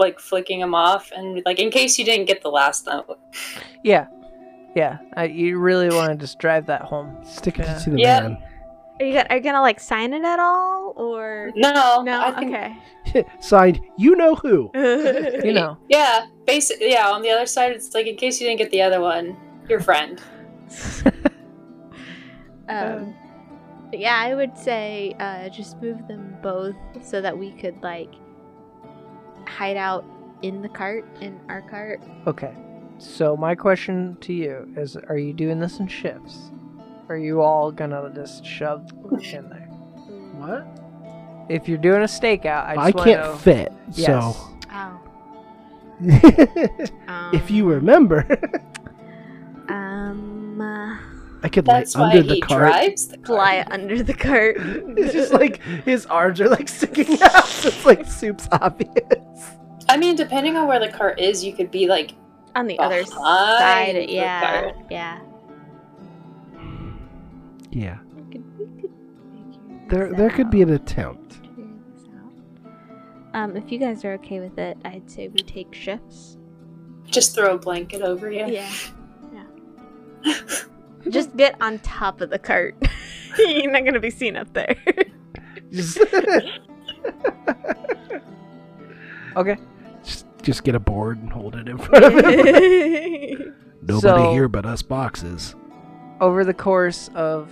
like 0.00 0.18
flicking 0.18 0.58
them 0.58 0.74
off, 0.74 1.12
and 1.14 1.42
like 1.46 1.60
in 1.60 1.70
case 1.70 1.96
you 1.98 2.04
didn't 2.04 2.24
get 2.26 2.42
the 2.42 2.48
last 2.48 2.86
note. 2.86 3.18
Yeah. 3.84 4.08
Yeah. 4.74 4.98
I, 5.16 5.24
you 5.26 5.58
really 5.58 5.90
want 5.90 6.10
to 6.10 6.16
just 6.16 6.40
drive 6.40 6.66
that 6.66 6.82
home. 6.82 7.16
Stick 7.24 7.60
it 7.60 7.66
Yeah. 7.66 7.78
to 7.78 7.90
the 7.90 7.98
Yeah. 8.00 8.20
man. 8.22 8.38
Are 8.98 9.04
you 9.06 9.12
gonna, 9.12 9.26
are 9.30 9.36
you 9.36 9.42
gonna 9.42 9.60
like 9.60 9.78
sign 9.78 10.12
it 10.12 10.24
at 10.24 10.40
all, 10.40 10.92
or 10.96 11.52
No, 11.54 12.02
no? 12.02 12.20
I 12.20 12.32
think, 12.32 12.54
Okay. 13.06 13.24
Signed, 13.40 13.78
you 13.96 14.16
know 14.16 14.34
who. 14.34 14.70
You 15.44 15.52
know. 15.52 15.76
Yeah, 15.88 16.26
basically, 16.46 16.90
yeah. 16.90 17.10
On 17.10 17.22
the 17.22 17.30
other 17.30 17.46
side, 17.46 17.70
it's 17.72 17.94
like 17.94 18.06
in 18.08 18.16
case 18.16 18.40
you 18.40 18.46
didn't 18.48 18.58
get 18.58 18.70
the 18.70 18.82
other 18.82 19.00
one, 19.00 19.36
your 19.68 19.80
friend. 19.80 20.20
Um, 22.68 23.14
but 23.90 23.98
yeah, 23.98 24.16
I 24.16 24.34
would 24.34 24.56
say 24.56 25.14
uh, 25.18 25.48
just 25.50 25.82
move 25.82 26.06
them 26.08 26.36
both 26.42 26.76
so 27.02 27.20
that 27.20 27.36
we 27.36 27.50
could 27.52 27.74
like 27.82 28.08
hide 29.46 29.76
out 29.76 30.04
in 30.42 30.62
the 30.62 30.68
cart 30.68 31.04
in 31.20 31.38
our 31.48 31.60
cart. 31.68 32.00
Okay. 32.26 32.54
So 32.98 33.36
my 33.36 33.54
question 33.54 34.16
to 34.22 34.32
you 34.32 34.72
is: 34.76 34.96
Are 34.96 35.18
you 35.18 35.32
doing 35.34 35.58
this 35.58 35.80
in 35.80 35.88
shifts? 35.88 36.50
Are 37.08 37.16
you 37.18 37.42
all 37.42 37.70
gonna 37.72 38.10
just 38.14 38.44
shove 38.46 38.90
in 39.10 39.48
there? 39.50 39.68
What? 40.38 40.66
If 41.50 41.68
you're 41.68 41.78
doing 41.78 42.02
a 42.02 42.06
stakeout, 42.06 42.64
I 42.64 42.72
I, 42.72 42.74
just 42.92 42.94
want 42.96 43.08
can't 43.10 43.20
know. 43.22 43.36
fit, 43.36 43.72
Yes. 43.92 44.06
so. 44.06 44.48
Oh. 44.72 45.00
if 47.32 47.50
you 47.50 47.64
Um, 47.66 47.70
remember, 47.70 48.26
um, 48.30 48.71
I 51.44 51.48
could 51.48 51.66
lay 51.66 51.74
That's 51.74 51.96
why 51.96 52.10
under 52.10 52.22
the 52.22 52.34
he 52.34 52.40
cart. 52.40 52.60
drives 52.60 53.08
the 53.08 53.18
car. 53.18 53.26
fly 53.36 53.64
under 53.70 54.02
the 54.02 54.14
cart. 54.14 54.56
It's 54.60 55.12
just 55.12 55.32
like 55.32 55.60
his 55.84 56.06
arms 56.06 56.40
are 56.40 56.48
like 56.48 56.68
sticking 56.68 57.20
out. 57.22 57.46
So 57.46 57.68
it's 57.70 57.84
like 57.84 58.06
soup's 58.06 58.48
obvious. 58.52 59.50
I 59.88 59.96
mean, 59.96 60.14
depending 60.16 60.56
on 60.56 60.68
where 60.68 60.78
the 60.78 60.88
cart 60.88 61.18
is, 61.20 61.44
you 61.44 61.52
could 61.52 61.70
be 61.70 61.86
like 61.88 62.12
on 62.54 62.66
the 62.66 62.78
other 62.78 63.04
side. 63.04 63.96
the 63.96 64.10
Yeah, 64.12 64.62
cart. 64.62 64.76
yeah. 64.90 65.20
Yeah, 67.70 67.98
We 68.14 68.22
could, 68.32 68.58
we 68.58 68.66
could 68.82 68.90
figure 68.90 69.88
there 69.88 70.08
this 70.10 70.18
there 70.18 70.30
could 70.30 70.50
be 70.50 70.60
an 70.62 70.70
attempt. 70.70 71.32
Figure 71.36 71.64
this 71.96 72.04
out. 72.14 73.34
Um, 73.34 73.56
if 73.56 73.72
you 73.72 73.78
guys 73.78 74.04
are 74.04 74.12
okay 74.14 74.40
with 74.40 74.58
it, 74.58 74.76
I'd 74.84 75.10
say 75.10 75.28
we 75.28 75.40
take 75.40 75.72
shifts. 75.74 76.36
Just 77.06 77.34
throw 77.34 77.54
a 77.54 77.58
blanket 77.58 78.02
over 78.02 78.30
you. 78.30 78.46
Yeah. 78.46 78.70
Just 81.10 81.36
get 81.36 81.56
on 81.60 81.78
top 81.80 82.20
of 82.20 82.30
the 82.30 82.38
cart. 82.38 82.74
You're 83.38 83.70
not 83.70 83.84
gonna 83.84 84.00
be 84.00 84.10
seen 84.10 84.36
up 84.36 84.52
there. 84.52 84.76
Okay. 89.34 89.56
just, 90.04 90.26
just 90.42 90.62
get 90.62 90.74
a 90.74 90.78
board 90.78 91.18
and 91.18 91.32
hold 91.32 91.56
it 91.56 91.66
in 91.66 91.78
front 91.78 92.04
of 92.04 92.12
him. 92.12 93.54
Nobody 93.80 94.00
So- 94.00 94.32
here 94.32 94.46
but 94.48 94.66
us 94.66 94.82
boxes. 94.82 95.54
Over 96.20 96.44
the 96.44 96.52
course 96.54 97.08
of 97.14 97.50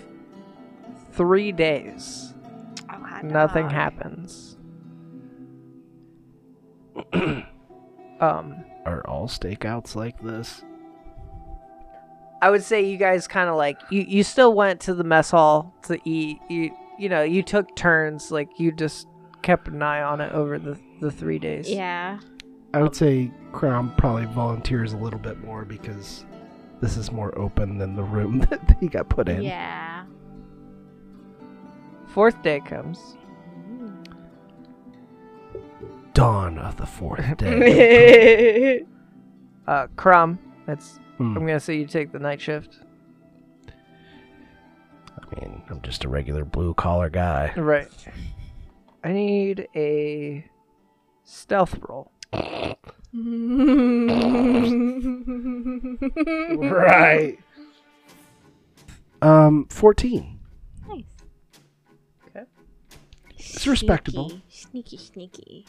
three 1.12 1.52
days, 1.52 2.34
Oh, 2.92 2.98
nothing 3.22 3.64
dog. 3.64 3.72
happens. 3.72 4.58
um, 7.14 7.44
Are 8.84 9.02
all 9.08 9.26
stakeouts 9.26 9.96
like 9.96 10.20
this? 10.20 10.62
I 12.42 12.50
would 12.50 12.62
say 12.62 12.82
you 12.82 12.96
guys 12.96 13.26
kind 13.28 13.48
of 13.50 13.56
like 13.56 13.78
you. 13.90 14.02
You 14.02 14.22
still 14.22 14.54
went 14.54 14.80
to 14.82 14.94
the 14.94 15.04
mess 15.04 15.30
hall 15.30 15.74
to 15.84 15.98
eat. 16.08 16.40
You 16.48 16.74
you 16.98 17.08
know 17.08 17.22
you 17.22 17.42
took 17.42 17.74
turns. 17.76 18.30
Like 18.30 18.58
you 18.58 18.72
just 18.72 19.06
kept 19.42 19.68
an 19.68 19.82
eye 19.82 20.02
on 20.02 20.20
it 20.20 20.32
over 20.32 20.58
the 20.58 20.78
the 21.00 21.10
three 21.10 21.38
days. 21.38 21.70
Yeah. 21.70 22.18
I 22.72 22.82
would 22.82 22.94
say 22.94 23.30
Krom 23.52 23.92
probably 23.96 24.26
volunteers 24.26 24.92
a 24.92 24.96
little 24.96 25.18
bit 25.18 25.38
more 25.44 25.64
because 25.64 26.24
this 26.80 26.96
is 26.96 27.10
more 27.10 27.36
open 27.36 27.78
than 27.78 27.96
the 27.96 28.02
room 28.02 28.38
that 28.50 28.76
he 28.80 28.88
got 28.88 29.08
put 29.08 29.28
in. 29.28 29.42
Yeah. 29.42 30.04
Fourth 32.06 32.42
day 32.42 32.60
comes. 32.60 33.16
Dawn 36.14 36.58
of 36.58 36.76
the 36.76 36.86
fourth 36.86 37.36
day. 37.36 38.84
Uh, 39.66 39.86
Krom. 39.94 40.36
That's. 40.66 40.98
Hmm. 41.20 41.36
I'm 41.36 41.44
gonna 41.46 41.60
say 41.60 41.76
you 41.76 41.84
take 41.84 42.12
the 42.12 42.18
night 42.18 42.40
shift. 42.40 42.78
I 43.68 45.34
mean, 45.38 45.62
I'm 45.68 45.82
just 45.82 46.02
a 46.04 46.08
regular 46.08 46.46
blue 46.46 46.72
collar 46.72 47.10
guy. 47.10 47.52
Right. 47.58 47.92
I 49.04 49.12
need 49.12 49.68
a 49.76 50.46
stealth 51.24 51.78
roll. 51.86 52.10
right. 56.72 57.36
Um, 59.20 59.66
14. 59.68 60.38
Nice. 60.88 61.04
Okay. 62.28 62.44
It's 63.36 63.66
respectable. 63.66 64.30
Sneaky, 64.48 64.96
sneaky. 64.96 64.96
sneaky. 64.96 65.66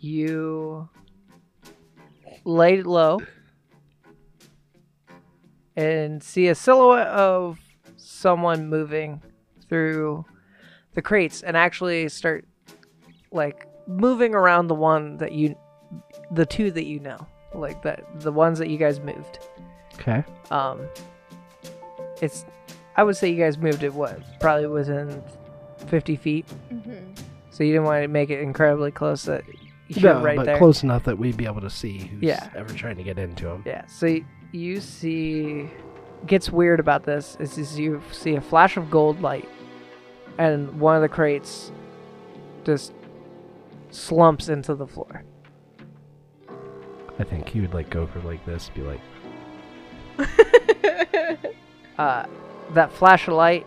You 0.00 0.88
lay 2.44 2.82
low 2.82 3.20
and 5.76 6.22
see 6.22 6.48
a 6.48 6.54
silhouette 6.54 7.06
of 7.08 7.58
someone 7.96 8.68
moving 8.68 9.22
through 9.68 10.24
the 10.94 11.02
crates 11.02 11.42
and 11.42 11.56
actually 11.56 12.08
start 12.08 12.44
like 13.30 13.66
moving 13.86 14.34
around 14.34 14.66
the 14.68 14.74
one 14.74 15.16
that 15.18 15.32
you 15.32 15.56
the 16.30 16.44
two 16.46 16.70
that 16.70 16.84
you 16.84 17.00
know 17.00 17.26
like 17.54 17.82
that 17.82 18.04
the 18.20 18.32
ones 18.32 18.58
that 18.58 18.68
you 18.68 18.76
guys 18.78 19.00
moved 19.00 19.38
Okay. 19.94 20.24
um 20.50 20.80
it's 22.20 22.44
i 22.96 23.02
would 23.02 23.16
say 23.16 23.30
you 23.30 23.36
guys 23.36 23.58
moved 23.58 23.82
it 23.82 23.92
what 23.92 24.18
probably 24.40 24.66
within 24.66 25.22
50 25.88 26.16
feet 26.16 26.46
Mm-hmm. 26.72 27.14
so 27.50 27.64
you 27.64 27.72
didn't 27.72 27.84
want 27.86 28.02
to 28.02 28.08
make 28.08 28.30
it 28.30 28.40
incredibly 28.40 28.90
close 28.90 29.24
that 29.24 29.42
you're 29.88 30.14
No, 30.14 30.22
right 30.22 30.36
but 30.36 30.46
there 30.46 30.58
close 30.58 30.82
enough 30.82 31.04
that 31.04 31.18
we'd 31.18 31.36
be 31.36 31.44
able 31.46 31.60
to 31.60 31.70
see 31.70 31.98
who's 31.98 32.22
Yeah. 32.22 32.48
ever 32.54 32.72
trying 32.72 32.96
to 32.96 33.02
get 33.02 33.18
into 33.18 33.46
him. 33.48 33.62
Yeah. 33.66 33.84
So 33.86 34.06
y- 34.06 34.24
you 34.52 34.80
see, 34.80 35.68
gets 36.26 36.50
weird 36.50 36.80
about 36.80 37.04
this 37.04 37.36
is, 37.40 37.58
is 37.58 37.78
you 37.78 38.00
see 38.12 38.36
a 38.36 38.40
flash 38.40 38.76
of 38.76 38.90
gold 38.90 39.20
light, 39.20 39.48
and 40.38 40.78
one 40.80 40.96
of 40.96 41.02
the 41.02 41.08
crates 41.08 41.72
just 42.64 42.92
slumps 43.90 44.48
into 44.48 44.74
the 44.74 44.86
floor. 44.86 45.24
I 47.18 47.24
think 47.24 47.48
he 47.48 47.60
would 47.60 47.74
like 47.74 47.90
go 47.90 48.06
for 48.06 48.20
like 48.20 48.44
this, 48.46 48.70
be 48.74 48.82
like, 48.82 49.00
Uh, 51.98 52.26
that 52.70 52.90
flash 52.90 53.28
of 53.28 53.34
light, 53.34 53.66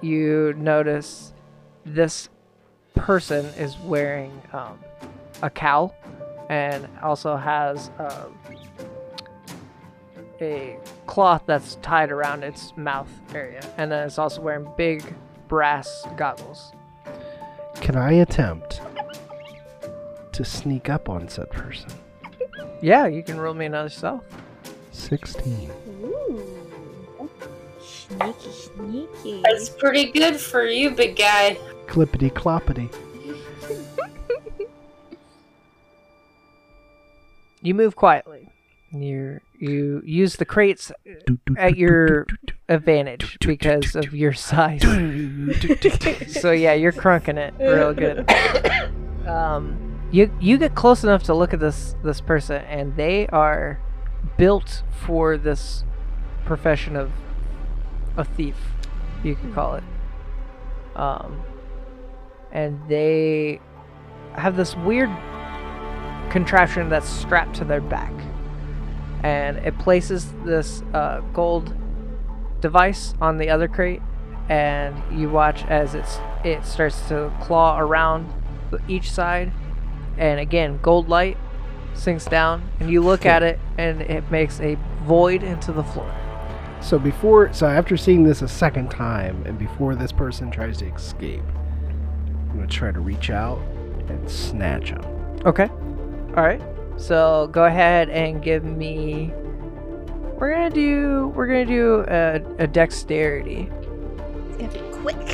you 0.00 0.54
notice 0.56 1.32
this 1.84 2.28
person 2.94 3.44
is 3.56 3.76
wearing 3.78 4.42
um, 4.52 4.78
a 5.42 5.50
cowl, 5.50 5.94
and 6.48 6.88
also 7.02 7.36
has 7.36 7.90
um, 7.98 8.34
a 10.40 10.78
cloth 11.06 11.42
that's 11.46 11.76
tied 11.76 12.10
around 12.10 12.44
its 12.44 12.72
mouth 12.76 13.08
area, 13.34 13.60
and 13.76 13.90
then 13.90 14.06
it's 14.06 14.18
also 14.18 14.40
wearing 14.40 14.70
big 14.76 15.02
brass 15.48 16.06
goggles. 16.16 16.72
"Can 17.76 17.96
I 17.96 18.12
attempt 18.12 18.80
to 20.32 20.44
sneak 20.44 20.88
up 20.88 21.08
on 21.08 21.28
said 21.28 21.50
person?" 21.50 21.90
Yeah, 22.80 23.06
you 23.06 23.22
can 23.22 23.40
roll 23.40 23.54
me 23.54 23.66
another 23.66 23.88
stealth. 23.88 24.24
16. 24.92 25.70
Ooh. 26.02 27.28
Sneaky, 27.80 28.50
sneaky. 28.50 29.42
That's 29.44 29.68
pretty 29.68 30.12
good 30.12 30.36
for 30.36 30.64
you, 30.64 30.90
big 30.90 31.16
guy. 31.16 31.58
Clippity 31.86 32.30
cloppity. 32.32 32.92
You 37.60 37.74
move 37.74 37.96
quietly. 37.96 38.48
You 38.92 39.40
you 39.58 40.02
use 40.04 40.36
the 40.36 40.44
crates 40.44 40.92
at 41.56 41.76
your 41.76 42.26
advantage 42.68 43.38
because 43.40 43.96
of 43.96 44.14
your 44.14 44.32
size. 44.32 44.82
so 46.40 46.52
yeah, 46.52 46.74
you're 46.74 46.92
crunking 46.92 47.36
it 47.36 47.54
real 47.58 47.94
good. 47.94 48.28
Um, 49.28 50.00
you 50.10 50.30
you 50.40 50.56
get 50.56 50.74
close 50.74 51.04
enough 51.04 51.22
to 51.24 51.34
look 51.34 51.52
at 51.52 51.60
this 51.60 51.94
this 52.02 52.18
person, 52.18 52.62
and 52.62 52.96
they 52.96 53.26
are 53.26 53.78
built 54.38 54.82
for 55.04 55.36
this 55.36 55.84
profession 56.46 56.96
of 56.96 57.12
a 58.16 58.24
thief, 58.24 58.56
you 59.22 59.36
could 59.36 59.54
call 59.54 59.74
it. 59.74 59.84
Um, 60.96 61.42
and 62.50 62.80
they 62.88 63.60
have 64.32 64.56
this 64.56 64.74
weird 64.76 65.10
contraption 66.30 66.88
that's 66.88 67.08
strapped 67.08 67.56
to 67.56 67.64
their 67.64 67.80
back, 67.80 68.12
and 69.22 69.58
it 69.58 69.78
places 69.78 70.32
this 70.44 70.82
uh, 70.94 71.20
gold 71.32 71.74
device 72.60 73.14
on 73.20 73.38
the 73.38 73.50
other 73.50 73.68
crate, 73.68 74.02
and 74.48 75.00
you 75.18 75.28
watch 75.30 75.64
as 75.66 75.94
it's 75.94 76.18
it 76.44 76.64
starts 76.64 77.08
to 77.08 77.32
claw 77.40 77.78
around 77.78 78.32
each 78.86 79.10
side, 79.10 79.52
and 80.16 80.40
again, 80.40 80.78
gold 80.82 81.08
light 81.08 81.36
sinks 81.94 82.24
down, 82.26 82.62
and 82.80 82.90
you 82.90 83.00
look 83.02 83.26
at 83.26 83.42
it, 83.42 83.58
and 83.76 84.02
it 84.02 84.30
makes 84.30 84.60
a 84.60 84.76
void 85.02 85.42
into 85.42 85.72
the 85.72 85.82
floor. 85.82 86.12
So 86.80 86.98
before, 86.98 87.52
so 87.52 87.66
after 87.66 87.96
seeing 87.96 88.22
this 88.22 88.40
a 88.42 88.48
second 88.48 88.90
time, 88.90 89.42
and 89.46 89.58
before 89.58 89.96
this 89.96 90.12
person 90.12 90.50
tries 90.50 90.78
to 90.78 90.86
escape, 90.94 91.42
I'm 92.50 92.54
gonna 92.54 92.66
try 92.68 92.92
to 92.92 93.00
reach 93.00 93.30
out 93.30 93.58
and 94.08 94.30
snatch 94.30 94.90
him. 94.90 95.02
Okay. 95.44 95.68
All 96.36 96.44
right. 96.44 96.62
So 96.98 97.48
go 97.52 97.64
ahead 97.64 98.10
and 98.10 98.42
give 98.42 98.64
me. 98.64 99.32
We're 100.38 100.52
gonna 100.52 100.70
do. 100.70 101.32
We're 101.34 101.46
gonna 101.46 101.64
do 101.64 102.04
a, 102.08 102.42
a 102.58 102.66
dexterity. 102.66 103.70
It's 104.58 104.74
gonna 104.74 104.90
be 104.90 104.98
quick. 104.98 105.26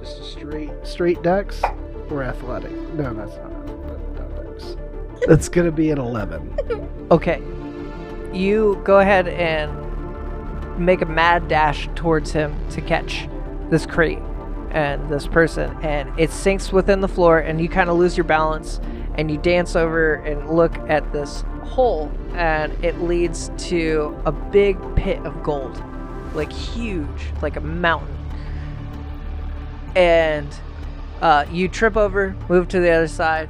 Just 0.00 0.20
a 0.20 0.24
straight, 0.24 0.70
straight 0.82 1.22
dex 1.22 1.62
or 2.10 2.22
athletic? 2.22 2.72
No, 2.94 3.14
that's 3.14 3.36
not. 3.36 3.66
That, 3.66 4.14
not 4.14 4.58
dex. 4.58 4.76
That's 5.26 5.48
gonna 5.48 5.70
be 5.72 5.90
an 5.90 5.98
11. 5.98 6.90
Okay. 7.10 7.42
You 8.32 8.80
go 8.82 8.98
ahead 8.98 9.28
and 9.28 9.70
make 10.78 11.02
a 11.02 11.06
mad 11.06 11.48
dash 11.48 11.88
towards 11.94 12.32
him 12.32 12.56
to 12.70 12.80
catch 12.80 13.28
this 13.70 13.84
crate 13.84 14.18
and 14.70 15.08
this 15.08 15.26
person, 15.26 15.76
and 15.82 16.10
it 16.18 16.30
sinks 16.30 16.72
within 16.72 17.02
the 17.02 17.06
floor, 17.06 17.38
and 17.38 17.60
you 17.60 17.68
kind 17.68 17.90
of 17.90 17.96
lose 17.96 18.16
your 18.16 18.24
balance, 18.24 18.80
and 19.16 19.30
you 19.30 19.38
dance 19.38 19.76
over 19.76 20.14
and 20.14 20.50
look 20.50 20.76
at 20.88 21.12
this 21.12 21.44
hole, 21.62 22.10
and 22.34 22.72
it 22.84 23.00
leads 23.00 23.50
to 23.68 24.16
a 24.26 24.32
big 24.32 24.76
pit 24.96 25.18
of 25.24 25.42
gold, 25.42 25.82
like 26.34 26.52
huge, 26.52 27.32
like 27.42 27.56
a 27.56 27.60
mountain. 27.60 28.16
And 29.94 30.48
uh, 31.20 31.46
you 31.50 31.68
trip 31.68 31.96
over, 31.96 32.36
move 32.48 32.68
to 32.68 32.80
the 32.80 32.90
other 32.90 33.08
side, 33.08 33.48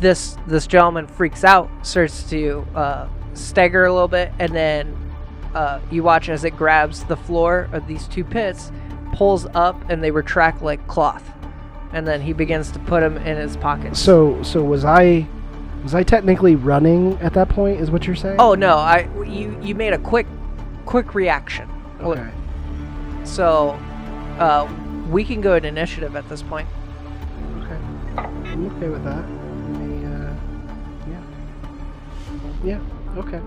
this 0.00 0.36
this 0.46 0.66
gentleman 0.66 1.06
freaks 1.06 1.44
out, 1.44 1.70
starts 1.82 2.28
to 2.30 2.66
uh, 2.74 3.08
stagger 3.34 3.84
a 3.84 3.92
little 3.92 4.08
bit, 4.08 4.32
and 4.38 4.54
then 4.54 4.96
uh, 5.54 5.80
you 5.90 6.02
watch 6.02 6.28
as 6.28 6.44
it 6.44 6.56
grabs 6.56 7.04
the 7.04 7.16
floor 7.16 7.68
of 7.72 7.86
these 7.86 8.06
two 8.08 8.24
pits, 8.24 8.72
pulls 9.12 9.46
up, 9.54 9.80
and 9.88 10.02
they 10.02 10.10
retract 10.10 10.62
like 10.62 10.86
cloth, 10.88 11.32
and 11.92 12.06
then 12.06 12.20
he 12.20 12.32
begins 12.32 12.70
to 12.72 12.78
put 12.80 13.00
them 13.00 13.16
in 13.18 13.36
his 13.36 13.56
pocket. 13.56 13.96
So, 13.96 14.42
so 14.42 14.62
was 14.62 14.84
I? 14.84 15.26
Was 15.82 15.94
I 15.94 16.02
technically 16.02 16.56
running 16.56 17.14
at 17.20 17.34
that 17.34 17.48
point? 17.48 17.80
Is 17.80 17.90
what 17.90 18.06
you're 18.06 18.16
saying? 18.16 18.36
Oh 18.38 18.54
no, 18.54 18.76
I 18.76 19.08
you 19.24 19.58
you 19.62 19.74
made 19.74 19.92
a 19.92 19.98
quick, 19.98 20.26
quick 20.86 21.14
reaction. 21.14 21.68
Okay. 22.00 22.28
So, 23.24 23.70
uh, 24.38 24.68
we 25.10 25.24
can 25.24 25.40
go 25.40 25.54
at 25.54 25.64
initiative 25.64 26.16
at 26.16 26.28
this 26.28 26.42
point. 26.42 26.68
Okay, 27.58 27.76
I'm 28.16 28.66
okay 28.76 28.88
with 28.88 29.04
that. 29.04 29.24
Uh, 30.04 30.34
yeah. 32.64 32.78
Yeah. 32.78 33.18
Okay. 33.18 33.40